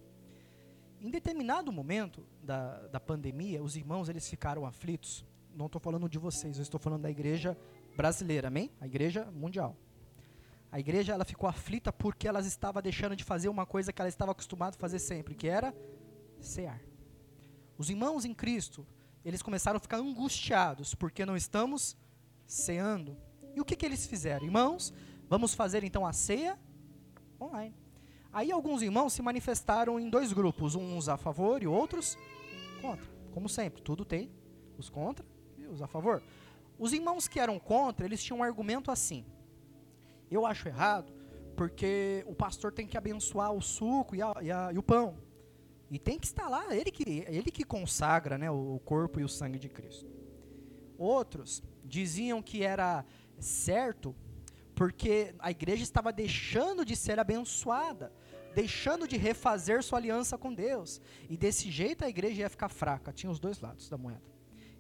Em 0.99 1.10
determinado 1.10 1.72
momento 1.72 2.26
da, 2.43 2.88
da 2.88 2.99
pandemia, 2.99 3.64
os 3.64 3.76
irmãos 3.76 4.10
eles 4.10 4.28
ficaram 4.28 4.66
aflitos. 4.66 5.26
Não 5.54 5.66
estou 5.68 5.82
falando 5.82 6.08
de 6.08 6.18
vocês, 6.18 6.58
eu 6.58 6.64
estou 6.64 6.80
falando 6.80 7.02
da 7.02 7.10
igreja 7.10 7.58
brasileira, 7.95 8.47
amém? 8.47 8.72
A 8.80 8.86
igreja 8.86 9.26
mundial. 9.32 9.76
A 10.72 10.80
igreja 10.80 11.14
ela 11.14 11.26
ficou 11.26 11.49
aflita 11.49 11.91
porque 11.91 12.28
ela 12.28 12.39
estava 12.39 12.82
deixando 12.82 13.16
de 13.16 13.24
fazer 13.24 13.49
uma 13.49 13.66
coisa 13.66 13.91
que 13.91 14.02
ela 14.02 14.10
estava 14.10 14.32
acostumada 14.32 14.76
a 14.78 14.80
fazer 14.80 14.99
sempre, 14.99 15.36
que 15.36 15.47
era 15.47 15.76
cear. 16.39 16.80
Os 17.82 17.90
irmãos 17.90 18.26
em 18.26 18.34
Cristo, 18.36 18.86
eles 19.26 19.42
começaram 19.42 19.78
a 19.78 19.80
ficar 19.80 19.98
angustiados 19.98 20.94
porque 20.94 21.26
não 21.26 21.36
estamos 21.36 21.98
ceando. 22.46 23.18
E 23.56 23.60
o 23.60 23.66
que, 23.66 23.76
que 23.76 23.84
eles 23.84 24.06
fizeram? 24.06 24.46
Irmãos, 24.46 24.94
vamos 25.28 25.56
fazer 25.56 25.84
então 25.84 26.06
a 26.06 26.14
ceia 26.14 26.60
online. 27.42 27.76
Aí 28.32 28.52
alguns 28.52 28.84
irmãos 28.84 29.14
se 29.14 29.24
manifestaram 29.24 30.00
em 30.00 30.12
dois 30.12 30.32
grupos, 30.32 30.76
uns 30.76 31.10
a 31.10 31.18
favor 31.18 31.64
e 31.64 31.66
outros 31.66 32.20
contra. 32.84 33.04
Como 33.32 33.50
sempre, 33.50 33.82
tudo 33.82 34.06
tem 34.06 34.30
os 34.78 34.88
contra 34.88 35.26
e 35.58 35.66
os 35.66 35.82
a 35.82 35.88
favor. 35.88 36.22
Os 36.78 36.94
irmãos 36.94 37.28
que 37.28 37.40
eram 37.40 37.58
contra, 37.58 38.06
eles 38.06 38.24
tinham 38.24 38.42
um 38.42 38.44
argumento 38.44 38.92
assim: 38.92 39.26
eu 40.30 40.46
acho 40.46 40.68
errado, 40.68 41.12
porque 41.58 42.24
o 42.28 42.36
pastor 42.36 42.72
tem 42.72 42.86
que 42.86 42.96
abençoar 42.96 43.52
o 43.52 43.60
suco 43.60 44.16
e, 44.16 44.22
a, 44.22 44.36
e, 44.40 44.52
a, 44.52 44.72
e 44.72 44.78
o 44.78 44.84
pão. 44.84 45.31
E 45.92 46.00
tem 46.00 46.18
que 46.18 46.26
estar 46.26 46.48
lá, 46.48 46.74
ele 46.74 46.89
que, 46.89 47.26
ele 47.28 47.52
que 47.52 47.66
consagra 47.66 48.38
né, 48.38 48.50
o 48.50 48.80
corpo 48.86 49.20
e 49.20 49.26
o 49.26 49.28
sangue 49.28 49.60
de 49.60 49.68
Cristo. 49.68 50.10
Outros 50.98 51.62
diziam 51.84 52.42
que 52.42 52.64
era 52.64 53.04
certo 53.38 54.16
porque 54.74 55.36
a 55.38 55.52
igreja 55.52 55.84
estava 55.84 56.14
deixando 56.14 56.86
de 56.86 56.96
ser 56.96 57.20
abençoada, 57.20 58.10
deixando 58.56 59.06
de 59.06 59.18
refazer 59.18 59.84
sua 59.84 60.00
aliança 60.00 60.38
com 60.38 60.54
Deus. 60.54 61.02
E 61.30 61.36
desse 61.36 61.70
jeito 61.70 62.06
a 62.06 62.10
igreja 62.10 62.44
ia 62.44 62.50
ficar 62.50 62.70
fraca. 62.70 63.12
Tinha 63.12 63.30
os 63.30 63.38
dois 63.38 63.60
lados 63.60 63.89
da 63.89 63.98
moeda. 63.98 64.24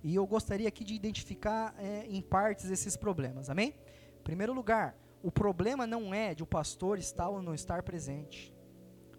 E 0.01 0.15
eu 0.15 0.25
gostaria 0.25 0.69
aqui 0.69 0.85
de 0.85 0.93
identificar 0.93 1.75
é, 1.77 2.05
em 2.07 2.21
partes 2.21 2.71
esses 2.71 2.95
problemas. 2.95 3.49
Amém? 3.49 3.75
Em 4.17 4.23
primeiro 4.23 4.53
lugar, 4.53 4.97
o 5.21 5.29
problema 5.29 5.85
não 5.85 6.13
é 6.13 6.33
de 6.33 6.41
o 6.41 6.47
pastor 6.47 6.97
estar 6.97 7.27
ou 7.27 7.41
não 7.41 7.53
estar 7.53 7.83
presente. 7.83 8.55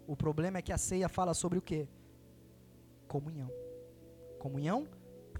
O 0.07 0.15
problema 0.15 0.57
é 0.57 0.61
que 0.61 0.73
a 0.73 0.77
ceia 0.77 1.07
fala 1.07 1.33
sobre 1.33 1.57
o 1.57 1.61
quê? 1.61 1.87
Comunhão. 3.07 3.49
Comunhão 4.39 4.87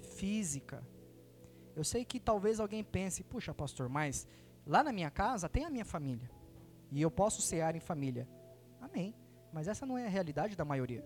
física. 0.01 0.83
Eu 1.75 1.83
sei 1.83 2.05
que 2.05 2.19
talvez 2.19 2.59
alguém 2.59 2.83
pense, 2.83 3.23
puxa, 3.23 3.53
pastor, 3.53 3.89
mas 3.89 4.27
lá 4.65 4.83
na 4.83 4.91
minha 4.91 5.09
casa 5.09 5.49
tem 5.49 5.65
a 5.65 5.69
minha 5.69 5.85
família. 5.85 6.29
E 6.91 7.01
eu 7.01 7.09
posso 7.09 7.41
cear 7.41 7.75
em 7.75 7.79
família. 7.79 8.27
Amém. 8.79 9.15
Mas 9.51 9.67
essa 9.67 9.85
não 9.85 9.97
é 9.97 10.05
a 10.05 10.09
realidade 10.09 10.55
da 10.55 10.63
maioria. 10.63 11.03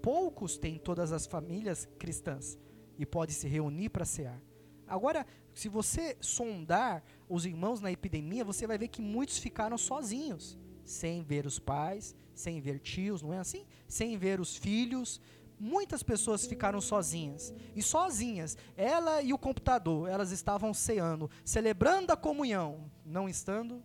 Poucos 0.00 0.56
têm 0.56 0.78
todas 0.78 1.12
as 1.12 1.26
famílias 1.26 1.86
cristãs 1.98 2.58
e 2.98 3.06
podem 3.06 3.34
se 3.34 3.46
reunir 3.46 3.90
para 3.90 4.04
cear. 4.04 4.40
Agora, 4.86 5.26
se 5.54 5.68
você 5.68 6.16
sondar 6.20 7.02
os 7.28 7.46
irmãos 7.46 7.80
na 7.80 7.92
epidemia, 7.92 8.44
você 8.44 8.66
vai 8.66 8.76
ver 8.76 8.88
que 8.88 9.00
muitos 9.00 9.38
ficaram 9.38 9.78
sozinhos, 9.78 10.58
sem 10.84 11.22
ver 11.22 11.46
os 11.46 11.58
pais, 11.58 12.14
sem 12.42 12.60
ver 12.60 12.78
tios, 12.80 13.22
não 13.22 13.32
é 13.32 13.38
assim? 13.38 13.64
Sem 13.88 14.16
ver 14.16 14.40
os 14.40 14.56
filhos. 14.56 15.20
Muitas 15.58 16.02
pessoas 16.02 16.44
ficaram 16.44 16.80
sozinhas. 16.80 17.54
E 17.74 17.82
sozinhas, 17.82 18.56
ela 18.76 19.22
e 19.22 19.32
o 19.32 19.38
computador, 19.38 20.08
elas 20.08 20.32
estavam 20.32 20.74
ceando, 20.74 21.30
celebrando 21.44 22.12
a 22.12 22.16
comunhão, 22.16 22.90
não 23.04 23.28
estando. 23.28 23.82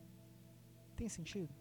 Tem 0.95 1.07
sentido? 1.07 1.53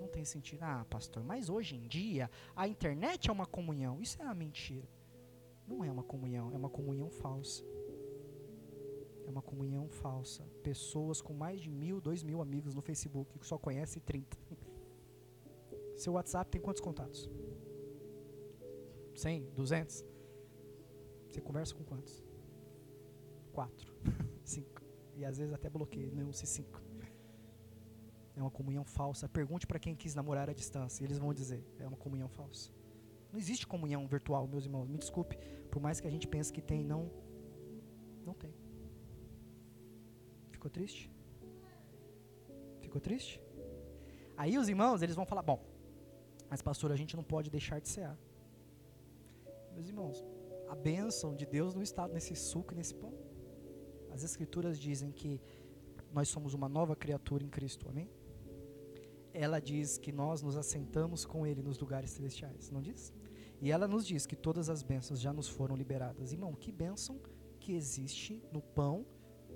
Não 0.00 0.08
tem 0.08 0.24
sentido. 0.24 0.62
Ah, 0.62 0.86
pastor, 0.88 1.22
mas 1.22 1.50
hoje 1.50 1.76
em 1.76 1.86
dia 1.86 2.30
a 2.56 2.66
internet 2.66 3.28
é 3.28 3.32
uma 3.32 3.46
comunhão. 3.46 4.00
Isso 4.00 4.20
é 4.22 4.24
uma 4.24 4.34
mentira. 4.34 4.88
Não 5.66 5.84
é 5.84 5.92
uma 5.92 6.02
comunhão, 6.02 6.50
é 6.50 6.56
uma 6.56 6.70
comunhão 6.70 7.10
falsa. 7.10 7.62
É 9.26 9.30
uma 9.30 9.42
comunhão 9.42 9.86
falsa. 9.90 10.42
Pessoas 10.62 11.20
com 11.20 11.34
mais 11.34 11.60
de 11.60 11.70
mil, 11.70 12.00
dois 12.00 12.22
mil 12.22 12.40
amigos 12.40 12.74
no 12.74 12.80
Facebook 12.80 13.38
que 13.38 13.46
só 13.46 13.58
conhece 13.58 14.00
30. 14.00 14.38
Seu 15.98 16.12
WhatsApp 16.12 16.48
tem 16.48 16.60
quantos 16.60 16.80
contatos? 16.80 17.28
100? 19.16 19.50
200? 19.50 20.04
Você 21.28 21.40
conversa 21.40 21.74
com 21.74 21.82
quantos? 21.82 22.24
Quatro. 23.52 23.92
Cinco. 24.44 24.80
E 25.16 25.24
às 25.24 25.38
vezes 25.38 25.52
até 25.52 25.68
bloqueia, 25.68 26.12
não 26.12 26.32
se 26.32 26.46
cinco. 26.46 26.80
É 28.36 28.40
uma 28.40 28.52
comunhão 28.52 28.84
falsa. 28.84 29.28
Pergunte 29.28 29.66
para 29.66 29.80
quem 29.80 29.96
quis 29.96 30.14
namorar 30.14 30.48
à 30.48 30.52
distância. 30.52 31.02
Eles 31.02 31.18
vão 31.18 31.34
dizer: 31.34 31.66
é 31.80 31.88
uma 31.88 31.96
comunhão 31.96 32.28
falsa. 32.28 32.70
Não 33.32 33.38
existe 33.38 33.66
comunhão 33.66 34.06
virtual, 34.06 34.46
meus 34.46 34.64
irmãos. 34.64 34.86
Me 34.88 34.96
desculpe, 34.96 35.36
por 35.72 35.82
mais 35.82 36.00
que 36.00 36.06
a 36.06 36.10
gente 36.10 36.28
pense 36.28 36.52
que 36.52 36.62
tem, 36.62 36.84
não, 36.84 37.10
não 38.24 38.32
tem. 38.32 38.54
Ficou 40.52 40.70
triste? 40.70 41.10
Ficou 42.80 43.00
triste? 43.00 43.42
Aí 44.36 44.56
os 44.56 44.68
irmãos, 44.68 45.02
eles 45.02 45.16
vão 45.16 45.26
falar, 45.26 45.42
bom, 45.42 45.60
mas 46.50 46.62
pastor, 46.62 46.92
a 46.92 46.96
gente 46.96 47.16
não 47.16 47.24
pode 47.24 47.50
deixar 47.50 47.80
de 47.80 47.88
cear. 47.88 48.18
Meus 49.72 49.86
irmãos, 49.88 50.24
a 50.68 50.74
bênção 50.74 51.34
de 51.34 51.46
Deus 51.46 51.74
não 51.74 51.82
está 51.82 52.06
nesse 52.08 52.34
suco 52.34 52.72
e 52.72 52.76
nesse 52.76 52.94
pão. 52.94 53.12
As 54.10 54.22
escrituras 54.22 54.78
dizem 54.78 55.10
que 55.12 55.40
nós 56.12 56.28
somos 56.28 56.54
uma 56.54 56.68
nova 56.68 56.96
criatura 56.96 57.44
em 57.44 57.48
Cristo, 57.48 57.88
amém? 57.88 58.08
ela 59.32 59.60
diz 59.60 59.98
que 59.98 60.10
nós 60.10 60.42
nos 60.42 60.56
assentamos 60.56 61.24
com 61.24 61.46
Ele 61.46 61.62
nos 61.62 61.78
lugares 61.78 62.10
celestiais, 62.10 62.70
não 62.70 62.82
diz? 62.82 63.14
E 63.60 63.70
ela 63.70 63.86
nos 63.86 64.04
diz 64.04 64.26
que 64.26 64.34
todas 64.34 64.68
as 64.68 64.82
bênçãos 64.82 65.20
já 65.20 65.32
nos 65.32 65.48
foram 65.48 65.76
liberadas. 65.76 66.32
Irmão, 66.32 66.52
que 66.54 66.72
bênção 66.72 67.20
que 67.60 67.72
existe 67.72 68.42
no 68.52 68.60
pão 68.60 69.06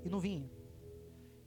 e 0.04 0.08
no 0.08 0.20
vinho. 0.20 0.48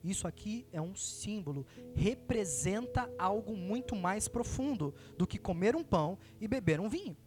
Isso 0.05 0.27
aqui 0.27 0.67
é 0.71 0.79
um 0.79 0.93
símbolo, 0.93 1.65
representa 1.95 3.11
algo 3.17 3.57
muito 3.57 3.95
mais 3.95 4.27
profundo 4.27 4.93
do 5.17 5.25
que 5.25 5.39
comer 5.39 5.75
um 5.75 5.83
pão 5.83 6.19
e 6.39 6.47
beber 6.47 6.79
um 6.79 6.87
vinho. 6.87 7.17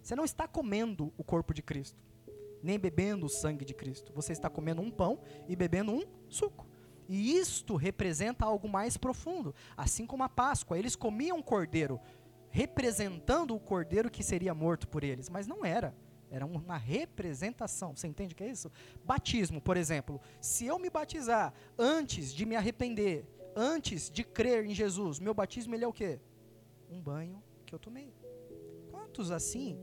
Você 0.00 0.14
não 0.14 0.24
está 0.24 0.46
comendo 0.46 1.12
o 1.18 1.24
corpo 1.24 1.52
de 1.52 1.62
Cristo, 1.62 2.00
nem 2.62 2.78
bebendo 2.78 3.26
o 3.26 3.28
sangue 3.28 3.64
de 3.64 3.74
Cristo. 3.74 4.12
Você 4.14 4.32
está 4.32 4.48
comendo 4.48 4.80
um 4.80 4.88
pão 4.88 5.20
e 5.48 5.56
bebendo 5.56 5.92
um 5.92 6.04
suco. 6.28 6.64
E 7.08 7.36
isto 7.36 7.74
representa 7.74 8.44
algo 8.44 8.68
mais 8.68 8.96
profundo. 8.96 9.52
Assim 9.76 10.06
como 10.06 10.22
a 10.22 10.28
Páscoa, 10.28 10.78
eles 10.78 10.94
comiam 10.94 11.42
cordeiro, 11.42 12.00
representando 12.50 13.52
o 13.52 13.60
cordeiro 13.60 14.08
que 14.08 14.22
seria 14.22 14.54
morto 14.54 14.86
por 14.86 15.02
eles, 15.02 15.28
mas 15.28 15.48
não 15.48 15.64
era. 15.64 15.92
Era 16.30 16.44
uma 16.44 16.76
representação. 16.76 17.96
Você 17.96 18.06
entende 18.06 18.34
o 18.34 18.36
que 18.36 18.44
é 18.44 18.50
isso? 18.50 18.70
Batismo, 19.04 19.60
por 19.60 19.76
exemplo. 19.76 20.20
Se 20.40 20.66
eu 20.66 20.78
me 20.78 20.90
batizar 20.90 21.54
antes 21.78 22.32
de 22.34 22.44
me 22.44 22.54
arrepender, 22.54 23.26
antes 23.56 24.10
de 24.10 24.22
crer 24.22 24.64
em 24.64 24.74
Jesus, 24.74 25.18
meu 25.18 25.34
batismo 25.34 25.74
ele 25.74 25.84
é 25.84 25.88
o 25.88 25.92
quê? 25.92 26.20
Um 26.90 27.00
banho 27.00 27.42
que 27.64 27.74
eu 27.74 27.78
tomei. 27.78 28.14
Quantos 28.90 29.30
assim? 29.30 29.78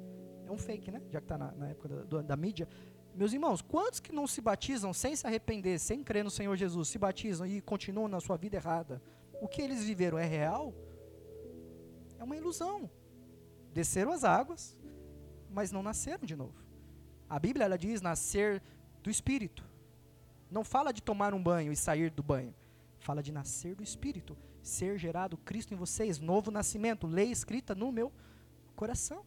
É 0.45 0.51
um 0.51 0.57
fake, 0.57 0.91
né? 0.91 1.01
Já 1.09 1.19
que 1.19 1.25
está 1.25 1.37
na, 1.37 1.51
na, 1.53 1.69
época 1.69 1.89
da, 1.89 2.03
da, 2.03 2.21
da 2.21 2.35
mídia. 2.35 2.67
Meus 3.15 3.33
irmãos, 3.33 3.61
quantos 3.61 3.99
que 3.99 4.11
não 4.11 4.27
se 4.27 4.41
batizam 4.41 4.93
sem 4.93 5.15
se 5.15 5.25
arrepender, 5.25 5.79
sem 5.79 6.03
crer 6.03 6.23
no 6.23 6.29
Senhor 6.29 6.55
Jesus, 6.55 6.89
se 6.89 6.97
batizam 6.97 7.47
e 7.47 7.61
continuam 7.61 8.07
na 8.07 8.19
sua 8.19 8.37
vida 8.37 8.57
errada? 8.57 9.01
O 9.41 9.47
que 9.47 9.61
eles 9.61 9.83
viveram 9.83 10.17
é 10.17 10.25
real? 10.25 10.73
É 12.19 12.23
uma 12.23 12.35
ilusão. 12.35 12.89
Desceram 13.73 14.11
as 14.11 14.23
águas, 14.23 14.77
mas 15.55 15.71
não 15.71 15.81
nasceram 15.81 16.25
de 16.25 16.35
novo. 16.35 16.53
A 17.29 17.39
Bíblia 17.39 17.63
ela 17.63 17.77
diz 17.77 18.01
nascer 18.01 18.61
do 19.01 19.09
Espírito. 19.09 19.63
Não 20.51 20.65
fala 20.65 20.91
de 20.91 21.01
tomar 21.01 21.33
um 21.33 21.41
banho 21.41 21.71
e 21.71 21.77
sair 21.77 22.11
do 22.11 22.21
banho. 22.21 22.53
Fala 22.99 23.23
de 23.23 23.31
nascer 23.31 23.73
do 23.73 23.81
Espírito, 23.81 24.37
ser 24.61 24.97
gerado 24.99 25.37
Cristo 25.37 25.73
em 25.73 25.77
vocês, 25.77 26.19
novo 26.19 26.51
nascimento, 26.51 27.07
lei 27.07 27.31
escrita 27.31 27.73
no 27.73 27.89
meu 27.89 28.11
coração. 28.75 29.23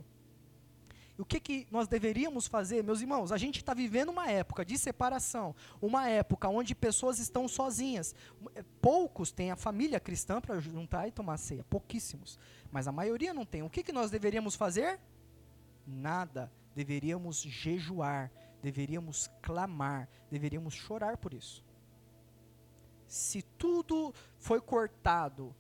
E 1.16 1.22
o 1.22 1.24
que, 1.24 1.40
que 1.40 1.66
nós 1.70 1.88
deveríamos 1.88 2.46
fazer, 2.46 2.84
meus 2.84 3.00
irmãos? 3.00 3.32
A 3.32 3.38
gente 3.38 3.56
está 3.56 3.72
vivendo 3.72 4.10
uma 4.10 4.30
época 4.30 4.64
de 4.64 4.76
separação, 4.76 5.54
uma 5.80 6.08
época 6.08 6.48
onde 6.48 6.74
pessoas 6.74 7.18
estão 7.18 7.48
sozinhas. 7.48 8.14
É, 8.54 8.62
poucos 8.82 9.32
têm 9.32 9.50
a 9.50 9.56
família 9.56 9.98
cristã 9.98 10.40
para 10.40 10.60
juntar 10.60 11.08
e 11.08 11.10
tomar 11.10 11.38
ceia, 11.38 11.64
pouquíssimos. 11.64 12.38
Mas 12.70 12.86
a 12.86 12.92
maioria 12.92 13.32
não 13.32 13.46
tem. 13.46 13.62
O 13.62 13.70
que, 13.70 13.82
que 13.82 13.92
nós 13.92 14.10
deveríamos 14.10 14.54
fazer? 14.54 15.00
Nada. 15.88 16.52
Deveríamos 16.74 17.40
jejuar, 17.40 18.30
deveríamos 18.62 19.28
clamar, 19.40 20.08
deveríamos 20.30 20.74
chorar 20.74 21.16
por 21.16 21.32
isso. 21.32 21.64
Se 23.06 23.40
tudo 23.40 24.14
foi 24.36 24.60
cortado, 24.60 25.56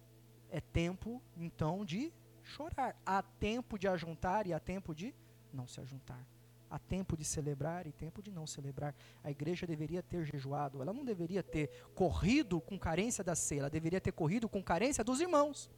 é 0.50 0.60
tempo 0.60 1.22
então 1.34 1.84
de 1.84 2.12
chorar. 2.42 2.94
Há 3.06 3.22
tempo 3.22 3.78
de 3.78 3.88
ajuntar 3.88 4.46
e 4.46 4.52
há 4.52 4.60
tempo 4.60 4.94
de 4.94 5.14
não 5.52 5.66
se 5.66 5.80
ajuntar. 5.80 6.24
Há 6.70 6.78
tempo 6.78 7.16
de 7.16 7.24
celebrar 7.24 7.86
e 7.86 7.92
tempo 7.92 8.22
de 8.22 8.30
não 8.30 8.46
celebrar. 8.46 8.94
A 9.24 9.30
igreja 9.30 9.66
deveria 9.66 10.02
ter 10.02 10.26
jejuado, 10.26 10.82
ela 10.82 10.92
não 10.92 11.04
deveria 11.04 11.42
ter 11.42 11.70
corrido 11.94 12.60
com 12.60 12.78
carência 12.78 13.24
da 13.24 13.34
ceia, 13.34 13.60
ela 13.60 13.70
deveria 13.70 14.00
ter 14.00 14.12
corrido 14.12 14.46
com 14.46 14.62
carência 14.62 15.02
dos 15.02 15.20
irmãos. 15.20 15.70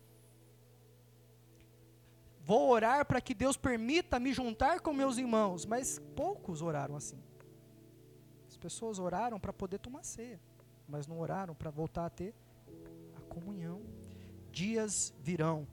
Vou 2.51 2.69
orar 2.71 3.07
para 3.07 3.21
que 3.21 3.33
Deus 3.33 3.57
permita 3.57 4.19
me 4.19 4.33
juntar 4.33 4.81
com 4.81 4.93
meus 4.93 5.19
irmãos, 5.19 5.65
mas 5.65 6.01
poucos 6.17 6.63
oraram 6.63 6.97
assim. 6.97 7.23
As 8.49 8.57
pessoas 8.57 8.99
oraram 8.99 9.39
para 9.39 9.53
poder 9.53 9.79
tomar 9.79 10.03
ceia, 10.03 10.41
mas 10.89 11.07
não 11.07 11.21
oraram 11.21 11.55
para 11.55 11.71
voltar 11.71 12.07
a 12.07 12.11
ter 12.11 12.35
a 13.15 13.21
comunhão. 13.33 13.81
Dias 14.51 15.15
virão 15.21 15.65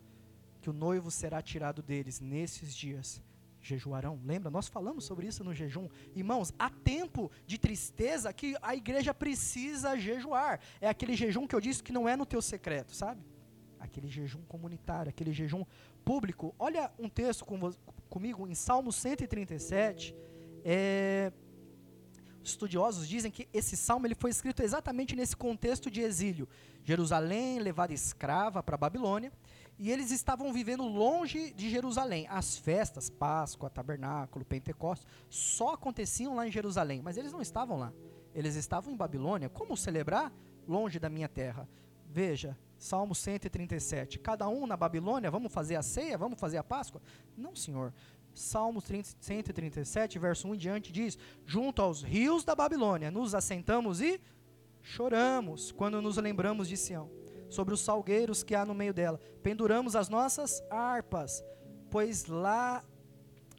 que 0.62 0.70
o 0.70 0.74
noivo 0.74 1.10
será 1.10 1.42
tirado 1.42 1.82
deles 1.82 2.20
nesses 2.20 2.76
dias 2.76 3.24
jejuarão. 3.60 4.22
Lembra? 4.24 4.52
Nós 4.52 4.68
falamos 4.68 5.04
sobre 5.04 5.26
isso 5.26 5.44
no 5.44 5.56
jejum. 5.56 5.90
Irmãos, 6.16 6.54
há 6.60 6.70
tempo 6.70 7.32
de 7.48 7.58
tristeza 7.58 8.32
que 8.32 8.56
a 8.62 8.76
igreja 8.76 9.16
precisa 9.16 9.98
jejuar. 9.98 10.60
É 10.80 10.88
aquele 10.88 11.16
jejum 11.16 11.48
que 11.48 11.56
eu 11.56 11.60
disse 11.60 11.82
que 11.82 11.92
não 11.92 12.08
é 12.08 12.16
no 12.16 12.24
teu 12.24 12.40
secreto, 12.40 12.94
sabe? 12.94 13.26
Aquele 13.80 14.08
jejum 14.08 14.44
comunitário, 14.44 15.10
aquele 15.10 15.34
jejum 15.34 15.66
público. 16.08 16.56
Olha 16.58 16.90
um 16.98 17.10
texto 17.10 17.44
com, 17.44 17.70
comigo 18.10 18.48
em 18.48 18.56
Salmo 18.56 18.94
137. 18.94 20.16
É, 20.64 21.34
estudiosos 22.42 23.10
dizem 23.10 23.30
que 23.30 23.50
esse 23.54 23.76
salmo 23.76 24.08
ele 24.08 24.16
foi 24.16 24.30
escrito 24.30 24.64
exatamente 24.64 25.18
nesse 25.18 25.36
contexto 25.36 25.92
de 25.92 26.00
exílio. 26.00 26.48
Jerusalém 26.82 27.60
levada 27.60 27.94
escrava 27.94 28.64
para 28.64 28.76
a 28.76 28.78
Babilônia 28.78 29.34
e 29.78 29.92
eles 29.92 30.10
estavam 30.10 30.54
vivendo 30.54 30.84
longe 30.84 31.52
de 31.52 31.70
Jerusalém. 31.70 32.26
As 32.30 32.58
festas, 32.58 33.10
Páscoa, 33.10 33.70
Tabernáculo, 33.70 34.46
Pentecostes, 34.46 35.06
só 35.30 35.74
aconteciam 35.74 36.36
lá 36.36 36.48
em 36.48 36.52
Jerusalém, 36.52 37.02
mas 37.02 37.18
eles 37.18 37.34
não 37.34 37.42
estavam 37.42 37.78
lá. 37.78 37.92
Eles 38.34 38.56
estavam 38.56 38.94
em 38.94 38.96
Babilônia. 38.96 39.50
Como 39.50 39.76
celebrar 39.76 40.32
longe 40.66 41.00
da 41.00 41.10
minha 41.10 41.28
terra? 41.28 41.68
Veja, 42.10 42.58
Salmo 42.78 43.16
137. 43.16 44.20
Cada 44.20 44.48
um 44.48 44.68
na 44.68 44.78
Babilônia, 44.78 45.32
vamos 45.32 45.52
fazer 45.52 45.76
a 45.76 45.82
ceia, 45.82 46.18
vamos 46.18 46.40
fazer 46.40 46.58
a 46.58 46.64
Páscoa? 46.64 47.02
Não, 47.36 47.56
Senhor. 47.56 47.94
Salmo 48.34 48.80
137, 48.80 50.20
verso 50.20 50.48
1 50.48 50.54
em 50.54 50.58
diante 50.58 50.92
diz: 50.92 51.18
Junto 51.46 51.82
aos 51.82 52.04
rios 52.04 52.44
da 52.44 52.56
Babilônia, 52.56 53.10
nos 53.10 53.34
assentamos 53.34 54.00
e 54.00 54.22
choramos 54.82 55.72
quando 55.72 56.02
nos 56.02 56.18
lembramos 56.18 56.68
de 56.68 56.78
Sião 56.78 57.10
sobre 57.50 57.74
os 57.74 57.82
salgueiros 57.82 58.44
que 58.44 58.56
há 58.56 58.66
no 58.66 58.74
meio 58.74 58.94
dela. 58.94 59.20
Penduramos 59.42 59.96
as 59.96 60.10
nossas 60.10 60.62
harpas, 60.70 61.44
pois 61.90 62.26
lá 62.26 62.84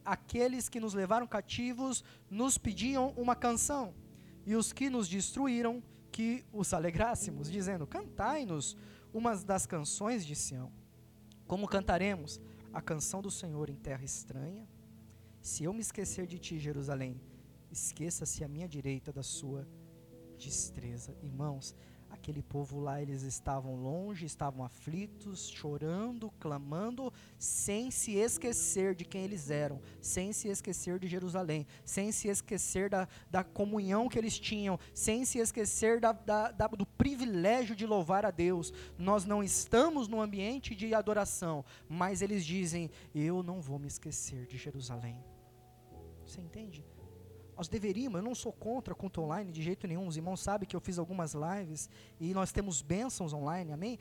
aqueles 0.04 0.68
que 0.68 0.80
nos 0.80 0.94
levaram 0.94 1.26
cativos 1.26 2.04
nos 2.30 2.56
pediam 2.56 3.12
uma 3.16 3.34
canção, 3.34 3.94
e 4.46 4.54
os 4.54 4.72
que 4.72 4.88
nos 4.88 5.08
destruíram 5.08 5.82
que 6.10 6.44
os 6.52 6.72
alegrássemos, 6.72 7.50
dizendo: 7.50 7.86
Cantai-nos 7.86 8.76
uma 9.18 9.36
das 9.36 9.66
canções 9.66 10.24
de 10.24 10.36
Sião. 10.36 10.72
Como 11.46 11.66
cantaremos 11.66 12.40
a 12.72 12.80
canção 12.80 13.20
do 13.20 13.30
Senhor 13.30 13.68
em 13.68 13.74
terra 13.74 14.04
estranha? 14.04 14.64
Se 15.42 15.64
eu 15.64 15.72
me 15.72 15.80
esquecer 15.80 16.24
de 16.26 16.38
ti, 16.38 16.58
Jerusalém, 16.58 17.20
esqueça-se 17.68 18.44
a 18.44 18.48
minha 18.48 18.68
direita 18.68 19.12
da 19.12 19.24
sua 19.24 19.66
destreza. 20.38 21.16
Irmãos, 21.20 21.74
Aquele 22.18 22.42
povo 22.42 22.80
lá, 22.80 23.00
eles 23.00 23.22
estavam 23.22 23.76
longe, 23.76 24.26
estavam 24.26 24.64
aflitos, 24.64 25.48
chorando, 25.48 26.30
clamando, 26.38 27.12
sem 27.38 27.90
se 27.92 28.16
esquecer 28.16 28.94
de 28.94 29.04
quem 29.04 29.22
eles 29.22 29.50
eram, 29.50 29.80
sem 30.00 30.32
se 30.32 30.48
esquecer 30.48 30.98
de 30.98 31.06
Jerusalém, 31.06 31.64
sem 31.84 32.10
se 32.10 32.28
esquecer 32.28 32.90
da, 32.90 33.08
da 33.30 33.44
comunhão 33.44 34.08
que 34.08 34.18
eles 34.18 34.38
tinham, 34.38 34.78
sem 34.92 35.24
se 35.24 35.38
esquecer 35.38 36.00
da, 36.00 36.12
da, 36.12 36.50
da, 36.50 36.66
do 36.66 36.84
privilégio 36.84 37.74
de 37.74 37.86
louvar 37.86 38.26
a 38.26 38.32
Deus. 38.32 38.72
Nós 38.98 39.24
não 39.24 39.42
estamos 39.42 40.08
no 40.08 40.20
ambiente 40.20 40.74
de 40.74 40.92
adoração, 40.94 41.64
mas 41.88 42.20
eles 42.20 42.44
dizem: 42.44 42.90
Eu 43.14 43.44
não 43.44 43.60
vou 43.60 43.78
me 43.78 43.86
esquecer 43.86 44.44
de 44.46 44.58
Jerusalém. 44.58 45.24
Você 46.26 46.40
entende? 46.40 46.84
Nós 47.58 47.66
deveríamos, 47.66 48.16
eu 48.16 48.22
não 48.22 48.36
sou 48.36 48.52
contra 48.52 48.94
culto 48.94 49.20
online 49.20 49.50
de 49.50 49.60
jeito 49.60 49.84
nenhum. 49.88 50.06
Os 50.06 50.16
irmãos 50.16 50.38
sabem 50.38 50.68
que 50.68 50.76
eu 50.76 50.80
fiz 50.80 50.96
algumas 50.96 51.34
lives 51.34 51.90
e 52.20 52.32
nós 52.32 52.52
temos 52.52 52.80
bênçãos 52.80 53.32
online, 53.32 53.72
amém? 53.72 53.98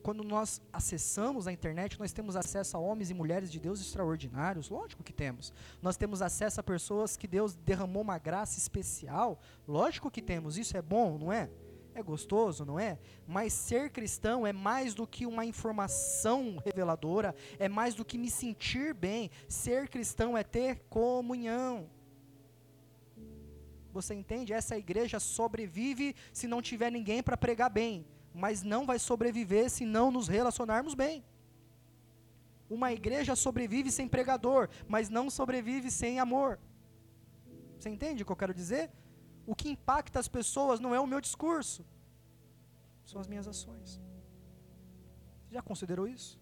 Quando 0.00 0.22
nós 0.22 0.62
acessamos 0.72 1.48
a 1.48 1.52
internet, 1.52 1.98
nós 1.98 2.12
temos 2.12 2.36
acesso 2.36 2.76
a 2.76 2.80
homens 2.80 3.10
e 3.10 3.14
mulheres 3.14 3.50
de 3.50 3.58
Deus 3.58 3.80
extraordinários, 3.80 4.68
lógico 4.68 5.02
que 5.02 5.12
temos. 5.12 5.52
Nós 5.82 5.96
temos 5.96 6.22
acesso 6.22 6.60
a 6.60 6.62
pessoas 6.62 7.16
que 7.16 7.26
Deus 7.26 7.56
derramou 7.56 8.00
uma 8.00 8.16
graça 8.16 8.60
especial, 8.60 9.40
lógico 9.66 10.08
que 10.08 10.22
temos. 10.22 10.56
Isso 10.56 10.76
é 10.76 10.82
bom, 10.82 11.18
não 11.18 11.32
é? 11.32 11.50
É 11.96 12.02
gostoso, 12.02 12.64
não 12.64 12.78
é? 12.78 13.00
Mas 13.26 13.52
ser 13.52 13.90
cristão 13.90 14.46
é 14.46 14.52
mais 14.52 14.94
do 14.94 15.04
que 15.04 15.26
uma 15.26 15.44
informação 15.44 16.58
reveladora, 16.64 17.34
é 17.58 17.68
mais 17.68 17.96
do 17.96 18.04
que 18.04 18.16
me 18.16 18.30
sentir 18.30 18.94
bem. 18.94 19.32
Ser 19.48 19.88
cristão 19.88 20.38
é 20.38 20.44
ter 20.44 20.78
comunhão. 20.88 21.90
Você 23.94 24.12
entende? 24.12 24.52
Essa 24.52 24.76
igreja 24.76 25.18
sobrevive 25.20 26.16
se 26.32 26.46
não 26.52 26.60
tiver 26.60 26.90
ninguém 26.90 27.22
para 27.22 27.36
pregar 27.36 27.70
bem, 27.70 28.04
mas 28.44 28.64
não 28.72 28.84
vai 28.90 28.98
sobreviver 28.98 29.70
se 29.70 29.84
não 29.96 30.10
nos 30.10 30.26
relacionarmos 30.26 30.94
bem. 30.94 31.24
Uma 32.68 32.92
igreja 32.92 33.36
sobrevive 33.36 33.92
sem 33.92 34.08
pregador, 34.08 34.68
mas 34.88 35.08
não 35.08 35.30
sobrevive 35.30 35.92
sem 35.92 36.18
amor. 36.18 36.58
Você 37.78 37.88
entende 37.88 38.22
o 38.22 38.26
que 38.26 38.32
eu 38.32 38.42
quero 38.42 38.58
dizer? 38.62 38.90
O 39.46 39.54
que 39.54 39.68
impacta 39.68 40.18
as 40.18 40.26
pessoas 40.26 40.80
não 40.80 40.92
é 40.92 40.98
o 40.98 41.06
meu 41.06 41.20
discurso, 41.20 41.86
são 43.04 43.20
as 43.20 43.28
minhas 43.28 43.46
ações. 43.46 44.00
Você 45.44 45.54
já 45.54 45.62
considerou 45.62 46.08
isso? 46.08 46.32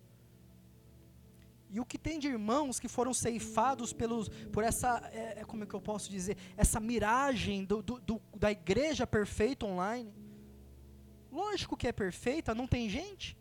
E 1.73 1.81
o 1.81 1.87
que 1.87 1.97
tem 1.97 2.19
de 2.19 2.29
irmãos 2.29 2.79
que 2.79 2.87
foram 2.87 3.15
ceifados 3.15 3.95
pelos, 3.95 4.29
por 4.53 4.63
essa, 4.63 5.09
é, 5.11 5.41
é, 5.41 5.45
como 5.45 5.65
é 5.65 5.67
que 5.67 5.73
eu 5.73 5.81
posso 5.81 6.11
dizer, 6.11 6.37
essa 6.55 6.79
miragem 6.79 7.65
do, 7.65 7.83
do, 7.83 7.99
do, 7.99 8.23
da 8.37 8.53
igreja 8.53 9.07
perfeita 9.07 9.65
online? 9.65 10.13
Lógico 11.31 11.75
que 11.75 11.89
é 11.89 11.93
perfeita, 11.93 12.55
não 12.55 12.67
tem 12.67 12.91
gente, 12.91 13.39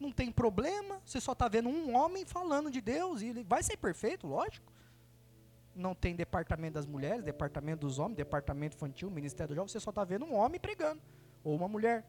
não 0.00 0.10
tem 0.10 0.32
problema, 0.32 1.02
você 1.04 1.20
só 1.20 1.32
está 1.32 1.46
vendo 1.46 1.68
um 1.68 1.94
homem 1.94 2.24
falando 2.24 2.70
de 2.70 2.80
Deus, 2.80 3.20
e 3.20 3.26
ele 3.26 3.44
vai 3.44 3.62
ser 3.62 3.76
perfeito, 3.76 4.26
lógico. 4.26 4.72
Não 5.74 5.94
tem 5.94 6.16
departamento 6.16 6.74
das 6.74 6.86
mulheres, 6.86 7.22
departamento 7.22 7.86
dos 7.86 7.98
homens, 7.98 8.16
departamento 8.16 8.76
infantil, 8.76 9.10
ministério 9.10 9.48
do 9.48 9.56
jovem, 9.56 9.68
você 9.68 9.78
só 9.78 9.90
está 9.90 10.04
vendo 10.04 10.24
um 10.24 10.34
homem 10.34 10.58
pregando, 10.58 11.02
ou 11.42 11.54
uma 11.54 11.68
mulher. 11.68 12.06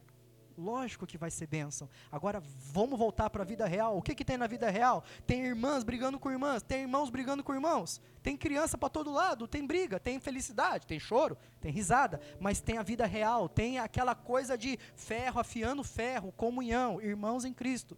Lógico 0.58 1.06
que 1.06 1.18
vai 1.18 1.30
ser 1.30 1.48
bênção. 1.48 1.90
Agora 2.10 2.40
vamos 2.40 2.98
voltar 2.98 3.30
para 3.30 3.44
a 3.44 3.46
vida 3.46 3.66
real. 3.66 3.98
O 3.98 4.02
que, 4.02 4.16
que 4.16 4.24
tem 4.24 4.38
na 4.38 4.48
vida 4.48 4.70
real? 4.70 5.04
Tem 5.28 5.44
irmãs 5.46 5.84
brigando 5.84 6.18
com 6.18 6.32
irmãs, 6.32 6.64
tem 6.64 6.84
irmãos 6.84 7.10
brigando 7.10 7.44
com 7.44 7.54
irmãos, 7.54 8.02
tem 8.24 8.38
criança 8.38 8.78
para 8.78 8.90
todo 8.90 9.12
lado, 9.12 9.48
tem 9.48 9.68
briga, 9.68 10.00
tem 10.00 10.20
felicidade, 10.20 10.88
tem 10.88 11.00
choro, 11.00 11.38
tem 11.60 11.72
risada, 11.72 12.22
mas 12.40 12.62
tem 12.62 12.78
a 12.78 12.84
vida 12.84 13.06
real, 13.06 13.50
tem 13.50 13.80
aquela 13.80 14.16
coisa 14.16 14.58
de 14.58 14.78
ferro 14.96 15.40
afiando 15.40 15.84
ferro, 15.84 16.32
comunhão, 16.32 17.02
irmãos 17.02 17.44
em 17.44 17.54
Cristo. 17.54 17.98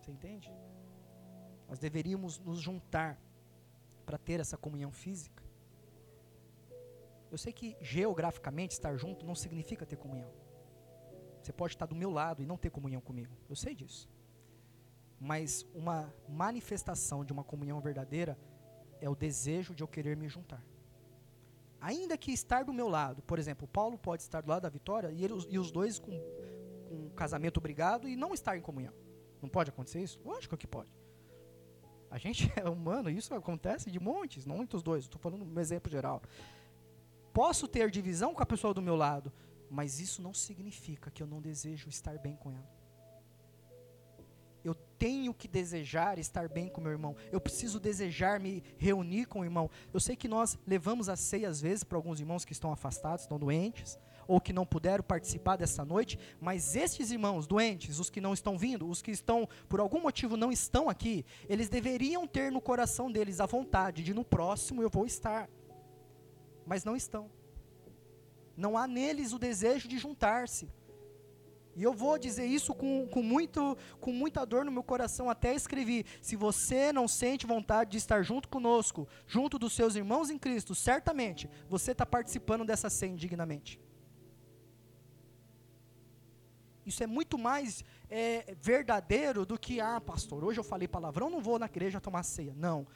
Você 0.00 0.10
entende? 0.10 0.52
Nós 1.68 1.78
deveríamos 1.78 2.38
nos 2.40 2.60
juntar 2.60 3.16
para 4.04 4.18
ter 4.18 4.40
essa 4.40 4.56
comunhão 4.56 4.90
física. 4.90 5.39
Eu 7.30 7.38
sei 7.38 7.52
que 7.52 7.76
geograficamente 7.80 8.72
estar 8.72 8.96
junto 8.96 9.24
não 9.24 9.34
significa 9.34 9.86
ter 9.86 9.96
comunhão. 9.96 10.30
Você 11.40 11.52
pode 11.52 11.74
estar 11.74 11.86
do 11.86 11.94
meu 11.94 12.10
lado 12.10 12.42
e 12.42 12.46
não 12.46 12.56
ter 12.56 12.70
comunhão 12.70 13.00
comigo. 13.00 13.34
Eu 13.48 13.56
sei 13.56 13.74
disso. 13.74 14.08
Mas 15.18 15.66
uma 15.74 16.12
manifestação 16.28 17.24
de 17.24 17.32
uma 17.32 17.44
comunhão 17.44 17.80
verdadeira 17.80 18.38
é 19.00 19.08
o 19.08 19.14
desejo 19.14 19.74
de 19.74 19.82
eu 19.82 19.88
querer 19.88 20.16
me 20.16 20.28
juntar. 20.28 20.62
Ainda 21.80 22.16
que 22.18 22.30
estar 22.30 22.64
do 22.64 22.72
meu 22.72 22.88
lado, 22.88 23.22
por 23.22 23.38
exemplo, 23.38 23.66
Paulo 23.66 23.96
pode 23.96 24.22
estar 24.22 24.42
do 24.42 24.48
lado 24.50 24.62
da 24.62 24.68
Vitória 24.68 25.10
e, 25.10 25.24
ele, 25.24 25.34
e 25.48 25.58
os 25.58 25.70
dois 25.70 25.98
com, 25.98 26.10
com 26.88 27.06
um 27.06 27.10
casamento 27.10 27.56
obrigado 27.56 28.06
e 28.06 28.16
não 28.16 28.34
estar 28.34 28.56
em 28.56 28.60
comunhão. 28.60 28.92
Não 29.40 29.48
pode 29.48 29.70
acontecer 29.70 30.02
isso? 30.02 30.20
Lógico 30.22 30.56
que 30.56 30.66
pode. 30.66 30.92
A 32.10 32.18
gente 32.18 32.52
é 32.56 32.68
humano, 32.68 33.08
isso 33.08 33.34
acontece 33.34 33.90
de 33.90 33.98
montes, 33.98 34.44
não 34.44 34.56
muitos 34.56 34.82
dois, 34.82 35.04
estou 35.04 35.20
falando 35.20 35.44
um 35.44 35.60
exemplo 35.60 35.90
geral. 35.90 36.20
Posso 37.32 37.68
ter 37.68 37.90
divisão 37.90 38.34
com 38.34 38.42
a 38.42 38.46
pessoa 38.46 38.74
do 38.74 38.82
meu 38.82 38.96
lado, 38.96 39.32
mas 39.70 40.00
isso 40.00 40.20
não 40.20 40.34
significa 40.34 41.10
que 41.10 41.22
eu 41.22 41.26
não 41.26 41.40
desejo 41.40 41.88
estar 41.88 42.18
bem 42.18 42.36
com 42.36 42.50
ela. 42.50 42.68
Eu 44.62 44.74
tenho 44.98 45.32
que 45.32 45.48
desejar 45.48 46.18
estar 46.18 46.48
bem 46.48 46.68
com 46.68 46.80
meu 46.80 46.92
irmão. 46.92 47.16
Eu 47.32 47.40
preciso 47.40 47.80
desejar 47.80 48.38
me 48.38 48.62
reunir 48.76 49.24
com 49.26 49.40
o 49.40 49.44
irmão. 49.44 49.70
Eu 49.92 50.00
sei 50.00 50.14
que 50.14 50.28
nós 50.28 50.58
levamos 50.66 51.08
a 51.08 51.16
ceia 51.16 51.48
às 51.48 51.60
vezes 51.60 51.82
para 51.82 51.96
alguns 51.96 52.20
irmãos 52.20 52.44
que 52.44 52.52
estão 52.52 52.70
afastados, 52.70 53.22
estão 53.22 53.38
doentes, 53.38 53.98
ou 54.28 54.40
que 54.40 54.52
não 54.52 54.66
puderam 54.66 55.02
participar 55.02 55.56
dessa 55.56 55.84
noite, 55.84 56.18
mas 56.40 56.76
estes 56.76 57.10
irmãos 57.10 57.46
doentes, 57.46 57.98
os 57.98 58.10
que 58.10 58.20
não 58.20 58.32
estão 58.32 58.56
vindo, 58.56 58.88
os 58.88 59.02
que 59.02 59.10
estão 59.10 59.48
por 59.68 59.80
algum 59.80 60.00
motivo 60.00 60.36
não 60.36 60.52
estão 60.52 60.88
aqui, 60.88 61.24
eles 61.48 61.68
deveriam 61.68 62.26
ter 62.28 62.52
no 62.52 62.60
coração 62.60 63.10
deles 63.10 63.40
a 63.40 63.46
vontade 63.46 64.04
de 64.04 64.14
no 64.14 64.24
próximo 64.24 64.82
eu 64.82 64.90
vou 64.90 65.04
estar. 65.04 65.48
Mas 66.70 66.84
não 66.84 66.94
estão. 66.94 67.28
Não 68.56 68.78
há 68.78 68.86
neles 68.86 69.32
o 69.32 69.40
desejo 69.40 69.88
de 69.88 69.98
juntar-se. 69.98 70.68
E 71.74 71.82
eu 71.82 71.92
vou 71.92 72.16
dizer 72.16 72.46
isso 72.46 72.72
com, 72.72 73.08
com, 73.08 73.22
muito, 73.22 73.76
com 74.00 74.12
muita 74.12 74.44
dor 74.44 74.64
no 74.64 74.70
meu 74.70 74.84
coração, 74.84 75.28
até 75.28 75.52
escrevi. 75.52 76.06
Se 76.22 76.36
você 76.36 76.92
não 76.92 77.08
sente 77.08 77.44
vontade 77.44 77.90
de 77.90 77.96
estar 77.96 78.22
junto 78.22 78.48
conosco, 78.48 79.08
junto 79.26 79.58
dos 79.58 79.72
seus 79.72 79.96
irmãos 79.96 80.30
em 80.30 80.38
Cristo, 80.38 80.72
certamente 80.72 81.50
você 81.68 81.90
está 81.90 82.06
participando 82.06 82.64
dessa 82.64 82.88
ceia 82.88 83.10
indignamente. 83.10 83.80
Isso 86.86 87.02
é 87.02 87.06
muito 87.06 87.36
mais 87.36 87.84
é, 88.08 88.54
verdadeiro 88.60 89.44
do 89.44 89.58
que, 89.58 89.80
ah, 89.80 90.00
pastor, 90.00 90.44
hoje 90.44 90.60
eu 90.60 90.64
falei 90.64 90.86
palavrão, 90.86 91.30
não 91.30 91.40
vou 91.40 91.58
na 91.58 91.66
igreja 91.66 92.00
tomar 92.00 92.22
ceia. 92.22 92.54
Não. 92.56 92.86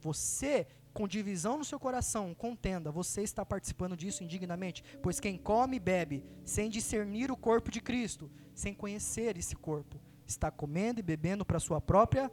Você 0.00 0.66
com 0.92 1.08
divisão 1.08 1.58
no 1.58 1.64
seu 1.64 1.78
coração, 1.80 2.34
contenda, 2.34 2.90
você 2.90 3.22
está 3.22 3.44
participando 3.44 3.96
disso 3.96 4.22
indignamente, 4.22 4.84
pois 5.02 5.18
quem 5.18 5.36
come 5.38 5.76
e 5.76 5.80
bebe 5.80 6.24
sem 6.44 6.68
discernir 6.68 7.30
o 7.30 7.36
corpo 7.36 7.70
de 7.70 7.80
Cristo, 7.80 8.30
sem 8.54 8.74
conhecer 8.74 9.36
esse 9.36 9.56
corpo, 9.56 10.00
está 10.26 10.50
comendo 10.50 11.00
e 11.00 11.02
bebendo 11.02 11.44
para 11.44 11.58
sua 11.58 11.80
própria 11.80 12.30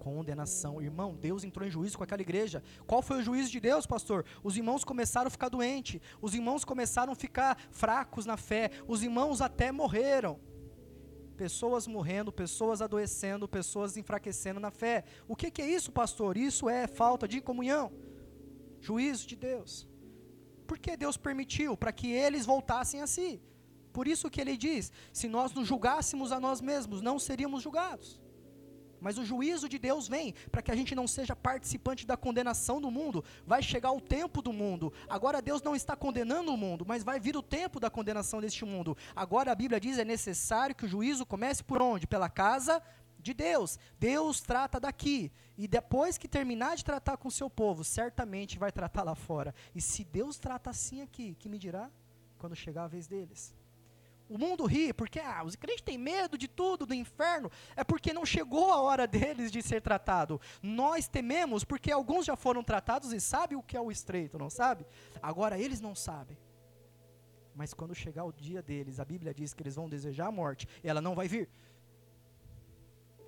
condenação. 0.00 0.80
Irmão, 0.80 1.14
Deus 1.14 1.44
entrou 1.44 1.66
em 1.66 1.70
juízo 1.70 1.98
com 1.98 2.04
aquela 2.04 2.22
igreja. 2.22 2.62
Qual 2.86 3.02
foi 3.02 3.18
o 3.18 3.22
juízo 3.22 3.50
de 3.50 3.60
Deus, 3.60 3.86
pastor? 3.86 4.24
Os 4.42 4.56
irmãos 4.56 4.82
começaram 4.82 5.28
a 5.28 5.30
ficar 5.30 5.50
doentes, 5.50 6.00
os 6.22 6.34
irmãos 6.34 6.64
começaram 6.64 7.12
a 7.12 7.16
ficar 7.16 7.58
fracos 7.70 8.24
na 8.24 8.36
fé, 8.36 8.70
os 8.88 9.02
irmãos 9.02 9.40
até 9.40 9.70
morreram 9.70 10.40
pessoas 11.42 11.86
morrendo, 11.86 12.30
pessoas 12.30 12.82
adoecendo, 12.82 13.48
pessoas 13.48 13.96
enfraquecendo 13.96 14.60
na 14.60 14.70
fé. 14.70 15.04
O 15.26 15.34
que, 15.34 15.50
que 15.50 15.62
é 15.62 15.70
isso, 15.76 15.90
pastor? 15.90 16.36
Isso 16.36 16.68
é 16.68 16.86
falta 16.86 17.26
de 17.26 17.40
comunhão, 17.40 17.90
juízo 18.78 19.26
de 19.26 19.36
Deus. 19.36 19.88
Por 20.66 20.78
que 20.78 20.98
Deus 20.98 21.16
permitiu? 21.16 21.78
Para 21.78 21.92
que 21.92 22.08
eles 22.12 22.44
voltassem 22.44 23.00
a 23.00 23.06
si. 23.06 23.40
Por 23.90 24.06
isso 24.06 24.28
que 24.28 24.38
ele 24.38 24.54
diz: 24.54 24.92
se 25.14 25.28
nós 25.28 25.54
nos 25.54 25.66
julgássemos 25.66 26.30
a 26.30 26.38
nós 26.38 26.60
mesmos, 26.60 27.00
não 27.00 27.18
seríamos 27.18 27.62
julgados. 27.62 28.19
Mas 29.00 29.18
o 29.18 29.24
juízo 29.24 29.68
de 29.68 29.78
Deus 29.78 30.08
vem 30.08 30.34
para 30.50 30.62
que 30.62 30.70
a 30.70 30.76
gente 30.76 30.94
não 30.94 31.06
seja 31.06 31.34
participante 31.34 32.06
da 32.06 32.16
condenação 32.16 32.80
do 32.80 32.90
mundo. 32.90 33.24
Vai 33.46 33.62
chegar 33.62 33.92
o 33.92 34.00
tempo 34.00 34.42
do 34.42 34.52
mundo. 34.52 34.92
Agora 35.08 35.42
Deus 35.42 35.62
não 35.62 35.74
está 35.74 35.96
condenando 35.96 36.52
o 36.52 36.56
mundo, 36.56 36.84
mas 36.86 37.02
vai 37.02 37.18
vir 37.18 37.36
o 37.36 37.42
tempo 37.42 37.80
da 37.80 37.90
condenação 37.90 38.40
deste 38.40 38.64
mundo. 38.64 38.96
Agora 39.14 39.52
a 39.52 39.54
Bíblia 39.54 39.80
diz 39.80 39.98
é 39.98 40.04
necessário 40.04 40.74
que 40.74 40.84
o 40.84 40.88
juízo 40.88 41.24
comece 41.26 41.62
por 41.62 41.80
onde? 41.80 42.06
Pela 42.06 42.28
casa 42.28 42.82
de 43.20 43.34
Deus. 43.34 43.78
Deus 43.98 44.40
trata 44.40 44.80
daqui. 44.80 45.30
E 45.56 45.68
depois 45.68 46.16
que 46.16 46.26
terminar 46.26 46.76
de 46.76 46.84
tratar 46.84 47.16
com 47.16 47.28
o 47.28 47.30
seu 47.30 47.50
povo, 47.50 47.84
certamente 47.84 48.58
vai 48.58 48.72
tratar 48.72 49.02
lá 49.02 49.14
fora. 49.14 49.54
E 49.74 49.80
se 49.80 50.04
Deus 50.04 50.38
trata 50.38 50.70
assim 50.70 51.02
aqui, 51.02 51.36
que 51.38 51.48
me 51.48 51.58
dirá 51.58 51.90
quando 52.38 52.56
chegar 52.56 52.84
a 52.84 52.88
vez 52.88 53.06
deles? 53.06 53.54
O 54.30 54.38
mundo 54.38 54.64
ri 54.64 54.92
porque 54.92 55.18
ah, 55.18 55.42
os 55.44 55.56
crentes 55.56 55.82
têm 55.82 55.98
medo 55.98 56.38
de 56.38 56.46
tudo, 56.46 56.86
do 56.86 56.94
inferno. 56.94 57.50
É 57.74 57.82
porque 57.82 58.12
não 58.12 58.24
chegou 58.24 58.72
a 58.72 58.80
hora 58.80 59.04
deles 59.04 59.50
de 59.50 59.60
ser 59.60 59.82
tratado. 59.82 60.40
Nós 60.62 61.08
tememos 61.08 61.64
porque 61.64 61.90
alguns 61.90 62.26
já 62.26 62.36
foram 62.36 62.62
tratados 62.62 63.12
e 63.12 63.20
sabem 63.20 63.58
o 63.58 63.62
que 63.62 63.76
é 63.76 63.80
o 63.80 63.90
estreito, 63.90 64.38
não 64.38 64.48
sabe? 64.48 64.86
Agora 65.20 65.58
eles 65.58 65.80
não 65.80 65.96
sabem. 65.96 66.38
Mas 67.56 67.74
quando 67.74 67.92
chegar 67.92 68.22
o 68.22 68.32
dia 68.32 68.62
deles, 68.62 69.00
a 69.00 69.04
Bíblia 69.04 69.34
diz 69.34 69.52
que 69.52 69.64
eles 69.64 69.74
vão 69.74 69.88
desejar 69.88 70.28
a 70.28 70.32
morte, 70.32 70.68
e 70.84 70.88
ela 70.88 71.00
não 71.00 71.16
vai 71.16 71.26
vir. 71.26 71.50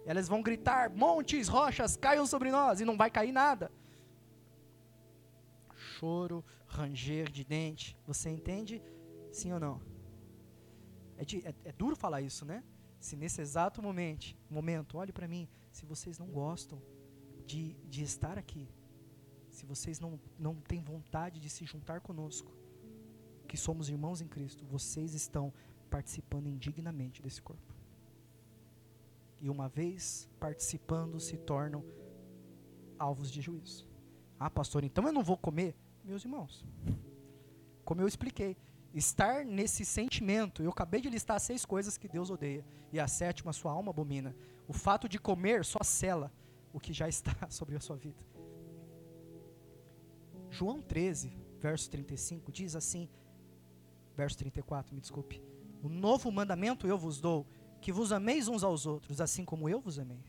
Elas 0.07 0.29
vão 0.29 0.41
gritar: 0.41 0.89
montes, 0.89 1.49
rochas, 1.49 1.97
caiam 1.97 2.27
sobre 2.27 2.53
nós, 2.53 2.81
e 2.81 2.85
não 2.85 2.97
vai 2.97 3.11
cair 3.11 3.33
nada. 3.33 3.73
Choro, 5.75 6.45
ranger 6.69 7.29
de 7.29 7.43
dente. 7.43 7.97
Você 8.07 8.31
entende? 8.31 8.81
Sim 9.33 9.53
ou 9.53 9.59
não? 9.59 9.92
É, 11.23 11.49
é, 11.49 11.55
é 11.67 11.73
duro 11.73 11.95
falar 11.95 12.21
isso, 12.21 12.45
né? 12.45 12.63
Se 13.01 13.17
nesse 13.17 13.41
exato 13.41 13.83
momento, 13.83 14.37
momento 14.49 14.99
olhe 14.99 15.13
para 15.13 15.27
mim, 15.27 15.49
se 15.71 15.85
vocês 15.85 16.19
não 16.19 16.29
gostam 16.29 16.81
de, 17.47 17.75
de 17.89 18.03
estar 18.03 18.39
aqui, 18.39 18.69
se 19.51 19.67
vocês 19.67 20.01
não, 20.01 20.19
não 20.39 20.55
têm 20.55 20.83
vontade 20.83 21.41
de 21.41 21.49
se 21.49 21.65
juntar 21.65 22.01
conosco, 22.01 22.53
que 23.47 23.57
somos 23.57 23.89
irmãos 23.89 24.21
em 24.21 24.29
Cristo, 24.29 24.65
vocês 24.65 25.15
estão 25.15 25.53
participando 25.91 26.49
indignamente 26.49 27.21
desse 27.21 27.43
corpo. 27.43 27.75
E 29.41 29.51
uma 29.51 29.69
vez 29.69 30.29
participando, 30.41 31.21
se 31.21 31.37
tornam 31.37 31.85
alvos 32.99 33.31
de 33.31 33.41
juízo. 33.41 33.87
Ah, 34.39 34.49
pastor, 34.49 34.85
então 34.85 35.05
eu 35.07 35.13
não 35.13 35.23
vou 35.23 35.37
comer? 35.37 35.75
Meus 36.05 36.25
irmãos, 36.25 36.65
como 37.85 38.01
eu 38.01 38.09
expliquei, 38.09 38.57
estar 38.95 39.45
nesse 39.45 39.85
sentimento. 39.85 40.63
Eu 40.63 40.71
acabei 40.71 41.01
de 41.01 41.09
listar 41.09 41.41
seis 41.41 41.65
coisas 41.65 41.97
que 41.97 42.09
Deus 42.09 42.31
odeia. 42.31 42.65
E 42.93 43.01
a 43.01 43.09
sétima, 43.09 43.53
sua 43.53 43.73
alma 43.73 43.91
abomina. 43.91 44.35
O 44.69 44.73
fato 44.73 45.09
de 45.09 45.19
comer 45.19 45.65
só 45.65 45.83
cela 45.83 46.33
o 46.73 46.81
que 46.81 46.93
já 46.93 47.09
está 47.09 47.35
sobre 47.51 47.77
a 47.77 47.81
sua 47.81 47.97
vida. 47.97 48.25
João 50.51 50.83
13, 50.83 51.33
verso 51.59 51.91
35, 51.91 52.53
diz 52.53 52.77
assim, 52.77 53.09
verso 54.15 54.37
34, 54.39 54.95
me 54.95 55.01
desculpe. 55.01 55.43
O 55.83 55.89
novo 55.89 56.31
mandamento 56.31 56.87
eu 56.87 56.99
vos 56.99 57.21
dou, 57.21 57.47
que 57.81 57.91
vos 57.91 58.13
ameis 58.13 58.49
uns 58.49 58.63
aos 58.63 58.85
outros, 58.85 59.21
assim 59.21 59.45
como 59.45 59.69
eu 59.69 59.81
vos 59.81 59.99
amei. 59.99 60.23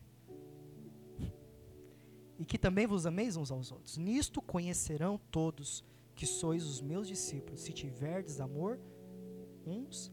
E 2.40 2.46
que 2.46 2.58
também 2.58 2.88
vos 2.88 3.06
ameis 3.06 3.36
uns 3.36 3.52
aos 3.52 3.72
outros. 3.72 3.98
Nisto 3.98 4.42
conhecerão 4.42 5.20
todos 5.30 5.84
que 6.16 6.26
sois 6.26 6.66
os 6.66 6.82
meus 6.82 7.08
discípulos, 7.08 7.62
se 7.62 7.74
tiverdes 7.74 8.40
amor 8.40 8.80
uns. 9.66 10.12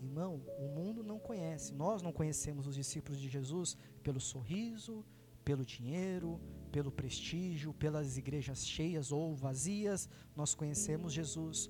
Irmão, 0.00 0.42
o 0.58 0.68
mundo 0.68 1.02
não 1.02 1.18
conhece, 1.18 1.74
nós 1.74 2.02
não 2.02 2.12
conhecemos 2.12 2.66
os 2.66 2.76
discípulos 2.76 3.20
de 3.20 3.28
Jesus 3.28 3.76
pelo 4.02 4.20
sorriso, 4.20 5.04
pelo 5.44 5.64
dinheiro, 5.64 6.40
pelo 6.70 6.92
prestígio, 6.92 7.74
pelas 7.74 8.16
igrejas 8.16 8.64
cheias 8.64 9.10
ou 9.10 9.34
vazias. 9.34 10.08
Nós 10.36 10.54
conhecemos 10.54 11.12
Jesus 11.12 11.68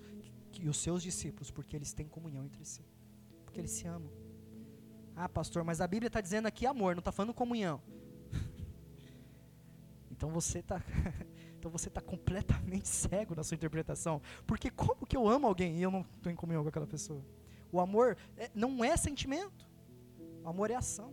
e 0.60 0.68
os 0.68 0.76
seus 0.76 1.02
discípulos 1.02 1.50
porque 1.50 1.74
eles 1.74 1.92
têm 1.92 2.06
comunhão 2.06 2.44
entre 2.44 2.64
si, 2.64 2.84
porque 3.44 3.60
eles 3.60 3.70
se 3.70 3.86
amam. 3.86 4.12
Ah, 5.16 5.28
pastor, 5.28 5.64
mas 5.64 5.80
a 5.80 5.86
Bíblia 5.86 6.08
está 6.08 6.20
dizendo 6.20 6.46
aqui 6.46 6.66
amor, 6.66 6.94
não 6.94 7.00
está 7.00 7.10
falando 7.12 7.32
comunhão. 7.32 7.80
então 10.10 10.30
você 10.30 10.58
está 10.58 10.82
Então 11.58 11.70
você 11.70 11.88
está 11.88 12.00
completamente 12.00 12.88
cego 12.88 13.34
na 13.34 13.42
sua 13.42 13.54
interpretação. 13.56 14.22
Porque 14.46 14.70
como 14.70 15.06
que 15.06 15.16
eu 15.16 15.28
amo 15.28 15.46
alguém 15.46 15.76
e 15.76 15.82
eu 15.82 15.90
não 15.90 16.06
estou 16.16 16.30
em 16.30 16.36
comunhão 16.36 16.62
com 16.62 16.68
aquela 16.68 16.86
pessoa? 16.86 17.22
O 17.70 17.80
amor 17.80 18.16
é, 18.36 18.50
não 18.54 18.84
é 18.84 18.96
sentimento. 18.96 19.68
Amor 20.44 20.70
é 20.70 20.74
ação. 20.74 21.12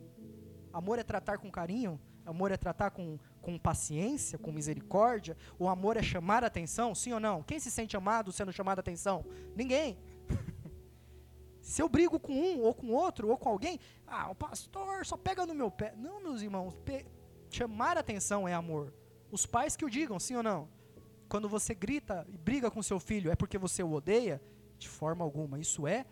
Amor 0.72 1.00
é 1.00 1.04
tratar 1.04 1.38
com 1.38 1.52
carinho. 1.52 2.00
Amor 2.26 2.52
é 2.52 2.58
tratar 2.58 2.92
com, 2.92 3.20
com 3.42 3.58
paciência, 3.58 4.38
com 4.38 4.52
misericórdia. 4.52 5.38
O 5.60 5.68
amor 5.68 5.98
é 5.98 6.02
chamar 6.02 6.44
a 6.44 6.48
atenção, 6.48 6.96
sim 6.96 7.12
ou 7.14 7.20
não? 7.20 7.44
Quem 7.44 7.60
se 7.60 7.70
sente 7.70 7.96
amado 7.96 8.32
sendo 8.32 8.52
chamado 8.52 8.80
a 8.80 8.82
atenção? 8.82 9.26
Ninguém. 9.56 9.98
se 11.62 11.82
eu 11.82 11.90
brigo 11.90 12.20
com 12.20 12.34
um, 12.34 12.62
ou 12.62 12.74
com 12.74 12.88
outro, 12.92 13.30
ou 13.30 13.38
com 13.38 13.50
alguém, 13.50 13.80
ah, 14.08 14.30
o 14.32 14.36
pastor 14.36 15.06
só 15.06 15.18
pega 15.18 15.46
no 15.46 15.54
meu 15.54 15.70
pé. 15.70 15.94
Não, 15.98 16.22
meus 16.22 16.42
irmãos, 16.42 16.76
chamar 17.50 17.98
atenção 17.98 18.48
é 18.48 18.54
amor. 18.54 18.92
Os 19.36 19.46
pais 19.46 19.76
que 19.76 19.84
o 19.84 19.90
digam, 19.90 20.18
sim 20.18 20.36
ou 20.38 20.42
não? 20.42 20.70
Quando 21.28 21.50
você 21.50 21.76
grita 21.76 22.26
e 22.30 22.38
briga 22.38 22.72
com 22.72 22.82
seu 22.82 23.02
filho, 23.02 23.30
é 23.30 23.36
porque 23.36 23.58
você 23.58 23.84
o 23.84 23.92
odeia? 23.92 24.42
De 24.78 24.88
forma 24.88 25.26
alguma. 25.26 25.60
Isso 25.60 25.86
é 25.86 26.06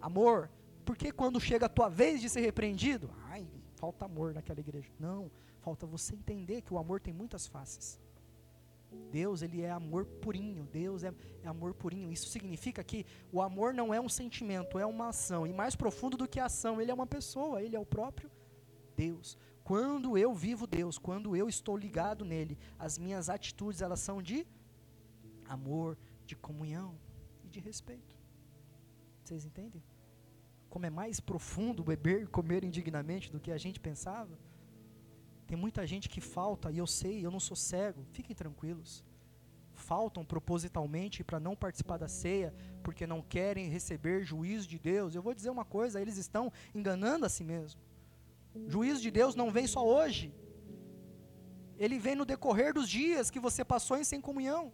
amor. 0.00 0.48
Porque 0.82 1.12
quando 1.12 1.38
chega 1.38 1.66
a 1.66 1.68
tua 1.68 1.90
vez 1.90 2.18
de 2.22 2.30
ser 2.30 2.40
repreendido, 2.40 3.10
ai, 3.24 3.46
falta 3.74 4.06
amor 4.06 4.32
naquela 4.32 4.60
igreja. 4.60 4.90
Não, 4.98 5.30
falta 5.60 5.84
você 5.84 6.14
entender 6.14 6.62
que 6.62 6.72
o 6.72 6.78
amor 6.78 6.98
tem 6.98 7.12
muitas 7.12 7.46
faces. 7.46 8.00
Deus, 9.10 9.42
ele 9.42 9.60
é 9.60 9.70
amor 9.70 10.06
purinho. 10.06 10.66
Deus 10.72 11.04
é, 11.04 11.12
é, 11.42 11.48
amor 11.48 11.74
purinho. 11.74 12.10
Isso 12.10 12.28
significa 12.28 12.82
que 12.82 13.04
o 13.30 13.42
amor 13.42 13.74
não 13.74 13.92
é 13.92 14.00
um 14.00 14.08
sentimento, 14.08 14.78
é 14.78 14.86
uma 14.86 15.08
ação. 15.08 15.46
E 15.46 15.52
mais 15.52 15.76
profundo 15.76 16.16
do 16.16 16.26
que 16.26 16.40
a 16.40 16.46
ação, 16.46 16.80
ele 16.80 16.90
é 16.90 16.94
uma 16.94 17.06
pessoa, 17.06 17.62
ele 17.62 17.76
é 17.76 17.80
o 17.80 17.84
próprio 17.84 18.30
Deus. 18.96 19.36
Quando 19.64 20.18
eu 20.18 20.34
vivo 20.34 20.66
Deus, 20.66 20.98
quando 20.98 21.36
eu 21.36 21.48
estou 21.48 21.76
ligado 21.76 22.24
nele, 22.24 22.58
as 22.78 22.98
minhas 22.98 23.28
atitudes 23.28 23.80
elas 23.80 24.00
são 24.00 24.20
de 24.20 24.46
amor, 25.44 25.96
de 26.26 26.34
comunhão 26.34 26.98
e 27.44 27.48
de 27.48 27.60
respeito. 27.60 28.16
Vocês 29.22 29.44
entendem? 29.44 29.82
Como 30.68 30.86
é 30.86 30.90
mais 30.90 31.20
profundo 31.20 31.84
beber 31.84 32.22
e 32.22 32.26
comer 32.26 32.64
indignamente 32.64 33.30
do 33.30 33.38
que 33.38 33.52
a 33.52 33.58
gente 33.58 33.78
pensava? 33.78 34.36
Tem 35.46 35.56
muita 35.56 35.86
gente 35.86 36.08
que 36.08 36.20
falta, 36.20 36.72
e 36.72 36.78
eu 36.78 36.86
sei, 36.86 37.24
eu 37.24 37.30
não 37.30 37.38
sou 37.38 37.56
cego, 37.56 38.04
fiquem 38.12 38.34
tranquilos. 38.34 39.04
Faltam 39.74 40.24
propositalmente 40.24 41.22
para 41.22 41.38
não 41.38 41.54
participar 41.54 41.98
da 41.98 42.08
ceia, 42.08 42.54
porque 42.82 43.06
não 43.06 43.22
querem 43.22 43.68
receber 43.68 44.24
juízo 44.24 44.66
de 44.68 44.78
Deus. 44.78 45.14
Eu 45.14 45.22
vou 45.22 45.34
dizer 45.34 45.50
uma 45.50 45.64
coisa: 45.64 46.00
eles 46.00 46.16
estão 46.16 46.52
enganando 46.74 47.26
a 47.26 47.28
si 47.28 47.44
mesmo. 47.44 47.80
Juízo 48.66 49.00
de 49.00 49.10
Deus 49.10 49.34
não 49.34 49.50
vem 49.50 49.66
só 49.66 49.86
hoje, 49.86 50.32
ele 51.78 51.98
vem 51.98 52.14
no 52.14 52.24
decorrer 52.24 52.72
dos 52.72 52.88
dias 52.88 53.30
que 53.30 53.40
você 53.40 53.64
passou 53.64 53.96
em 53.96 54.04
sem 54.04 54.20
comunhão. 54.20 54.72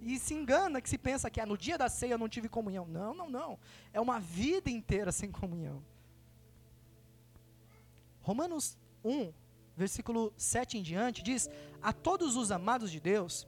E 0.00 0.18
se 0.18 0.34
engana 0.34 0.80
que 0.80 0.88
se 0.88 0.98
pensa 0.98 1.30
que 1.30 1.40
ah, 1.40 1.46
no 1.46 1.56
dia 1.56 1.78
da 1.78 1.88
ceia 1.88 2.14
eu 2.14 2.18
não 2.18 2.28
tive 2.28 2.48
comunhão. 2.48 2.86
Não, 2.86 3.14
não, 3.14 3.30
não. 3.30 3.58
É 3.92 4.00
uma 4.00 4.18
vida 4.18 4.68
inteira 4.68 5.12
sem 5.12 5.30
comunhão. 5.30 5.82
Romanos 8.20 8.76
1, 9.04 9.32
versículo 9.76 10.32
7 10.36 10.78
em 10.78 10.82
diante, 10.82 11.22
diz: 11.22 11.48
A 11.80 11.92
todos 11.92 12.36
os 12.36 12.50
amados 12.50 12.90
de 12.90 13.00
Deus 13.00 13.46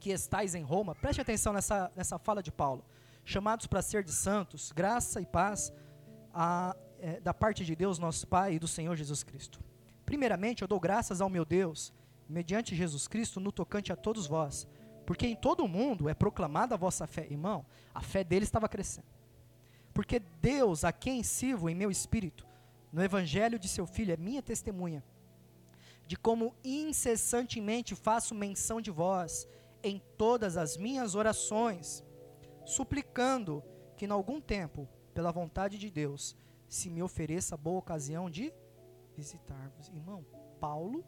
que 0.00 0.10
estais 0.10 0.54
em 0.54 0.62
Roma, 0.62 0.94
preste 0.94 1.20
atenção 1.20 1.52
nessa, 1.52 1.90
nessa 1.96 2.18
fala 2.18 2.42
de 2.42 2.52
Paulo, 2.52 2.84
chamados 3.24 3.66
para 3.66 3.82
ser 3.82 4.04
de 4.04 4.12
santos, 4.12 4.70
graça 4.70 5.20
e 5.20 5.26
paz 5.26 5.72
a, 6.32 6.76
é, 7.00 7.20
da 7.20 7.32
parte 7.32 7.64
de 7.64 7.74
Deus, 7.74 7.98
nosso 7.98 8.26
Pai, 8.26 8.54
e 8.54 8.58
do 8.58 8.68
Senhor 8.68 8.96
Jesus 8.96 9.22
Cristo. 9.22 9.60
Primeiramente, 10.04 10.62
eu 10.62 10.68
dou 10.68 10.80
graças 10.80 11.20
ao 11.20 11.28
meu 11.28 11.44
Deus, 11.44 11.92
mediante 12.28 12.74
Jesus 12.74 13.06
Cristo, 13.06 13.40
no 13.40 13.52
tocante 13.52 13.92
a 13.92 13.96
todos 13.96 14.26
vós, 14.26 14.66
porque 15.06 15.26
em 15.26 15.36
todo 15.36 15.64
o 15.64 15.68
mundo 15.68 16.08
é 16.08 16.14
proclamada 16.14 16.74
a 16.74 16.78
vossa 16.78 17.06
fé. 17.06 17.26
Irmão, 17.30 17.64
a 17.94 18.02
fé 18.02 18.22
dele 18.22 18.44
estava 18.44 18.68
crescendo. 18.68 19.06
Porque 19.94 20.20
Deus, 20.40 20.84
a 20.84 20.92
quem 20.92 21.22
sirvo 21.22 21.68
em 21.68 21.74
meu 21.74 21.90
espírito, 21.90 22.46
no 22.92 23.02
evangelho 23.02 23.58
de 23.58 23.68
seu 23.68 23.86
filho, 23.86 24.12
é 24.12 24.16
minha 24.16 24.42
testemunha, 24.42 25.04
de 26.06 26.16
como 26.16 26.54
incessantemente 26.64 27.94
faço 27.94 28.34
menção 28.34 28.80
de 28.80 28.90
vós 28.90 29.46
em 29.82 30.00
todas 30.16 30.56
as 30.56 30.76
minhas 30.76 31.14
orações, 31.14 32.04
suplicando 32.64 33.62
que, 33.96 34.06
em 34.06 34.10
algum 34.10 34.40
tempo, 34.40 34.88
pela 35.12 35.32
vontade 35.32 35.78
de 35.78 35.90
Deus, 35.90 36.36
se 36.68 36.90
me 36.90 37.02
ofereça 37.02 37.56
boa 37.56 37.78
ocasião 37.78 38.30
de 38.30 38.52
visitar-vos. 39.16 39.88
Irmão, 39.88 40.24
Paulo, 40.60 41.04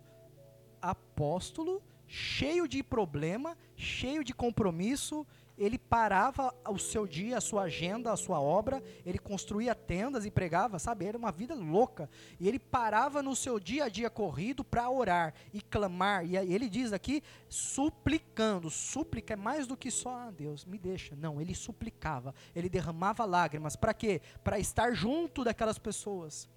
apóstolo, 0.81 1.83
cheio 2.07 2.67
de 2.67 2.83
problema, 2.83 3.57
cheio 3.77 4.25
de 4.25 4.35
compromisso, 4.35 5.27
ele 5.61 5.77
parava 5.77 6.55
o 6.67 6.79
seu 6.79 7.07
dia, 7.07 7.37
a 7.37 7.41
sua 7.41 7.65
agenda, 7.65 8.11
a 8.11 8.17
sua 8.17 8.41
obra, 8.41 8.83
ele 9.05 9.19
construía 9.19 9.75
tendas 9.75 10.25
e 10.25 10.31
pregava, 10.31 10.79
sabe? 10.79 11.05
Era 11.05 11.19
uma 11.19 11.31
vida 11.31 11.55
louca. 11.55 12.09
E 12.41 12.49
ele 12.49 12.59
parava 12.59 13.23
no 13.23 13.37
seu 13.37 13.61
dia 13.61 13.85
a 13.85 13.89
dia 13.91 14.09
corrido 14.09 14.65
para 14.65 14.89
orar 14.89 15.35
e 15.53 15.61
clamar. 15.61 16.25
E 16.25 16.35
ele 16.35 16.67
diz 16.67 16.95
aqui, 16.95 17.23
suplicando. 17.47 18.71
Súplica 18.71 19.35
é 19.35 19.37
mais 19.37 19.67
do 19.67 19.77
que 19.77 19.91
só, 19.91 20.09
ah, 20.09 20.31
Deus, 20.31 20.65
me 20.65 20.79
deixa. 20.79 21.15
Não, 21.15 21.39
ele 21.43 21.55
suplicava. 21.55 22.35
Ele 22.57 22.71
derramava 22.71 23.27
lágrimas. 23.27 23.77
Para 23.77 23.93
quê? 23.93 24.23
Para 24.43 24.59
estar 24.59 24.95
junto 24.95 25.45
daquelas 25.45 25.79
pessoas. 25.79 26.49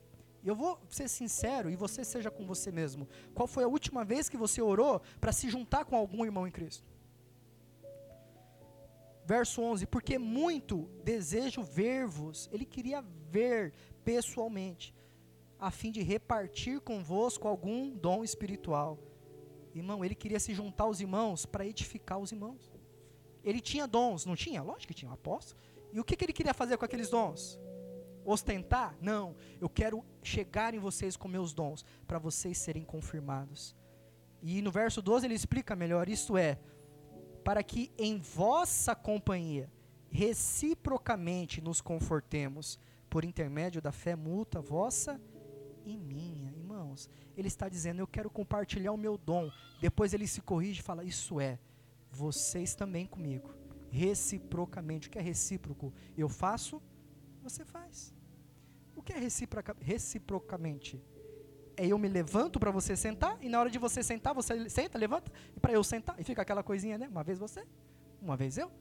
E 0.42 0.48
eu 0.48 0.56
vou 0.56 0.80
ser 0.90 1.10
sincero, 1.10 1.70
e 1.70 1.76
você 1.76 2.06
seja 2.06 2.32
com 2.32 2.46
você 2.46 2.72
mesmo. 2.72 3.06
Qual 3.34 3.48
foi 3.48 3.66
a 3.66 3.68
última 3.68 4.06
vez 4.06 4.30
que 4.30 4.38
você 4.38 4.62
orou 4.62 5.02
para 5.20 5.34
se 5.34 5.50
juntar 5.50 5.84
com 5.84 5.98
algum 5.98 6.24
irmão 6.24 6.48
em 6.48 6.52
Cristo? 6.52 6.93
Verso 9.26 9.62
11: 9.62 9.86
Porque 9.88 10.18
muito 10.18 10.90
desejo 11.04 11.62
ver-vos. 11.62 12.50
Ele 12.52 12.66
queria 12.66 13.04
ver 13.30 13.74
pessoalmente, 14.04 14.94
a 15.60 15.72
fim 15.72 15.92
de 15.92 16.02
repartir 16.02 16.82
convosco 16.82 17.48
algum 17.48 17.90
dom 17.90 18.24
espiritual. 18.24 19.00
Irmão, 19.74 20.04
ele 20.06 20.14
queria 20.14 20.40
se 20.40 20.54
juntar 20.54 20.84
aos 20.84 21.00
irmãos 21.00 21.46
para 21.46 21.66
edificar 21.66 22.20
os 22.20 22.32
irmãos. 22.32 22.72
Ele 23.44 23.60
tinha 23.60 23.88
dons, 23.88 24.26
não 24.26 24.36
tinha? 24.36 24.62
Lógico 24.62 24.88
que 24.88 24.94
tinha, 24.94 25.12
apóstolo. 25.12 25.60
E 25.92 26.00
o 26.00 26.04
que, 26.04 26.16
que 26.16 26.26
ele 26.26 26.34
queria 26.34 26.54
fazer 26.54 26.78
com 26.78 26.86
aqueles 26.86 27.10
dons? 27.10 27.60
Ostentar? 28.24 28.96
Não. 29.02 29.36
Eu 29.60 29.70
quero 29.70 30.04
chegar 30.22 30.74
em 30.74 30.80
vocês 30.80 31.18
com 31.18 31.28
meus 31.28 31.54
dons, 31.54 31.84
para 32.08 32.20
vocês 32.20 32.58
serem 32.58 32.84
confirmados. 32.84 33.76
E 34.42 34.62
no 34.62 34.72
verso 34.72 35.02
12 35.02 35.26
ele 35.26 35.34
explica 35.34 35.76
melhor: 35.76 36.08
isto 36.08 36.38
é, 36.38 36.60
para 37.44 37.64
que 37.64 37.92
em 37.98 38.20
vossa 38.20 38.96
companhia 38.96 39.70
reciprocamente 40.10 41.60
nos 41.60 41.82
confortemos 41.82 42.80
por 43.10 43.26
intermédio 43.26 43.82
da 43.82 43.92
fé 43.92 44.16
mútua 44.16 44.62
vossa 44.62 45.20
e 45.86 45.98
minha. 45.98 46.52
Irmãos, 46.52 47.10
ele 47.36 47.48
está 47.48 47.68
dizendo: 47.68 48.00
Eu 48.00 48.08
quero 48.08 48.30
compartilhar 48.30 48.92
o 48.92 48.98
meu 48.98 49.18
dom. 49.18 49.52
Depois 49.82 50.14
ele 50.14 50.28
se 50.28 50.42
corrige 50.42 50.80
e 50.80 50.84
fala: 50.84 51.04
Isso 51.04 51.40
é, 51.40 51.60
vocês 52.12 52.76
também 52.76 53.06
comigo. 53.06 53.54
Reciprocamente. 53.90 55.08
O 55.08 55.12
que 55.12 55.20
é 55.20 55.22
recíproco? 55.22 55.94
Eu 56.18 56.30
faço, 56.30 56.82
você 57.42 57.66
faz. 57.66 58.14
O 58.96 59.02
que 59.02 59.14
é 59.14 59.20
reciproca, 59.20 59.76
reciprocamente? 59.82 61.02
É 61.76 61.88
eu 61.88 61.98
me 61.98 62.08
levanto 62.08 62.60
para 62.60 62.72
você 62.72 62.96
sentar, 62.96 63.38
e 63.42 63.50
na 63.50 63.60
hora 63.60 63.70
de 63.70 63.80
você 63.80 64.04
sentar, 64.04 64.34
você 64.34 64.70
senta, 64.70 64.98
levanta, 64.98 65.32
e 65.56 65.60
para 65.60 65.74
eu 65.74 65.84
sentar, 65.84 66.20
e 66.20 66.24
fica 66.24 66.42
aquela 66.42 66.64
coisinha, 66.64 66.98
né? 66.98 67.08
Uma 67.08 67.24
vez 67.24 67.40
você, 67.40 67.66
uma 68.22 68.38
vez 68.38 68.58
eu. 68.58 68.72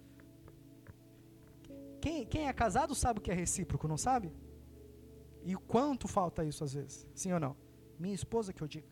Quem, 2.00 2.26
quem 2.26 2.48
é 2.48 2.52
casado 2.52 2.94
sabe 2.94 3.18
o 3.18 3.22
que 3.22 3.30
é 3.30 3.34
recíproco, 3.34 3.86
não 3.88 3.96
sabe? 3.96 4.32
E 5.44 5.54
o 5.56 5.60
quanto 5.60 6.06
falta 6.06 6.44
isso 6.44 6.62
às 6.64 6.74
vezes, 6.74 7.06
sim 7.14 7.32
ou 7.32 7.40
não? 7.40 7.56
Minha 7.98 8.14
esposa 8.14 8.52
que 8.52 8.62
eu 8.62 8.68
digo. 8.68 8.86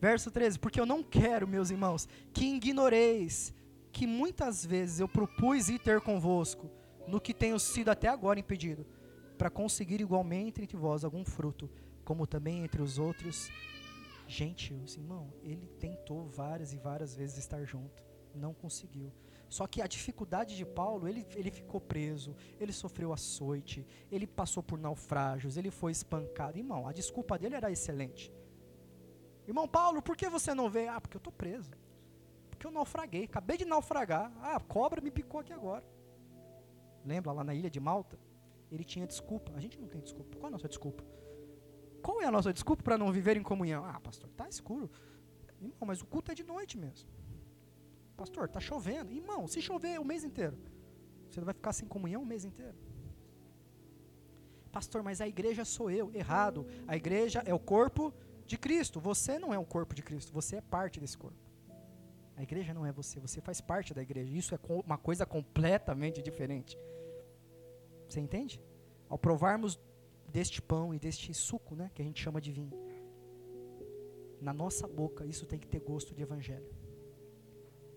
Verso 0.00 0.30
13: 0.30 0.58
Porque 0.58 0.80
eu 0.80 0.86
não 0.86 1.02
quero, 1.02 1.46
meus 1.46 1.70
irmãos, 1.70 2.08
que 2.32 2.44
ignoreis 2.44 3.52
que 3.92 4.06
muitas 4.06 4.64
vezes 4.64 5.00
eu 5.00 5.08
propus 5.08 5.68
ir 5.68 5.78
ter 5.78 6.00
convosco, 6.00 6.70
no 7.06 7.20
que 7.20 7.32
tenho 7.32 7.58
sido 7.58 7.90
até 7.90 8.08
agora 8.08 8.40
impedido 8.40 8.84
para 9.36 9.50
conseguir 9.50 10.00
igualmente 10.00 10.62
entre 10.62 10.76
vós 10.76 11.04
algum 11.04 11.24
fruto, 11.24 11.70
como 12.04 12.26
também 12.26 12.62
entre 12.62 12.80
os 12.80 12.98
outros 12.98 13.50
gentios. 14.26 14.96
Irmão, 14.96 15.32
ele 15.42 15.66
tentou 15.78 16.26
várias 16.26 16.72
e 16.72 16.76
várias 16.76 17.14
vezes 17.14 17.38
estar 17.38 17.64
junto, 17.64 18.02
não 18.34 18.54
conseguiu. 18.54 19.12
Só 19.48 19.66
que 19.66 19.80
a 19.80 19.86
dificuldade 19.86 20.56
de 20.56 20.64
Paulo, 20.64 21.06
ele, 21.06 21.26
ele 21.36 21.50
ficou 21.50 21.80
preso, 21.80 22.34
ele 22.58 22.72
sofreu 22.72 23.12
açoite, 23.12 23.86
ele 24.10 24.26
passou 24.26 24.62
por 24.62 24.78
naufrágios, 24.78 25.56
ele 25.56 25.70
foi 25.70 25.92
espancado. 25.92 26.58
Irmão, 26.58 26.88
a 26.88 26.92
desculpa 26.92 27.38
dele 27.38 27.54
era 27.54 27.70
excelente. 27.70 28.32
Irmão 29.46 29.68
Paulo, 29.68 30.02
por 30.02 30.16
que 30.16 30.28
você 30.28 30.54
não 30.54 30.70
veio? 30.70 30.90
Ah, 30.90 31.00
porque 31.00 31.16
eu 31.16 31.20
estou 31.20 31.32
preso. 31.32 31.70
Porque 32.50 32.66
eu 32.66 32.70
naufraguei, 32.70 33.24
acabei 33.24 33.56
de 33.56 33.64
naufragar. 33.64 34.32
Ah, 34.40 34.56
a 34.56 34.60
cobra 34.60 35.00
me 35.00 35.10
picou 35.10 35.40
aqui 35.40 35.52
agora. 35.52 35.84
Lembra 37.04 37.30
lá 37.32 37.44
na 37.44 37.54
ilha 37.54 37.70
de 37.70 37.78
Malta? 37.78 38.18
Ele 38.74 38.84
tinha 38.84 39.06
desculpa. 39.06 39.52
A 39.54 39.60
gente 39.60 39.78
não 39.80 39.86
tem 39.86 40.00
desculpa. 40.00 40.36
Qual 40.36 40.48
a 40.48 40.50
nossa 40.50 40.68
desculpa? 40.68 41.04
Qual 42.02 42.20
é 42.20 42.26
a 42.26 42.30
nossa 42.30 42.52
desculpa 42.52 42.82
para 42.82 42.98
não 42.98 43.12
viver 43.12 43.36
em 43.36 43.42
comunhão? 43.42 43.84
Ah, 43.84 44.00
pastor, 44.00 44.28
tá 44.30 44.48
escuro. 44.48 44.90
Irmão, 45.60 45.86
mas 45.86 46.02
o 46.02 46.06
culto 46.06 46.32
é 46.32 46.34
de 46.34 46.42
noite 46.42 46.76
mesmo. 46.76 47.08
Pastor, 48.16 48.48
tá 48.48 48.60
chovendo. 48.60 49.12
Irmão, 49.12 49.46
se 49.46 49.62
chover 49.62 49.98
o 50.00 50.04
mês 50.04 50.24
inteiro, 50.24 50.58
você 51.30 51.40
vai 51.40 51.54
ficar 51.54 51.72
sem 51.72 51.86
comunhão 51.88 52.22
o 52.22 52.26
mês 52.26 52.44
inteiro. 52.44 52.76
Pastor, 54.72 55.04
mas 55.04 55.20
a 55.20 55.28
igreja 55.28 55.64
sou 55.64 55.88
eu. 55.88 56.12
Errado. 56.12 56.66
A 56.86 56.96
igreja 56.96 57.42
é 57.46 57.54
o 57.54 57.60
corpo 57.60 58.12
de 58.44 58.58
Cristo. 58.58 58.98
Você 58.98 59.38
não 59.38 59.54
é 59.54 59.58
o 59.58 59.64
corpo 59.64 59.94
de 59.94 60.02
Cristo. 60.02 60.32
Você 60.32 60.56
é 60.56 60.60
parte 60.60 60.98
desse 60.98 61.16
corpo. 61.16 61.38
A 62.36 62.42
igreja 62.42 62.74
não 62.74 62.84
é 62.84 62.90
você. 62.90 63.20
Você 63.20 63.40
faz 63.40 63.60
parte 63.60 63.94
da 63.94 64.02
igreja. 64.02 64.36
Isso 64.36 64.52
é 64.54 64.58
uma 64.84 64.98
coisa 64.98 65.24
completamente 65.24 66.20
diferente. 66.20 66.76
Você 68.08 68.20
entende? 68.20 68.60
Ao 69.08 69.18
provarmos 69.18 69.80
deste 70.28 70.60
pão 70.60 70.92
e 70.94 70.98
deste 70.98 71.32
suco, 71.32 71.74
né, 71.74 71.90
que 71.94 72.02
a 72.02 72.04
gente 72.04 72.20
chama 72.20 72.40
de 72.40 72.50
vinho, 72.50 72.72
na 74.40 74.52
nossa 74.52 74.86
boca 74.86 75.24
isso 75.24 75.46
tem 75.46 75.58
que 75.58 75.66
ter 75.66 75.80
gosto 75.80 76.14
de 76.14 76.22
evangelho. 76.22 76.68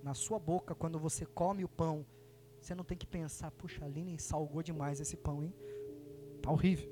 Na 0.04 0.14
sua 0.14 0.40
boca, 0.40 0.74
quando 0.76 1.00
você 1.00 1.26
come 1.26 1.64
o 1.64 1.70
pão, 1.70 2.06
você 2.62 2.74
não 2.74 2.84
tem 2.84 2.98
que 2.98 3.08
pensar, 3.08 3.52
puxa, 3.52 3.84
a 3.84 3.88
Aline 3.88 4.18
salgou 4.20 4.64
demais 4.64 5.00
esse 5.00 5.18
pão, 5.18 5.44
hein? 5.44 5.54
Tá 6.42 6.52
horrível. 6.52 6.90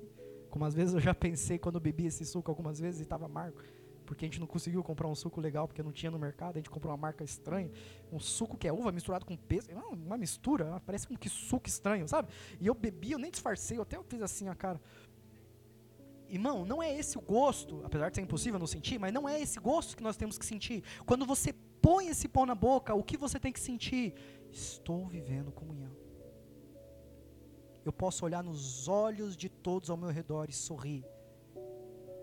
Como 0.50 0.64
às 0.64 0.74
vezes 0.74 0.94
eu 0.94 1.00
já 1.00 1.14
pensei 1.14 1.58
quando 1.58 1.80
bebi 1.80 2.06
esse 2.06 2.24
suco 2.26 2.50
algumas 2.50 2.78
vezes 2.80 3.00
e 3.00 3.02
estava 3.04 3.26
amargo 3.26 3.60
porque 4.10 4.24
a 4.24 4.28
gente 4.28 4.40
não 4.40 4.46
conseguiu 4.48 4.82
comprar 4.82 5.06
um 5.06 5.14
suco 5.14 5.40
legal 5.40 5.68
porque 5.68 5.84
não 5.84 5.92
tinha 5.92 6.10
no 6.10 6.18
mercado, 6.18 6.56
a 6.56 6.58
gente 6.58 6.68
comprou 6.68 6.90
uma 6.90 6.96
marca 6.96 7.22
estranha, 7.22 7.70
um 8.10 8.18
suco 8.18 8.56
que 8.58 8.66
é 8.66 8.72
uva 8.72 8.90
misturado 8.90 9.24
com 9.24 9.36
pêssego, 9.36 9.78
é 9.78 9.84
uma 9.84 10.18
mistura, 10.18 10.82
parece 10.84 11.06
um 11.12 11.14
que 11.14 11.28
suco 11.28 11.68
estranho, 11.68 12.08
sabe? 12.08 12.28
E 12.60 12.66
eu 12.66 12.74
bebi, 12.74 13.12
eu 13.12 13.20
nem 13.20 13.30
disfarcei, 13.30 13.78
eu 13.78 13.82
até 13.82 13.96
fiz 14.02 14.20
assim 14.20 14.48
a 14.48 14.54
cara. 14.56 14.80
Irmão, 16.28 16.64
não 16.64 16.82
é 16.82 16.92
esse 16.92 17.16
o 17.16 17.20
gosto, 17.20 17.82
apesar 17.84 18.10
de 18.10 18.16
ser 18.16 18.22
impossível 18.22 18.58
não 18.58 18.66
sentir, 18.66 18.98
mas 18.98 19.12
não 19.12 19.28
é 19.28 19.40
esse 19.40 19.60
gosto 19.60 19.96
que 19.96 20.02
nós 20.02 20.16
temos 20.16 20.36
que 20.36 20.44
sentir. 20.44 20.82
Quando 21.06 21.24
você 21.24 21.52
põe 21.80 22.08
esse 22.08 22.26
pão 22.26 22.44
na 22.44 22.56
boca, 22.56 22.92
o 22.92 23.04
que 23.04 23.16
você 23.16 23.38
tem 23.38 23.52
que 23.52 23.60
sentir? 23.60 24.14
Estou 24.50 25.06
vivendo 25.06 25.52
comunhão. 25.52 25.96
Eu 27.84 27.92
posso 27.92 28.24
olhar 28.24 28.42
nos 28.42 28.88
olhos 28.88 29.36
de 29.36 29.48
todos 29.48 29.88
ao 29.88 29.96
meu 29.96 30.08
redor 30.08 30.50
e 30.50 30.52
sorrir. 30.52 31.04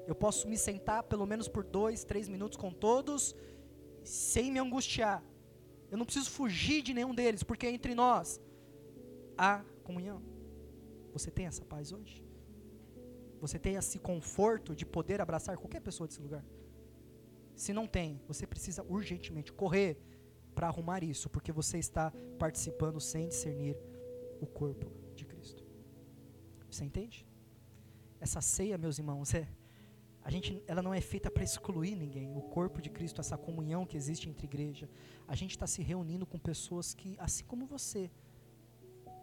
Eu 0.08 0.16
posso 0.16 0.47
me 0.47 0.58
sentar 0.58 1.03
pelo 1.03 1.26
menos 1.26 1.47
por 1.47 1.64
dois, 1.64 2.03
três 2.03 2.28
minutos 2.30 2.58
com 2.58 2.72
todos, 2.72 3.36
sem 4.03 4.51
me 4.51 4.60
angustiar. 4.60 5.22
Eu 5.91 5.97
não 5.97 6.05
preciso 6.05 6.30
fugir 6.32 6.82
de 6.82 6.93
nenhum 6.93 7.14
deles, 7.14 7.43
porque 7.43 7.68
entre 7.68 7.93
nós 7.93 8.41
há 9.38 9.64
comunhão. 9.84 10.22
Você 11.12 11.30
tem 11.30 11.45
essa 11.45 11.66
paz 11.66 11.91
hoje? 11.91 12.24
Você 13.39 13.60
tem 13.60 13.76
esse 13.76 13.99
conforto 13.99 14.76
de 14.76 14.86
poder 14.86 15.20
abraçar 15.22 15.58
qualquer 15.58 15.82
pessoa 15.82 16.08
desse 16.08 16.22
lugar? 16.22 16.43
Se 17.55 17.74
não 17.74 17.86
tem, 17.88 18.22
você 18.28 18.47
precisa 18.47 18.84
urgentemente 18.84 19.51
correr 19.51 19.99
para 20.55 20.68
arrumar 20.68 21.03
isso, 21.03 21.30
porque 21.30 21.51
você 21.51 21.78
está 21.78 22.14
participando 22.39 22.99
sem 22.99 23.28
discernir 23.28 23.78
o 24.39 24.47
corpo 24.47 24.91
de 25.16 25.26
Cristo. 25.26 25.64
Você 26.70 26.84
entende? 26.86 27.28
Essa 28.20 28.41
ceia, 28.41 28.78
meus 28.78 28.97
irmãos, 28.97 29.34
é 29.34 29.47
a 30.28 30.30
gente, 30.30 30.62
ela 30.68 30.82
não 30.82 30.94
é 30.94 31.00
feita 31.00 31.32
para 31.32 31.42
excluir 31.42 31.96
ninguém. 31.96 32.36
O 32.36 32.42
corpo 32.42 32.82
de 32.82 32.90
Cristo, 32.90 33.22
essa 33.22 33.38
comunhão 33.38 33.86
que 33.86 33.96
existe 33.96 34.28
entre 34.30 34.46
igreja, 34.46 34.90
a 35.26 35.34
gente 35.34 35.52
está 35.52 35.66
se 35.66 35.82
reunindo 35.82 36.26
com 36.26 36.38
pessoas 36.38 36.94
que, 36.94 37.16
assim 37.18 37.46
como 37.46 37.66
você, 37.66 38.12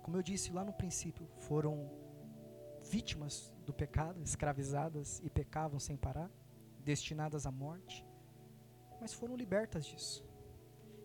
como 0.03 0.17
eu 0.17 0.23
disse 0.23 0.51
lá 0.51 0.65
no 0.65 0.73
princípio, 0.73 1.29
foram 1.41 1.91
vítimas 2.91 3.53
do 3.67 3.73
pecado, 3.75 4.19
escravizadas 4.23 5.21
e 5.23 5.29
pecavam 5.29 5.79
sem 5.79 5.95
parar, 5.95 6.31
destinadas 6.83 7.45
à 7.45 7.51
morte, 7.51 8.03
mas 8.99 9.13
foram 9.13 9.37
libertas 9.37 9.85
disso. 9.85 10.25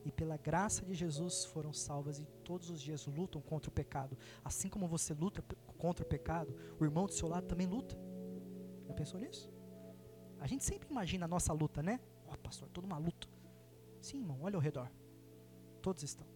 E 0.06 0.14
pela 0.14 0.38
graça 0.38 0.86
de 0.86 0.94
Jesus 0.94 1.44
foram 1.44 1.74
salvas 1.74 2.20
e 2.20 2.26
todos 2.46 2.70
os 2.70 2.80
dias 2.80 3.06
lutam 3.06 3.42
contra 3.42 3.70
o 3.70 3.74
pecado. 3.74 4.18
Assim 4.46 4.70
como 4.70 4.88
você 4.88 5.14
luta 5.14 5.44
contra 5.78 6.06
o 6.06 6.08
pecado, 6.08 6.56
o 6.80 6.86
irmão 6.86 7.06
do 7.06 7.12
seu 7.12 7.28
lado 7.28 7.48
também 7.48 7.68
luta. 7.68 7.98
Já 8.88 8.94
pensou 8.94 9.20
nisso? 9.20 9.49
A 10.40 10.48
gente 10.48 10.64
sempre 10.64 10.90
imagina 10.90 11.26
a 11.26 11.28
nossa 11.28 11.52
luta, 11.54 11.84
né? 11.84 12.00
Ó, 12.28 12.34
oh, 12.34 12.38
pastor, 12.38 12.70
toda 12.70 12.88
uma 12.88 12.98
luta. 12.98 13.28
Sim, 14.02 14.20
irmão, 14.20 14.40
olha 14.42 14.56
ao 14.56 14.62
redor. 14.62 14.90
Todos 15.82 16.04
estão. 16.04 16.28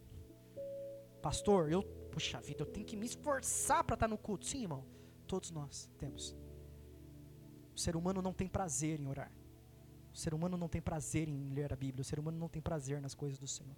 Pastor, 1.21 1.71
eu, 1.71 1.83
puxa 2.11 2.41
vida, 2.41 2.63
eu 2.63 2.65
tenho 2.65 2.85
que 2.85 2.97
me 2.97 3.05
esforçar 3.05 3.83
para 3.83 3.93
estar 3.93 4.07
no 4.07 4.17
culto. 4.17 4.45
Sim, 4.45 4.63
irmão. 4.63 4.85
Todos 5.25 5.51
nós 5.51 5.89
temos. 5.97 6.35
O 7.73 7.79
ser 7.79 7.95
humano 7.95 8.21
não 8.21 8.33
tem 8.33 8.47
prazer 8.47 8.99
em 8.99 9.07
orar. 9.07 9.31
O 10.13 10.17
ser 10.17 10.33
humano 10.33 10.57
não 10.57 10.67
tem 10.67 10.81
prazer 10.81 11.27
em 11.27 11.49
ler 11.49 11.71
a 11.71 11.75
Bíblia. 11.75 12.01
O 12.01 12.05
ser 12.05 12.19
humano 12.19 12.37
não 12.37 12.49
tem 12.49 12.61
prazer 12.61 13.01
nas 13.01 13.15
coisas 13.15 13.39
do 13.39 13.47
Senhor. 13.47 13.75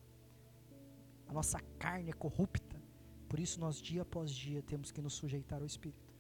A 1.28 1.34
nossa 1.34 1.60
carne 1.80 2.10
é 2.10 2.14
corrupta. 2.14 2.82
Por 3.30 3.40
isso 3.40 3.60
nós, 3.60 3.82
dia 3.82 4.02
após 4.02 4.32
dia, 4.32 4.62
temos 4.62 4.92
que 4.92 5.02
nos 5.02 5.14
sujeitar 5.14 5.60
ao 5.62 5.66
Espírito. 5.66 6.14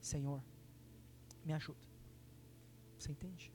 Senhor, 0.00 0.42
me 1.44 1.52
ajuda. 1.52 1.87
Você 2.98 3.12
entende? 3.12 3.52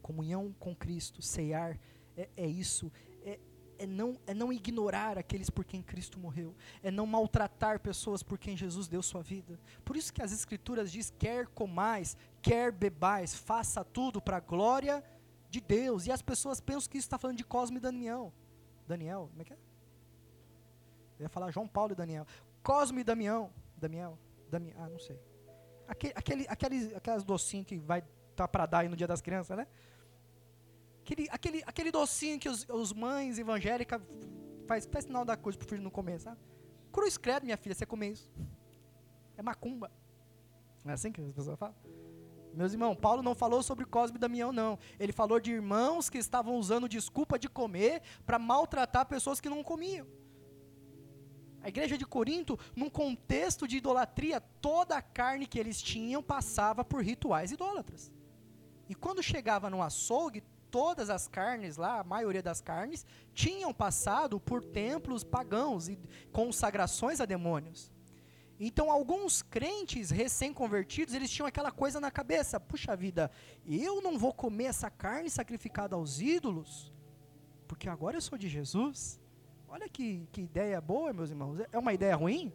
Comunhão 0.00 0.54
com 0.58 0.74
Cristo, 0.74 1.22
ceiar, 1.22 1.78
é, 2.16 2.28
é 2.36 2.46
isso. 2.46 2.90
É, 3.24 3.38
é 3.78 3.86
não, 3.86 4.18
é 4.26 4.34
não 4.34 4.52
ignorar 4.52 5.18
aqueles 5.18 5.50
por 5.50 5.64
quem 5.64 5.82
Cristo 5.82 6.18
morreu, 6.18 6.54
é 6.82 6.90
não 6.90 7.06
maltratar 7.06 7.80
pessoas 7.80 8.22
por 8.22 8.38
quem 8.38 8.56
Jesus 8.56 8.88
deu 8.88 9.02
sua 9.02 9.22
vida. 9.22 9.58
Por 9.84 9.96
isso 9.96 10.12
que 10.12 10.22
as 10.22 10.32
Escrituras 10.32 10.90
diz: 10.90 11.12
quer 11.18 11.46
comais, 11.48 12.16
quer 12.40 12.72
bebais, 12.72 13.34
faça 13.34 13.84
tudo 13.84 14.20
para 14.20 14.38
a 14.38 14.40
glória 14.40 15.04
de 15.48 15.60
Deus. 15.60 16.06
E 16.06 16.12
as 16.12 16.22
pessoas 16.22 16.60
pensam 16.60 16.90
que 16.90 16.98
isso 16.98 17.06
está 17.06 17.18
falando 17.18 17.36
de 17.36 17.44
Cosme 17.44 17.76
e 17.76 17.80
Daniel. 17.80 18.32
Daniel, 18.86 19.28
como 19.30 19.42
é 19.42 19.44
que 19.44 19.52
é? 19.52 19.58
Eu 21.18 21.24
ia 21.24 21.28
falar 21.28 21.50
João 21.50 21.68
Paulo 21.68 21.92
e 21.92 21.94
Daniel. 21.94 22.26
Cosme 22.62 23.00
e 23.00 23.04
Damião. 23.04 23.50
Damião, 23.76 24.18
ah, 24.76 24.88
não 24.88 24.98
sei. 24.98 25.18
Aquele, 25.88 26.46
aquele, 26.48 26.94
aquelas 26.94 27.24
docinhos 27.24 27.66
que 27.66 27.78
vai 27.78 28.02
tá 28.32 28.48
para 28.48 28.66
dar 28.66 28.78
aí 28.80 28.88
no 28.88 28.96
dia 28.96 29.06
das 29.06 29.20
crianças, 29.20 29.56
né? 29.56 29.66
Aquele, 31.02 31.28
aquele, 31.30 31.62
aquele 31.66 31.90
docinho 31.90 32.38
que 32.38 32.48
os, 32.48 32.66
os 32.68 32.92
mães 32.92 33.38
evangélicas 33.38 34.00
faz, 34.66 34.86
faz 34.86 35.04
sinal 35.04 35.24
da 35.24 35.36
coisa 35.36 35.58
pro 35.58 35.68
filho 35.68 35.82
não 35.82 35.90
comer, 35.90 36.20
sabe? 36.20 36.38
Cruz 36.92 37.16
credo, 37.18 37.44
minha 37.44 37.56
filha, 37.56 37.74
você 37.74 37.86
comer 37.86 38.12
isso. 38.12 38.30
É 39.36 39.42
macumba. 39.42 39.90
Não 40.84 40.92
é 40.92 40.94
assim 40.94 41.10
que 41.10 41.20
as 41.20 41.32
pessoas 41.32 41.58
falam? 41.58 41.74
Meus 42.54 42.72
irmãos, 42.72 42.94
Paulo 42.96 43.22
não 43.22 43.34
falou 43.34 43.62
sobre 43.62 43.86
Cosme 43.86 44.16
e 44.16 44.20
Damião, 44.20 44.52
não. 44.52 44.78
Ele 45.00 45.12
falou 45.12 45.40
de 45.40 45.50
irmãos 45.50 46.10
que 46.10 46.18
estavam 46.18 46.56
usando 46.56 46.88
desculpa 46.88 47.38
de 47.38 47.48
comer 47.48 48.02
para 48.26 48.38
maltratar 48.38 49.06
pessoas 49.06 49.40
que 49.40 49.48
não 49.48 49.62
comiam. 49.62 50.06
A 51.62 51.68
igreja 51.68 51.96
de 51.96 52.04
Corinto, 52.04 52.58
num 52.76 52.90
contexto 52.90 53.66
de 53.66 53.76
idolatria, 53.78 54.40
toda 54.40 54.96
a 54.96 55.02
carne 55.02 55.46
que 55.46 55.58
eles 55.58 55.80
tinham 55.80 56.22
passava 56.22 56.84
por 56.84 57.02
rituais 57.02 57.52
idólatras. 57.52 58.12
E 58.92 58.94
quando 58.94 59.22
chegava 59.22 59.70
no 59.70 59.82
açougue, 59.82 60.42
todas 60.70 61.08
as 61.08 61.26
carnes 61.26 61.78
lá, 61.78 62.00
a 62.00 62.04
maioria 62.04 62.42
das 62.42 62.60
carnes, 62.60 63.06
tinham 63.32 63.72
passado 63.72 64.38
por 64.38 64.62
templos 64.62 65.24
pagãos 65.24 65.88
e 65.88 65.98
consagrações 66.30 67.18
a 67.18 67.24
demônios. 67.24 67.90
Então, 68.60 68.90
alguns 68.90 69.40
crentes 69.40 70.10
recém-convertidos, 70.10 71.14
eles 71.14 71.30
tinham 71.30 71.46
aquela 71.46 71.72
coisa 71.72 71.98
na 71.98 72.10
cabeça: 72.10 72.60
puxa 72.60 72.94
vida, 72.94 73.30
eu 73.66 74.02
não 74.02 74.18
vou 74.18 74.34
comer 74.34 74.64
essa 74.64 74.90
carne 74.90 75.30
sacrificada 75.30 75.96
aos 75.96 76.20
ídolos, 76.20 76.92
porque 77.66 77.88
agora 77.88 78.18
eu 78.18 78.20
sou 78.20 78.36
de 78.36 78.46
Jesus. 78.46 79.18
Olha 79.66 79.88
que, 79.88 80.28
que 80.30 80.42
ideia 80.42 80.78
boa, 80.82 81.14
meus 81.14 81.30
irmãos. 81.30 81.60
É 81.72 81.78
uma 81.78 81.94
ideia 81.94 82.14
ruim? 82.14 82.52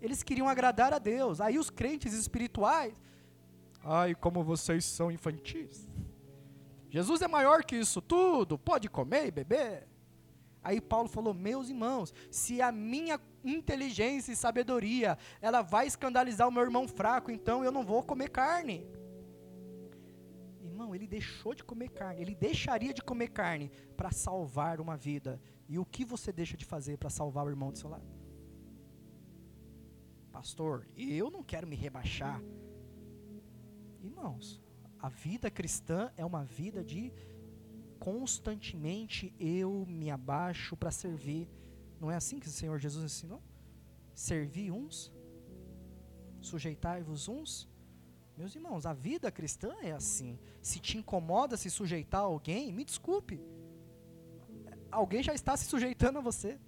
Eles 0.00 0.24
queriam 0.24 0.48
agradar 0.48 0.92
a 0.92 0.98
Deus. 0.98 1.40
Aí 1.40 1.56
os 1.56 1.70
crentes 1.70 2.12
espirituais, 2.12 2.92
ai, 3.86 4.14
como 4.14 4.42
vocês 4.42 4.84
são 4.84 5.10
infantis. 5.10 5.88
Jesus 6.90 7.22
é 7.22 7.28
maior 7.28 7.64
que 7.64 7.76
isso 7.76 8.00
tudo, 8.02 8.58
pode 8.58 8.88
comer 8.88 9.26
e 9.26 9.30
beber. 9.30 9.88
Aí 10.62 10.80
Paulo 10.80 11.08
falou: 11.08 11.32
"Meus 11.32 11.68
irmãos, 11.68 12.12
se 12.30 12.60
a 12.60 12.72
minha 12.72 13.20
inteligência 13.44 14.32
e 14.32 14.36
sabedoria, 14.36 15.16
ela 15.40 15.62
vai 15.62 15.86
escandalizar 15.86 16.48
o 16.48 16.50
meu 16.50 16.62
irmão 16.62 16.88
fraco, 16.88 17.30
então 17.30 17.64
eu 17.64 17.70
não 17.70 17.84
vou 17.84 18.02
comer 18.02 18.30
carne." 18.30 18.84
Irmão, 20.60 20.94
ele 20.94 21.06
deixou 21.06 21.54
de 21.54 21.62
comer 21.62 21.90
carne, 21.90 22.20
ele 22.20 22.34
deixaria 22.34 22.92
de 22.92 23.02
comer 23.02 23.28
carne 23.28 23.70
para 23.96 24.10
salvar 24.10 24.80
uma 24.80 24.96
vida. 24.96 25.40
E 25.68 25.78
o 25.78 25.84
que 25.84 26.04
você 26.04 26.32
deixa 26.32 26.56
de 26.56 26.64
fazer 26.64 26.98
para 26.98 27.10
salvar 27.10 27.46
o 27.46 27.50
irmão 27.50 27.70
do 27.70 27.78
seu 27.78 27.88
lado? 27.88 28.06
Pastor, 30.32 30.86
eu 30.96 31.30
não 31.30 31.42
quero 31.42 31.66
me 31.66 31.76
rebaixar. 31.76 32.42
Irmãos, 34.16 34.62
a 34.98 35.10
vida 35.10 35.50
cristã 35.50 36.10
é 36.16 36.24
uma 36.24 36.42
vida 36.42 36.82
de 36.82 37.12
constantemente 37.98 39.34
eu 39.38 39.84
me 39.86 40.10
abaixo 40.10 40.74
para 40.74 40.90
servir. 40.90 41.46
Não 42.00 42.10
é 42.10 42.16
assim 42.16 42.38
que 42.40 42.46
o 42.46 42.50
Senhor 42.50 42.78
Jesus 42.78 43.04
ensinou? 43.04 43.42
Servir 44.14 44.70
uns, 44.70 45.12
sujeitai-vos 46.40 47.28
uns. 47.28 47.68
Meus 48.38 48.54
irmãos, 48.54 48.86
a 48.86 48.94
vida 48.94 49.30
cristã 49.30 49.74
é 49.82 49.92
assim. 49.92 50.38
Se 50.62 50.80
te 50.80 50.96
incomoda 50.96 51.56
se 51.58 51.70
sujeitar 51.70 52.22
a 52.22 52.24
alguém, 52.24 52.72
me 52.72 52.84
desculpe. 52.84 53.38
Alguém 54.90 55.22
já 55.22 55.34
está 55.34 55.54
se 55.58 55.66
sujeitando 55.66 56.18
a 56.18 56.22
você. 56.22 56.58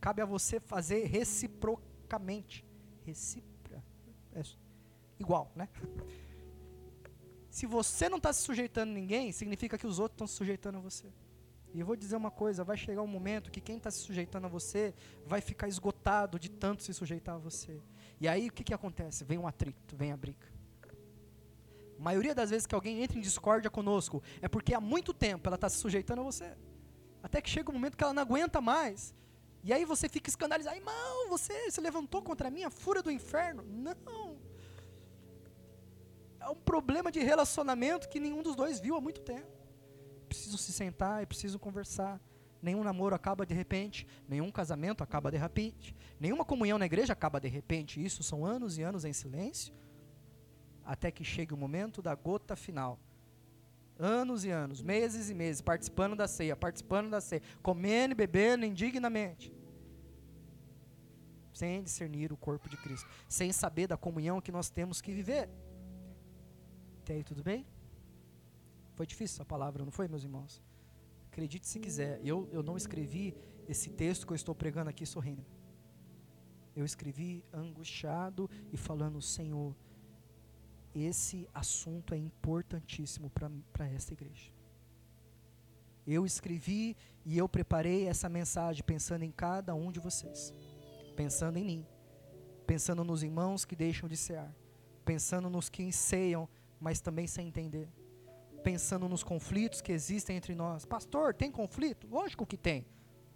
Cabe 0.00 0.20
a 0.20 0.26
você 0.26 0.58
fazer 0.58 1.04
reciprocamente. 1.04 2.64
Recipra. 3.04 3.84
É 4.32 4.42
igual, 5.20 5.52
né? 5.54 5.68
Se 7.52 7.66
você 7.66 8.08
não 8.08 8.16
está 8.16 8.32
se 8.32 8.40
sujeitando 8.40 8.92
a 8.92 8.94
ninguém, 8.94 9.30
significa 9.30 9.76
que 9.76 9.86
os 9.86 9.98
outros 9.98 10.14
estão 10.14 10.26
se 10.26 10.32
sujeitando 10.32 10.78
a 10.78 10.80
você. 10.80 11.12
E 11.74 11.80
eu 11.80 11.84
vou 11.84 11.94
dizer 11.94 12.16
uma 12.16 12.30
coisa: 12.30 12.64
vai 12.64 12.78
chegar 12.78 13.02
um 13.02 13.06
momento 13.06 13.50
que 13.50 13.60
quem 13.60 13.76
está 13.76 13.90
se 13.90 13.98
sujeitando 13.98 14.46
a 14.46 14.48
você 14.48 14.94
vai 15.26 15.42
ficar 15.42 15.68
esgotado 15.68 16.38
de 16.38 16.50
tanto 16.50 16.82
se 16.82 16.94
sujeitar 16.94 17.34
a 17.34 17.38
você. 17.38 17.78
E 18.18 18.26
aí 18.26 18.48
o 18.48 18.52
que, 18.52 18.64
que 18.64 18.72
acontece? 18.72 19.22
Vem 19.22 19.36
um 19.36 19.46
atrito, 19.46 19.94
vem 19.94 20.12
a 20.12 20.16
briga. 20.16 20.50
A 21.98 22.02
maioria 22.02 22.34
das 22.34 22.48
vezes 22.48 22.66
que 22.66 22.74
alguém 22.74 23.02
entra 23.02 23.18
em 23.18 23.20
discórdia 23.20 23.70
conosco 23.70 24.22
é 24.40 24.48
porque 24.48 24.72
há 24.72 24.80
muito 24.80 25.12
tempo 25.12 25.46
ela 25.46 25.56
está 25.56 25.68
se 25.68 25.76
sujeitando 25.76 26.22
a 26.22 26.24
você. 26.24 26.56
Até 27.22 27.42
que 27.42 27.50
chega 27.50 27.70
um 27.70 27.74
momento 27.74 27.98
que 27.98 28.02
ela 28.02 28.14
não 28.14 28.22
aguenta 28.22 28.62
mais. 28.62 29.14
E 29.62 29.74
aí 29.74 29.84
você 29.84 30.08
fica 30.08 30.30
escandalizado: 30.30 30.74
irmão, 30.74 31.28
você 31.28 31.70
se 31.70 31.82
levantou 31.82 32.22
contra 32.22 32.50
mim, 32.50 32.64
a 32.64 32.70
fúria 32.70 33.02
do 33.02 33.10
inferno. 33.10 33.62
Não 33.62 34.31
é 36.42 36.48
um 36.48 36.54
problema 36.54 37.10
de 37.10 37.20
relacionamento 37.20 38.08
que 38.08 38.20
nenhum 38.20 38.42
dos 38.42 38.56
dois 38.56 38.80
viu 38.80 38.96
há 38.96 39.00
muito 39.00 39.20
tempo. 39.20 39.50
Preciso 40.28 40.58
se 40.58 40.72
sentar 40.72 41.22
e 41.22 41.26
preciso 41.26 41.58
conversar. 41.58 42.20
Nenhum 42.60 42.84
namoro 42.84 43.14
acaba 43.14 43.44
de 43.44 43.54
repente, 43.54 44.06
nenhum 44.28 44.50
casamento 44.50 45.02
acaba 45.02 45.30
de 45.30 45.36
repente, 45.36 45.96
nenhuma 46.20 46.44
comunhão 46.44 46.78
na 46.78 46.86
igreja 46.86 47.12
acaba 47.12 47.40
de 47.40 47.48
repente. 47.48 48.02
Isso 48.02 48.22
são 48.22 48.44
anos 48.44 48.78
e 48.78 48.82
anos 48.82 49.04
em 49.04 49.12
silêncio. 49.12 49.74
até 50.84 51.10
que 51.10 51.24
chegue 51.24 51.54
o 51.54 51.56
momento 51.56 52.02
da 52.02 52.14
gota 52.14 52.56
final. 52.56 52.98
Anos 53.98 54.44
e 54.44 54.50
anos, 54.50 54.82
meses 54.82 55.30
e 55.30 55.34
meses, 55.34 55.60
participando 55.60 56.16
da 56.16 56.26
ceia, 56.26 56.56
participando 56.56 57.10
da 57.10 57.20
ceia, 57.20 57.42
comendo 57.62 58.12
e 58.12 58.16
bebendo 58.16 58.64
indignamente. 58.64 59.52
Sem 61.52 61.82
discernir 61.82 62.32
o 62.32 62.36
corpo 62.36 62.68
de 62.68 62.76
Cristo, 62.76 63.08
sem 63.28 63.52
saber 63.52 63.86
da 63.86 63.96
comunhão 63.96 64.40
que 64.40 64.50
nós 64.50 64.70
temos 64.70 65.00
que 65.00 65.12
viver. 65.12 65.48
Até 67.02 67.14
aí 67.14 67.24
tudo 67.24 67.42
bem? 67.42 67.66
Foi 68.94 69.06
difícil 69.06 69.34
essa 69.36 69.44
palavra, 69.44 69.84
não 69.84 69.90
foi, 69.90 70.06
meus 70.06 70.22
irmãos? 70.22 70.62
Acredite 71.30 71.66
se 71.66 71.80
quiser, 71.80 72.20
eu, 72.24 72.48
eu 72.52 72.62
não 72.62 72.76
escrevi 72.76 73.34
esse 73.68 73.90
texto 73.90 74.26
que 74.26 74.32
eu 74.32 74.36
estou 74.36 74.54
pregando 74.54 74.90
aqui 74.90 75.04
sorrindo. 75.04 75.44
Eu 76.76 76.84
escrevi 76.84 77.44
angustiado 77.52 78.48
e 78.72 78.76
falando, 78.76 79.20
Senhor, 79.20 79.74
esse 80.94 81.48
assunto 81.52 82.14
é 82.14 82.18
importantíssimo 82.18 83.30
para 83.72 83.88
esta 83.88 84.12
igreja. 84.12 84.52
Eu 86.06 86.24
escrevi 86.24 86.96
e 87.24 87.36
eu 87.36 87.48
preparei 87.48 88.06
essa 88.06 88.28
mensagem 88.28 88.82
pensando 88.84 89.22
em 89.24 89.30
cada 89.30 89.74
um 89.74 89.90
de 89.90 89.98
vocês, 89.98 90.54
pensando 91.16 91.56
em 91.58 91.64
mim, 91.64 91.86
pensando 92.66 93.02
nos 93.02 93.22
irmãos 93.22 93.64
que 93.64 93.74
deixam 93.74 94.08
de 94.08 94.16
cear, 94.16 94.54
pensando 95.04 95.50
nos 95.50 95.68
que 95.68 95.82
enseiam, 95.82 96.48
mas 96.82 97.00
também 97.00 97.28
sem 97.28 97.46
entender, 97.46 97.88
pensando 98.64 99.08
nos 99.08 99.22
conflitos 99.22 99.80
que 99.80 99.92
existem 99.92 100.36
entre 100.36 100.52
nós. 100.52 100.84
Pastor, 100.84 101.32
tem 101.32 101.50
conflito? 101.50 102.08
Lógico 102.08 102.44
que 102.44 102.56
tem. 102.56 102.84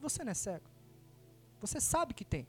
Você 0.00 0.24
não 0.24 0.32
é 0.32 0.34
cego. 0.34 0.68
Você 1.60 1.80
sabe 1.80 2.12
que 2.12 2.24
tem. 2.24 2.48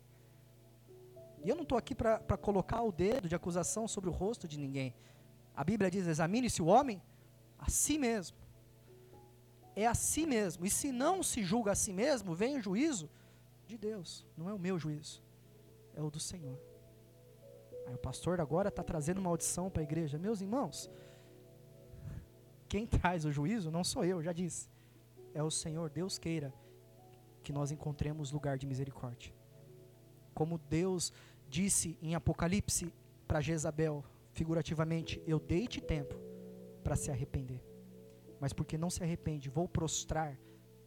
E 1.43 1.50
eu 1.50 1.56
não 1.56 1.62
estou 1.62 1.78
aqui 1.78 1.93
para 1.93 2.36
colocar 2.38 2.82
o 2.82 2.91
dedo 2.91 3.30
de 3.30 3.36
acusação 3.36 3.88
sobre 3.88 4.10
o 4.10 4.14
rosto 4.14 4.48
de 4.48 4.58
ninguém. 4.58 4.95
A 5.56 5.64
Bíblia 5.64 5.91
diz: 5.91 6.08
examine-se 6.08 6.64
o 6.64 6.66
homem 6.66 7.00
a 7.60 7.70
si 7.70 8.00
mesmo. 8.00 8.36
É 9.76 9.86
a 9.86 9.93
si 9.93 10.26
mesmo. 10.26 10.66
E 10.66 10.70
se 10.72 10.91
não 10.91 11.22
se 11.22 11.43
julga 11.43 11.74
a 11.74 11.76
si 11.76 11.93
mesmo, 11.93 12.34
vem 12.34 12.58
o 12.58 12.62
juízo 12.62 13.08
de 13.68 13.78
Deus. 13.78 14.26
Não 14.36 14.50
é 14.50 14.54
o 14.54 14.58
meu 14.60 14.80
juízo, 14.80 15.24
é 15.93 16.02
o 16.02 16.10
do 16.10 16.20
Senhor. 16.20 16.60
Aí 17.88 17.96
o 17.96 17.98
pastor 17.98 18.42
agora 18.42 18.68
está 18.68 18.84
trazendo 18.84 19.22
maldição 19.22 19.70
para 19.70 19.82
a 19.82 19.84
igreja. 19.84 20.18
Meus 20.18 20.42
irmãos, 20.42 20.90
quem 22.68 22.86
traz 22.86 23.24
o 23.24 23.32
juízo 23.32 23.72
não 23.72 23.84
sou 23.84 24.04
eu, 24.04 24.22
já 24.22 24.34
disse. 24.34 24.70
É 25.34 25.42
o 25.42 25.50
Senhor. 25.50 25.90
Deus 25.90 26.18
queira 26.20 26.54
que 27.42 27.54
nós 27.54 27.72
encontremos 27.72 28.32
lugar 28.32 28.58
de 28.58 28.68
misericórdia. 28.68 29.34
Como 30.34 30.58
Deus 30.58 31.14
disse 31.48 31.98
em 32.02 32.14
Apocalipse 32.14 32.94
para 33.26 33.40
Jezabel, 33.40 34.04
figurativamente: 34.34 35.24
Eu 35.26 35.40
dei-te 35.40 35.80
tempo 35.80 36.16
para 36.84 36.98
se 36.98 37.10
arrepender. 37.10 37.64
Mas 38.38 38.52
porque 38.52 38.78
não 38.78 38.90
se 38.90 39.02
arrepende, 39.02 39.50
vou 39.50 39.68
prostrar 39.68 40.38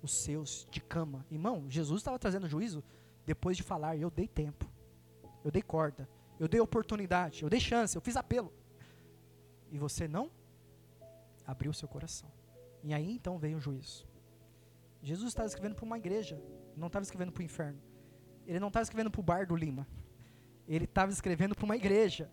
os 0.03 0.13
seus 0.13 0.69
de 0.71 0.83
cama. 0.83 1.27
Irmão, 1.31 1.65
Jesus 1.67 2.01
estava 2.01 2.19
trazendo 2.19 2.47
juízo 2.47 2.85
depois 3.25 3.57
de 3.57 3.63
falar: 3.63 3.97
Eu 3.97 4.11
dei 4.11 4.29
tempo, 4.29 4.71
eu 5.43 5.51
dei 5.51 5.63
corda, 5.63 6.07
eu 6.41 6.49
dei 6.49 6.59
oportunidade, 6.59 7.43
eu 7.43 7.51
dei 7.51 7.61
chance, 7.61 7.95
eu 7.95 8.01
fiz 8.01 8.17
apelo. 8.17 8.51
E 9.71 9.79
você 9.79 10.09
não 10.09 10.31
abriu 11.47 11.71
seu 11.75 11.87
coração. 11.87 12.33
E 12.83 12.95
aí 12.95 13.13
então 13.13 13.39
veio 13.39 13.59
o 13.59 13.61
juízo. 13.61 14.09
Jesus 15.03 15.29
estava 15.29 15.47
escrevendo 15.47 15.75
para 15.75 15.85
uma 15.85 15.99
igreja, 15.99 16.43
não 16.75 16.87
estava 16.87 17.03
escrevendo 17.03 17.31
para 17.31 17.43
o 17.43 17.45
inferno. 17.45 17.79
Ele 18.47 18.59
não 18.59 18.69
estava 18.69 18.83
escrevendo 18.83 19.11
para 19.11 19.21
o 19.21 19.23
bar 19.23 19.47
do 19.47 19.55
Lima. 19.55 19.87
Ele 20.67 20.87
estava 20.87 21.13
escrevendo 21.13 21.55
para 21.55 21.65
uma 21.67 21.77
igreja. 21.77 22.31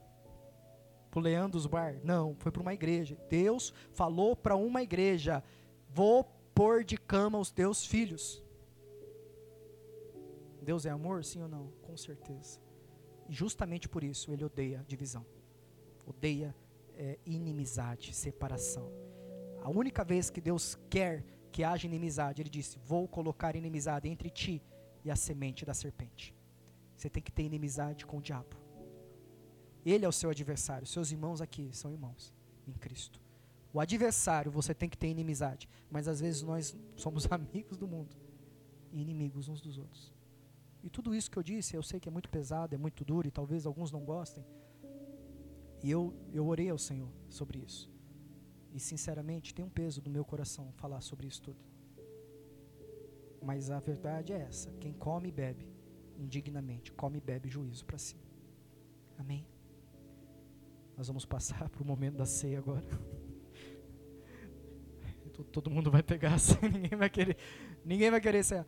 Para 1.11 1.19
o 1.19 1.21
Leandros 1.21 1.65
Bar. 1.65 1.99
Não, 2.01 2.33
foi 2.39 2.51
para 2.51 2.61
uma 2.61 2.73
igreja. 2.73 3.17
Deus 3.29 3.73
falou 3.91 4.37
para 4.37 4.55
uma 4.55 4.81
igreja: 4.81 5.43
Vou 5.89 6.23
pôr 6.55 6.85
de 6.85 6.97
cama 6.97 7.37
os 7.37 7.51
teus 7.51 7.85
filhos. 7.85 8.41
Deus 10.61 10.85
é 10.85 10.91
amor, 10.91 11.25
sim 11.25 11.41
ou 11.41 11.49
não? 11.49 11.71
Com 11.81 11.97
certeza. 11.97 12.66
Justamente 13.29 13.87
por 13.89 14.03
isso 14.03 14.31
ele 14.31 14.43
odeia 14.43 14.83
divisão. 14.87 15.25
Odeia 16.05 16.55
é, 16.95 17.19
inimizade, 17.25 18.13
separação. 18.13 18.89
A 19.61 19.69
única 19.69 20.03
vez 20.03 20.29
que 20.29 20.39
Deus 20.39 20.77
quer 20.89 21.23
que 21.51 21.63
haja 21.63 21.87
inimizade, 21.87 22.41
ele 22.41 22.49
disse: 22.49 22.77
Vou 22.85 23.07
colocar 23.07 23.55
inimizade 23.55 24.07
entre 24.07 24.29
ti 24.29 24.61
e 25.03 25.11
a 25.11 25.15
semente 25.15 25.65
da 25.65 25.73
serpente. 25.73 26.33
Você 26.95 27.09
tem 27.09 27.21
que 27.21 27.31
ter 27.31 27.43
inimizade 27.43 28.05
com 28.05 28.17
o 28.17 28.21
diabo. 28.21 28.55
Ele 29.85 30.03
é 30.03 30.07
o 30.07 30.11
seu 30.11 30.29
adversário. 30.29 30.87
Seus 30.87 31.11
irmãos 31.11 31.41
aqui 31.41 31.69
são 31.71 31.91
irmãos 31.91 32.33
em 32.67 32.73
Cristo. 32.73 33.21
O 33.73 33.79
adversário 33.79 34.51
você 34.51 34.73
tem 34.73 34.89
que 34.89 34.97
ter 34.97 35.07
inimizade. 35.07 35.69
Mas 35.89 36.07
às 36.07 36.19
vezes 36.19 36.41
nós 36.41 36.75
somos 36.95 37.25
amigos 37.31 37.77
do 37.77 37.87
mundo 37.87 38.15
e 38.91 39.01
inimigos 39.01 39.47
uns 39.47 39.61
dos 39.61 39.77
outros. 39.77 40.16
E 40.83 40.89
tudo 40.89 41.13
isso 41.13 41.29
que 41.29 41.37
eu 41.37 41.43
disse, 41.43 41.75
eu 41.75 41.83
sei 41.83 41.99
que 41.99 42.07
é 42.07 42.11
muito 42.11 42.29
pesado, 42.29 42.73
é 42.73 42.77
muito 42.77 43.03
duro 43.03 43.27
e 43.27 43.31
talvez 43.31 43.65
alguns 43.65 43.91
não 43.91 44.05
gostem. 44.05 44.45
E 45.83 45.89
eu, 45.89 46.13
eu 46.33 46.47
orei 46.47 46.69
ao 46.69 46.77
Senhor 46.77 47.09
sobre 47.29 47.59
isso. 47.59 47.91
E 48.73 48.79
sinceramente 48.79 49.53
tem 49.53 49.65
um 49.65 49.69
peso 49.69 50.01
no 50.03 50.09
meu 50.09 50.23
coração 50.23 50.71
falar 50.73 51.01
sobre 51.01 51.27
isso 51.27 51.41
tudo. 51.41 51.59
Mas 53.41 53.69
a 53.69 53.79
verdade 53.79 54.33
é 54.33 54.39
essa: 54.39 54.71
quem 54.79 54.93
come 54.93 55.29
e 55.29 55.31
bebe 55.31 55.67
indignamente, 56.17 56.91
come 56.91 57.17
e 57.19 57.21
bebe 57.21 57.49
juízo 57.49 57.85
para 57.85 57.97
si. 57.97 58.17
Amém? 59.17 59.45
Nós 60.95 61.07
vamos 61.07 61.25
passar 61.25 61.69
para 61.69 61.81
o 61.81 61.85
momento 61.85 62.17
da 62.17 62.25
ceia 62.25 62.59
agora. 62.59 62.85
Todo 65.51 65.69
mundo 65.69 65.91
vai 65.91 66.01
pegar 66.01 66.35
ninguém 66.73 66.97
vai 66.97 67.09
querer, 67.09 67.37
ninguém 67.85 68.09
vai 68.09 68.19
querer 68.19 68.43
ceia. 68.43 68.65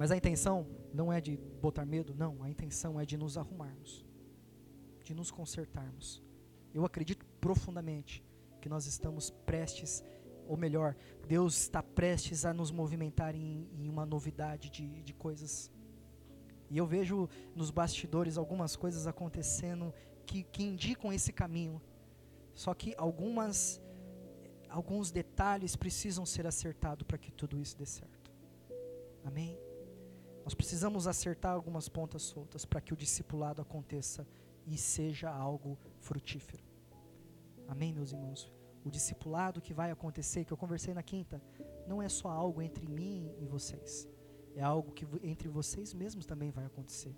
Mas 0.00 0.10
a 0.10 0.16
intenção 0.16 0.66
não 0.94 1.12
é 1.12 1.20
de 1.20 1.36
botar 1.36 1.84
medo, 1.84 2.14
não. 2.14 2.42
A 2.42 2.48
intenção 2.48 2.98
é 2.98 3.04
de 3.04 3.18
nos 3.18 3.36
arrumarmos, 3.36 4.02
de 5.04 5.12
nos 5.12 5.30
consertarmos. 5.30 6.22
Eu 6.72 6.86
acredito 6.86 7.26
profundamente 7.38 8.24
que 8.62 8.68
nós 8.70 8.86
estamos 8.86 9.28
prestes 9.28 10.02
ou 10.48 10.56
melhor, 10.56 10.96
Deus 11.28 11.54
está 11.60 11.82
prestes 11.82 12.46
a 12.46 12.54
nos 12.54 12.70
movimentar 12.70 13.34
em, 13.34 13.68
em 13.74 13.90
uma 13.90 14.06
novidade 14.06 14.70
de, 14.70 15.02
de 15.02 15.12
coisas. 15.12 15.70
E 16.70 16.78
eu 16.78 16.86
vejo 16.86 17.28
nos 17.54 17.70
bastidores 17.70 18.38
algumas 18.38 18.76
coisas 18.76 19.06
acontecendo 19.06 19.92
que, 20.24 20.44
que 20.44 20.62
indicam 20.62 21.12
esse 21.12 21.30
caminho. 21.30 21.78
Só 22.54 22.72
que 22.72 22.94
algumas, 22.96 23.82
alguns 24.70 25.10
detalhes 25.10 25.76
precisam 25.76 26.24
ser 26.24 26.46
acertados 26.46 27.06
para 27.06 27.18
que 27.18 27.30
tudo 27.30 27.60
isso 27.60 27.76
dê 27.76 27.84
certo. 27.84 28.32
Amém? 29.22 29.69
Nós 30.50 30.54
precisamos 30.56 31.06
acertar 31.06 31.52
algumas 31.52 31.88
pontas 31.88 32.22
soltas 32.22 32.64
para 32.64 32.80
que 32.80 32.92
o 32.92 32.96
discipulado 32.96 33.62
aconteça 33.62 34.26
e 34.66 34.76
seja 34.76 35.30
algo 35.30 35.78
frutífero. 36.00 36.64
Amém, 37.68 37.92
meus 37.92 38.10
irmãos? 38.10 38.50
o 38.84 38.90
discipulado 38.90 39.60
que 39.60 39.72
vai 39.72 39.92
acontecer, 39.92 40.44
que 40.44 40.52
eu 40.52 40.56
conversei 40.56 40.92
na 40.92 41.04
quinta, 41.04 41.40
não 41.86 42.02
é 42.02 42.08
só 42.08 42.28
algo 42.28 42.60
entre 42.60 42.88
mim 42.88 43.32
e 43.38 43.46
vocês. 43.46 44.08
É 44.56 44.62
algo 44.62 44.90
que 44.90 45.06
entre 45.22 45.48
vocês 45.48 45.94
mesmos 45.94 46.26
também 46.26 46.50
vai 46.50 46.64
acontecer. 46.64 47.14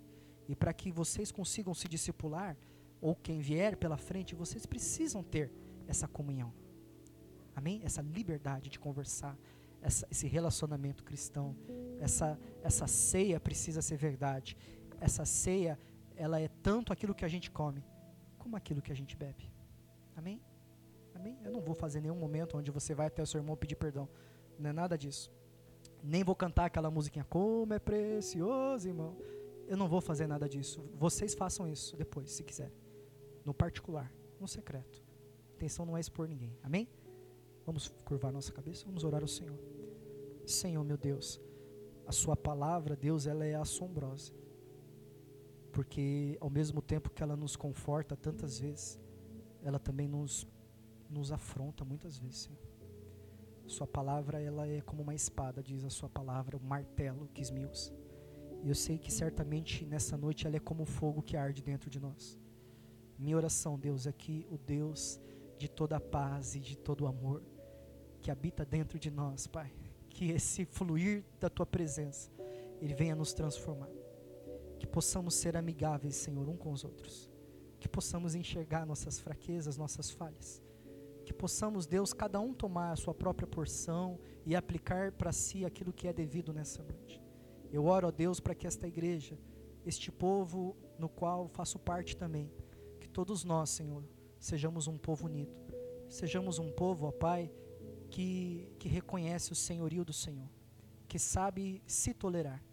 E 0.47 0.55
para 0.55 0.71
que 0.71 0.91
vocês 0.91 1.31
consigam 1.31 1.73
se 1.73 1.87
discipular, 1.87 2.55
ou 3.01 3.15
quem 3.15 3.39
vier 3.39 3.77
pela 3.77 3.97
frente, 3.97 4.35
vocês 4.35 4.63
precisam 4.67 5.23
ter 5.23 5.51
essa 5.87 6.07
comunhão. 6.07 6.53
Amém? 7.55 7.81
Essa 7.83 8.03
liberdade 8.03 8.69
de 8.69 8.79
conversar, 8.79 9.35
essa, 9.83 10.07
esse 10.09 10.27
relacionamento 10.27 11.03
cristão, 11.03 11.55
essa, 11.99 12.39
essa 12.63 12.87
ceia 12.87 13.39
precisa 13.39 13.81
ser 13.81 13.97
verdade. 13.97 14.57
Essa 14.99 15.25
ceia, 15.25 15.77
ela 16.15 16.39
é 16.39 16.47
tanto 16.47 16.93
aquilo 16.93 17.13
que 17.13 17.25
a 17.25 17.27
gente 17.27 17.51
come, 17.51 17.85
como 18.37 18.55
aquilo 18.55 18.81
que 18.81 18.91
a 18.91 18.95
gente 18.95 19.15
bebe. 19.15 19.51
Amém? 20.15 20.41
Amém? 21.13 21.37
Eu 21.43 21.51
não 21.51 21.61
vou 21.61 21.75
fazer 21.75 21.99
nenhum 21.99 22.15
momento 22.15 22.57
onde 22.57 22.71
você 22.71 22.95
vai 22.95 23.07
até 23.07 23.21
o 23.21 23.27
seu 23.27 23.39
irmão 23.39 23.57
pedir 23.57 23.75
perdão. 23.75 24.07
Não 24.57 24.69
é 24.69 24.73
nada 24.73 24.97
disso. 24.97 25.31
Nem 26.01 26.23
vou 26.23 26.35
cantar 26.35 26.65
aquela 26.65 26.89
musiquinha, 26.89 27.25
como 27.25 27.73
é 27.73 27.79
precioso, 27.79 28.87
irmão. 28.87 29.17
Eu 29.67 29.75
não 29.75 29.87
vou 29.87 29.99
fazer 29.99 30.27
nada 30.27 30.47
disso. 30.47 30.81
Vocês 30.95 31.33
façam 31.33 31.67
isso 31.67 31.97
depois, 31.97 32.31
se 32.31 32.43
quiserem. 32.43 32.77
No 33.43 33.53
particular, 33.53 34.11
no 34.39 34.47
secreto. 34.47 35.03
A 35.51 35.55
intenção 35.55 35.85
não 35.85 35.97
é 35.97 35.99
expor 35.99 36.27
ninguém. 36.27 36.57
Amém? 36.63 36.87
Vamos 37.65 37.87
curvar 38.03 38.31
nossa 38.31 38.51
cabeça, 38.51 38.85
vamos 38.85 39.03
orar 39.03 39.21
ao 39.21 39.27
Senhor. 39.27 39.57
Senhor, 40.45 40.83
meu 40.83 40.97
Deus, 40.97 41.39
a 42.05 42.11
Sua 42.11 42.35
palavra, 42.35 42.95
Deus, 42.95 43.25
ela 43.25 43.45
é 43.45 43.55
assombrosa. 43.55 44.33
Porque 45.71 46.37
ao 46.39 46.49
mesmo 46.49 46.81
tempo 46.81 47.09
que 47.09 47.23
ela 47.23 47.35
nos 47.35 47.55
conforta 47.55 48.15
tantas 48.15 48.59
vezes, 48.59 48.99
ela 49.63 49.79
também 49.79 50.07
nos 50.07 50.47
nos 51.09 51.31
afronta 51.31 51.85
muitas 51.85 52.17
vezes, 52.17 52.37
Senhor. 52.37 52.59
Sua 53.67 53.87
palavra 53.87 54.41
ela 54.41 54.67
é 54.67 54.81
como 54.81 55.03
uma 55.03 55.15
espada, 55.15 55.63
diz 55.63 55.83
a 55.83 55.89
sua 55.89 56.09
palavra, 56.09 56.57
um 56.57 56.65
martelo 56.65 57.29
que 57.33 57.41
esmiuça. 57.41 57.93
E 58.63 58.69
eu 58.69 58.75
sei 58.75 58.97
que 58.97 59.11
certamente 59.11 59.85
nessa 59.85 60.17
noite 60.17 60.47
ela 60.47 60.57
é 60.57 60.59
como 60.59 60.83
o 60.83 60.85
fogo 60.85 61.21
que 61.21 61.37
arde 61.37 61.61
dentro 61.61 61.89
de 61.89 61.99
nós. 61.99 62.39
Minha 63.17 63.37
oração, 63.37 63.77
Deus, 63.77 64.07
é 64.07 64.11
que 64.11 64.45
o 64.49 64.57
Deus 64.57 65.19
de 65.57 65.69
toda 65.69 65.97
a 65.97 65.99
paz 65.99 66.55
e 66.55 66.59
de 66.59 66.77
todo 66.77 67.01
o 67.01 67.07
amor 67.07 67.41
que 68.23 68.31
habita 68.31 68.63
dentro 68.63 68.97
de 68.97 69.11
nós, 69.11 69.45
Pai, 69.47 69.69
que 70.09 70.31
esse 70.31 70.63
fluir 70.63 71.25
da 71.41 71.49
tua 71.49 71.65
presença, 71.65 72.31
ele 72.81 72.93
venha 72.93 73.15
nos 73.15 73.33
transformar. 73.33 73.89
Que 74.79 74.87
possamos 74.87 75.35
ser 75.35 75.57
amigáveis, 75.57 76.15
Senhor, 76.15 76.47
um 76.47 76.55
com 76.55 76.71
os 76.71 76.85
outros. 76.85 77.29
Que 77.81 77.89
possamos 77.89 78.33
enxergar 78.33 78.85
nossas 78.85 79.19
fraquezas, 79.19 79.75
nossas 79.75 80.09
falhas. 80.09 80.63
Que 81.25 81.33
possamos, 81.33 81.85
Deus, 81.85 82.13
cada 82.13 82.39
um 82.39 82.53
tomar 82.53 82.93
a 82.93 82.95
sua 82.95 83.13
própria 83.13 83.45
porção 83.45 84.17
e 84.45 84.55
aplicar 84.55 85.11
para 85.11 85.33
si 85.33 85.65
aquilo 85.65 85.91
que 85.91 86.07
é 86.07 86.13
devido 86.13 86.53
nessa 86.53 86.81
noite. 86.81 87.21
Eu 87.73 87.85
oro 87.85 88.07
a 88.07 88.11
Deus 88.11 88.39
para 88.39 88.55
que 88.55 88.65
esta 88.65 88.87
igreja, 88.87 89.37
este 89.85 90.09
povo 90.09 90.77
no 90.97 91.09
qual 91.09 91.49
faço 91.49 91.77
parte 91.77 92.15
também, 92.15 92.49
que 93.01 93.09
todos 93.09 93.43
nós, 93.43 93.69
Senhor, 93.69 94.03
sejamos 94.39 94.87
um 94.87 94.97
povo 94.97 95.25
unido. 95.25 95.53
Sejamos 96.09 96.59
um 96.59 96.71
povo, 96.71 97.07
ó 97.07 97.11
Pai, 97.11 97.51
que, 98.13 98.69
que 98.77 98.87
reconhece 98.87 99.51
o 99.51 99.55
senhorio 99.55 100.05
do 100.05 100.13
Senhor, 100.13 100.47
que 101.07 101.17
sabe 101.17 101.81
se 101.87 102.13
tolerar, 102.13 102.63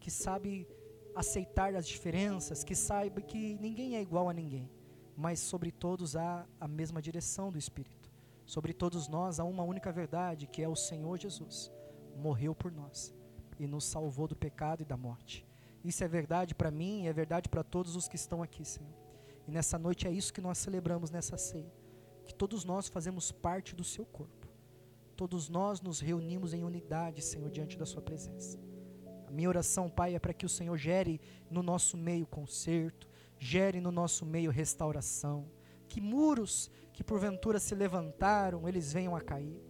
que 0.00 0.10
sabe 0.10 0.66
aceitar 1.14 1.74
as 1.74 1.86
diferenças, 1.86 2.64
que 2.64 2.74
sabe 2.74 3.20
que 3.20 3.58
ninguém 3.60 3.94
é 3.96 4.00
igual 4.00 4.26
a 4.26 4.32
ninguém, 4.32 4.70
mas 5.14 5.38
sobre 5.38 5.70
todos 5.70 6.16
há 6.16 6.46
a 6.58 6.66
mesma 6.66 7.02
direção 7.02 7.52
do 7.52 7.58
Espírito. 7.58 8.10
Sobre 8.46 8.72
todos 8.72 9.06
nós 9.06 9.38
há 9.38 9.44
uma 9.44 9.64
única 9.64 9.92
verdade, 9.92 10.46
que 10.46 10.62
é 10.62 10.68
o 10.68 10.74
Senhor 10.74 11.18
Jesus. 11.18 11.70
Morreu 12.16 12.54
por 12.54 12.72
nós 12.72 13.14
e 13.58 13.66
nos 13.66 13.84
salvou 13.84 14.26
do 14.26 14.34
pecado 14.34 14.80
e 14.80 14.86
da 14.86 14.96
morte. 14.96 15.46
Isso 15.84 16.02
é 16.02 16.08
verdade 16.08 16.54
para 16.54 16.70
mim 16.70 17.02
e 17.02 17.08
é 17.08 17.12
verdade 17.12 17.50
para 17.50 17.62
todos 17.62 17.96
os 17.96 18.08
que 18.08 18.16
estão 18.16 18.42
aqui, 18.42 18.64
Senhor. 18.64 18.94
E 19.46 19.50
nessa 19.50 19.78
noite 19.78 20.08
é 20.08 20.10
isso 20.10 20.32
que 20.32 20.40
nós 20.40 20.56
celebramos 20.56 21.10
nessa 21.10 21.36
ceia, 21.36 21.70
que 22.24 22.34
todos 22.34 22.64
nós 22.64 22.88
fazemos 22.88 23.30
parte 23.30 23.74
do 23.74 23.84
seu 23.84 24.06
corpo 24.06 24.45
todos 25.16 25.48
nós 25.48 25.80
nos 25.80 25.98
reunimos 25.98 26.52
em 26.52 26.62
unidade, 26.62 27.22
Senhor, 27.22 27.50
diante 27.50 27.78
da 27.78 27.86
Sua 27.86 28.02
presença. 28.02 28.58
A 29.26 29.30
minha 29.30 29.48
oração, 29.48 29.88
Pai, 29.88 30.14
é 30.14 30.18
para 30.18 30.34
que 30.34 30.46
o 30.46 30.48
Senhor 30.48 30.76
gere 30.76 31.20
no 31.50 31.62
nosso 31.62 31.96
meio 31.96 32.26
conserto, 32.26 33.08
gere 33.38 33.80
no 33.80 33.90
nosso 33.90 34.26
meio 34.26 34.50
restauração, 34.50 35.50
que 35.88 36.00
muros 36.00 36.70
que 36.92 37.02
porventura 37.02 37.58
se 37.58 37.74
levantaram, 37.74 38.68
eles 38.68 38.92
venham 38.92 39.16
a 39.16 39.20
cair, 39.20 39.60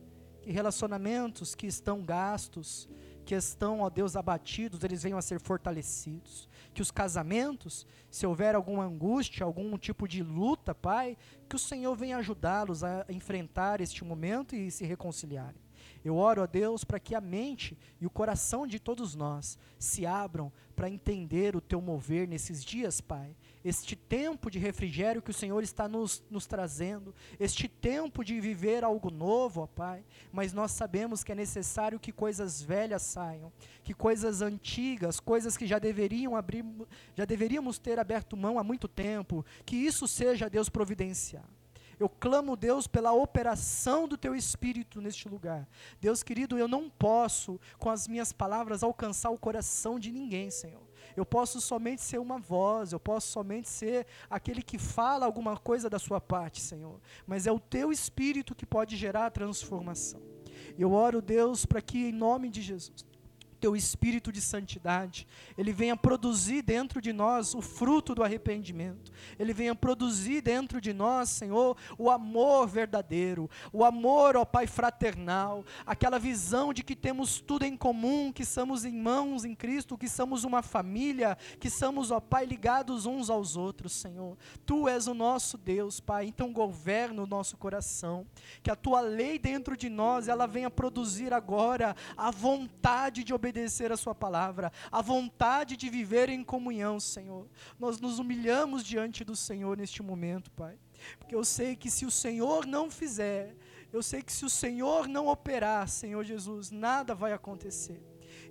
que 0.42 0.50
relacionamentos 0.50 1.54
que 1.54 1.66
estão 1.66 2.04
gastos, 2.04 2.88
que 3.26 3.34
estão, 3.34 3.80
ó 3.80 3.90
Deus, 3.90 4.14
abatidos, 4.14 4.84
eles 4.84 5.02
venham 5.02 5.18
a 5.18 5.22
ser 5.22 5.40
fortalecidos. 5.40 6.48
Que 6.72 6.80
os 6.80 6.92
casamentos, 6.92 7.84
se 8.08 8.24
houver 8.24 8.54
alguma 8.54 8.84
angústia, 8.84 9.44
algum 9.44 9.76
tipo 9.76 10.06
de 10.06 10.22
luta, 10.22 10.72
Pai, 10.72 11.18
que 11.48 11.56
o 11.56 11.58
Senhor 11.58 11.94
venha 11.96 12.18
ajudá-los 12.18 12.84
a 12.84 13.04
enfrentar 13.08 13.80
este 13.80 14.04
momento 14.04 14.54
e 14.54 14.70
se 14.70 14.86
reconciliarem. 14.86 15.60
Eu 16.04 16.16
oro 16.16 16.40
a 16.40 16.46
Deus 16.46 16.84
para 16.84 17.00
que 17.00 17.16
a 17.16 17.20
mente 17.20 17.76
e 18.00 18.06
o 18.06 18.10
coração 18.10 18.64
de 18.64 18.78
todos 18.78 19.16
nós 19.16 19.58
se 19.76 20.06
abram 20.06 20.52
para 20.76 20.88
entender 20.88 21.56
o 21.56 21.60
teu 21.60 21.80
mover 21.80 22.28
nesses 22.28 22.64
dias, 22.64 23.00
Pai. 23.00 23.34
Este 23.66 23.96
tempo 23.96 24.48
de 24.48 24.60
refrigério 24.60 25.20
que 25.20 25.32
o 25.32 25.34
Senhor 25.34 25.60
está 25.60 25.88
nos, 25.88 26.22
nos 26.30 26.46
trazendo, 26.46 27.12
este 27.40 27.66
tempo 27.66 28.24
de 28.24 28.40
viver 28.40 28.84
algo 28.84 29.10
novo, 29.10 29.62
ó 29.62 29.66
Pai. 29.66 30.04
Mas 30.30 30.52
nós 30.52 30.70
sabemos 30.70 31.24
que 31.24 31.32
é 31.32 31.34
necessário 31.34 31.98
que 31.98 32.12
coisas 32.12 32.62
velhas 32.62 33.02
saiam, 33.02 33.52
que 33.82 33.92
coisas 33.92 34.40
antigas, 34.40 35.18
coisas 35.18 35.56
que 35.56 35.66
já 35.66 35.80
deveriam 35.80 36.36
abrir, 36.36 36.64
já 37.16 37.24
deveríamos 37.24 37.76
ter 37.76 37.98
aberto 37.98 38.36
mão 38.36 38.56
há 38.56 38.62
muito 38.62 38.86
tempo, 38.86 39.44
que 39.64 39.74
isso 39.74 40.06
seja 40.06 40.48
Deus 40.48 40.68
providenciar. 40.68 41.44
Eu 41.98 42.08
clamo, 42.08 42.54
Deus, 42.54 42.86
pela 42.86 43.12
operação 43.12 44.06
do 44.06 44.16
teu 44.16 44.36
espírito 44.36 45.00
neste 45.00 45.28
lugar. 45.28 45.68
Deus 46.00 46.22
querido, 46.22 46.56
eu 46.56 46.68
não 46.68 46.88
posso, 46.88 47.60
com 47.78 47.90
as 47.90 48.06
minhas 48.06 48.32
palavras, 48.32 48.84
alcançar 48.84 49.30
o 49.30 49.38
coração 49.38 49.98
de 49.98 50.12
ninguém, 50.12 50.52
Senhor. 50.52 50.85
Eu 51.16 51.24
posso 51.24 51.60
somente 51.60 52.02
ser 52.02 52.18
uma 52.18 52.38
voz, 52.38 52.92
eu 52.92 53.00
posso 53.00 53.28
somente 53.28 53.68
ser 53.68 54.06
aquele 54.28 54.62
que 54.62 54.78
fala 54.78 55.24
alguma 55.24 55.56
coisa 55.56 55.88
da 55.88 55.98
sua 55.98 56.20
parte, 56.20 56.60
Senhor. 56.60 57.00
Mas 57.26 57.46
é 57.46 57.52
o 57.52 57.58
teu 57.58 57.90
espírito 57.90 58.54
que 58.54 58.66
pode 58.66 58.96
gerar 58.96 59.26
a 59.26 59.30
transformação. 59.30 60.20
Eu 60.78 60.92
oro, 60.92 61.22
Deus, 61.22 61.64
para 61.64 61.80
que, 61.80 62.08
em 62.08 62.12
nome 62.12 62.50
de 62.50 62.60
Jesus, 62.60 63.04
teu 63.66 63.74
espírito 63.74 64.30
de 64.30 64.40
santidade, 64.40 65.26
ele 65.58 65.72
venha 65.72 65.96
produzir 65.96 66.62
dentro 66.62 67.02
de 67.02 67.12
nós 67.12 67.52
o 67.52 67.60
fruto 67.60 68.14
do 68.14 68.22
arrependimento, 68.22 69.10
ele 69.40 69.52
venha 69.52 69.74
produzir 69.74 70.40
dentro 70.40 70.80
de 70.80 70.92
nós, 70.92 71.30
Senhor, 71.30 71.76
o 71.98 72.08
amor 72.08 72.68
verdadeiro, 72.68 73.50
o 73.72 73.84
amor, 73.84 74.36
ó 74.36 74.44
Pai 74.44 74.68
fraternal, 74.68 75.64
aquela 75.84 76.16
visão 76.16 76.72
de 76.72 76.84
que 76.84 76.94
temos 76.94 77.40
tudo 77.40 77.64
em 77.64 77.76
comum, 77.76 78.32
que 78.32 78.44
somos 78.44 78.84
irmãos 78.84 79.44
em 79.44 79.52
Cristo, 79.52 79.98
que 79.98 80.08
somos 80.08 80.44
uma 80.44 80.62
família, 80.62 81.36
que 81.58 81.68
somos, 81.68 82.12
ó 82.12 82.20
Pai, 82.20 82.46
ligados 82.46 83.04
uns 83.04 83.28
aos 83.28 83.56
outros, 83.56 83.94
Senhor. 83.94 84.38
Tu 84.64 84.86
és 84.86 85.08
o 85.08 85.14
nosso 85.14 85.58
Deus, 85.58 85.98
Pai, 85.98 86.26
então 86.26 86.52
governa 86.52 87.20
o 87.20 87.26
nosso 87.26 87.56
coração, 87.56 88.24
que 88.62 88.70
a 88.70 88.76
tua 88.76 89.00
lei 89.00 89.40
dentro 89.40 89.76
de 89.76 89.88
nós, 89.88 90.28
ela 90.28 90.46
venha 90.46 90.70
produzir 90.70 91.34
agora 91.34 91.96
a 92.16 92.30
vontade 92.30 93.24
de 93.24 93.34
obedecer 93.34 93.55
obedecer 93.56 93.90
a 93.90 93.96
Sua 93.96 94.14
palavra, 94.14 94.70
a 94.92 95.00
vontade 95.00 95.76
de 95.76 95.88
viver 95.88 96.28
em 96.28 96.44
comunhão, 96.44 97.00
Senhor. 97.00 97.48
Nós 97.78 97.98
nos 97.98 98.18
humilhamos 98.18 98.84
diante 98.84 99.24
do 99.24 99.34
Senhor 99.34 99.78
neste 99.78 100.02
momento, 100.02 100.50
Pai, 100.50 100.78
porque 101.18 101.34
eu 101.34 101.42
sei 101.42 101.74
que 101.74 101.90
se 101.90 102.04
o 102.04 102.10
Senhor 102.10 102.66
não 102.66 102.90
fizer, 102.90 103.56
eu 103.90 104.02
sei 104.02 104.22
que 104.22 104.32
se 104.32 104.44
o 104.44 104.50
Senhor 104.50 105.08
não 105.08 105.28
operar, 105.28 105.88
Senhor 105.88 106.22
Jesus, 106.22 106.70
nada 106.70 107.14
vai 107.14 107.32
acontecer. 107.32 108.02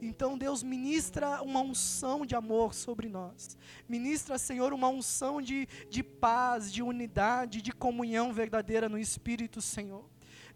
Então, 0.01 0.37
Deus 0.37 0.63
ministra 0.63 1.41
uma 1.43 1.61
unção 1.61 2.25
de 2.25 2.35
amor 2.35 2.73
sobre 2.73 3.07
nós. 3.07 3.55
Ministra, 3.87 4.37
Senhor, 4.39 4.73
uma 4.73 4.89
unção 4.89 5.39
de, 5.39 5.67
de 5.89 6.01
paz, 6.03 6.73
de 6.73 6.81
unidade, 6.81 7.61
de 7.61 7.71
comunhão 7.71 8.33
verdadeira 8.33 8.89
no 8.89 8.97
Espírito, 8.97 9.61
Senhor. 9.61 10.03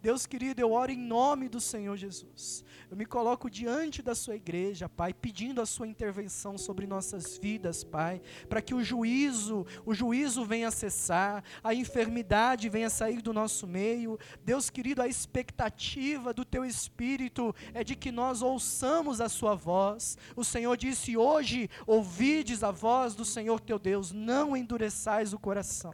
Deus 0.02 0.26
querido, 0.26 0.62
eu 0.62 0.72
oro 0.72 0.92
em 0.92 0.98
nome 0.98 1.50
do 1.50 1.60
Senhor 1.60 1.98
Jesus. 1.98 2.64
Eu 2.90 2.96
me 2.96 3.06
coloco 3.06 3.50
diante 3.50 4.02
da 4.02 4.16
Sua 4.16 4.36
igreja, 4.36 4.88
Pai, 4.88 5.14
pedindo 5.14 5.62
a 5.62 5.66
Sua 5.66 5.88
intervenção 5.88 6.58
sobre 6.58 6.88
nossas 6.88 7.38
vidas, 7.38 7.84
Pai, 7.84 8.22
para 8.48 8.62
que 8.62 8.74
o 8.74 8.82
juízo, 8.82 9.66
o 9.86 9.94
juízo 9.94 10.46
venha 10.46 10.72
cessar, 10.72 11.44
a 11.62 11.74
enfermidade 11.74 12.70
venha 12.70 12.90
sair 12.90 13.22
do 13.22 13.34
nosso 13.34 13.68
meio. 13.68 14.18
Deus 14.44 14.70
querido, 14.70 15.02
a 15.02 15.08
expectativa 15.08 16.34
do 16.34 16.46
Teu 16.46 16.64
Espírito 16.64 17.54
é 17.74 17.84
de 17.84 17.96
que 17.96 18.12
nós 18.12 18.42
ouçamos 18.42 19.20
a 19.20 19.28
Sua 19.28 19.54
voz. 19.54 20.18
O 20.36 20.46
Senhor 20.46 20.78
disse: 20.78 21.18
Hoje 21.18 21.70
ouvides 21.86 22.64
a 22.64 22.72
voz 22.72 23.16
do 23.16 23.26
Senhor 23.26 23.60
teu 23.60 23.78
Deus, 23.78 24.12
não 24.14 24.56
endureçais 24.56 25.34
o 25.34 25.40
coração. 25.40 25.94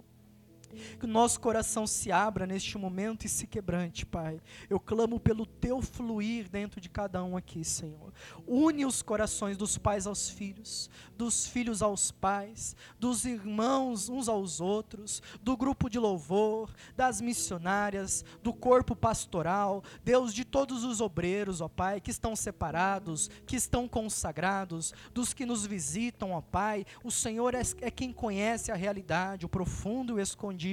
Que 1.00 1.06
o 1.06 1.08
nosso 1.08 1.40
coração 1.40 1.86
se 1.88 2.12
abra 2.12 2.46
neste 2.46 2.78
momento 2.78 3.26
e 3.26 3.30
se 3.30 3.48
quebrante, 3.48 4.06
Pai. 4.06 4.42
Eu 4.70 4.80
clamo 4.80 5.20
pelo 5.20 5.46
teu 5.46 5.82
fluir 5.82 6.50
dentro 6.50 6.82
de 6.82 6.90
cada 6.90 7.24
um 7.24 7.38
aqui, 7.38 7.64
Senhor. 7.64 8.14
Une 8.48 8.86
os 8.86 9.02
corações 9.02 9.58
dos 9.58 9.78
pais 9.78 10.08
aos 10.08 10.30
filhos, 10.30 10.90
dos 11.18 11.48
filhos 11.48 11.82
aos 11.82 12.12
pais, 12.12 12.76
dos 13.00 13.26
irmãos 13.26 14.10
uns 14.10 14.28
aos 14.28 14.60
outros, 14.60 15.22
do 15.42 15.56
grupo 15.56 15.90
de 15.90 16.00
louvor, 16.00 16.74
das 16.96 17.22
missionárias, 17.22 18.26
do 18.44 18.54
corpo 18.54 18.96
pastoral, 18.96 19.84
Deus 20.04 20.34
de 20.34 20.44
todos 20.44 20.84
os 20.84 21.02
obreiros, 21.02 21.62
ó 21.62 21.68
Pai, 21.68 22.02
que 22.02 22.12
estão 22.12 22.36
separados, 22.36 23.30
que 23.46 23.56
estão 23.56 23.88
consagrados, 23.88 24.94
dos 25.14 25.34
que 25.34 25.46
nos 25.46 25.66
visitam, 25.66 26.32
ó 26.32 26.42
Pai. 26.42 26.86
O 27.04 27.12
Senhor 27.12 27.54
é, 27.54 27.62
é 27.82 27.92
quem 27.92 28.12
conhece 28.12 28.72
a 28.72 28.76
realidade, 28.76 29.46
o 29.46 29.50
profundo 29.50 30.14
e 30.14 30.16
o 30.16 30.20
escondido 30.22 30.65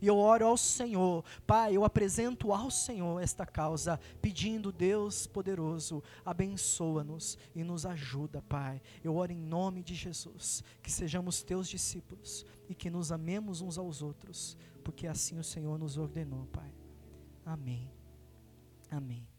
e 0.00 0.06
eu 0.06 0.18
oro 0.18 0.46
ao 0.46 0.56
Senhor, 0.56 1.24
Pai, 1.46 1.76
eu 1.76 1.84
apresento 1.84 2.52
ao 2.52 2.70
Senhor 2.70 3.22
esta 3.22 3.46
causa, 3.46 3.98
pedindo, 4.20 4.70
Deus 4.70 5.26
poderoso, 5.26 6.02
abençoa-nos 6.24 7.38
e 7.54 7.64
nos 7.64 7.86
ajuda, 7.86 8.42
Pai. 8.42 8.82
Eu 9.02 9.16
oro 9.16 9.32
em 9.32 9.40
nome 9.40 9.82
de 9.82 9.94
Jesus, 9.94 10.62
que 10.82 10.90
sejamos 10.90 11.42
teus 11.42 11.68
discípulos 11.68 12.44
e 12.68 12.74
que 12.74 12.90
nos 12.90 13.10
amemos 13.10 13.60
uns 13.60 13.78
aos 13.78 14.02
outros, 14.02 14.56
porque 14.84 15.06
assim 15.06 15.38
o 15.38 15.44
Senhor 15.44 15.78
nos 15.78 15.96
ordenou, 15.96 16.46
Pai. 16.46 16.72
Amém. 17.44 17.90
Amém. 18.90 19.29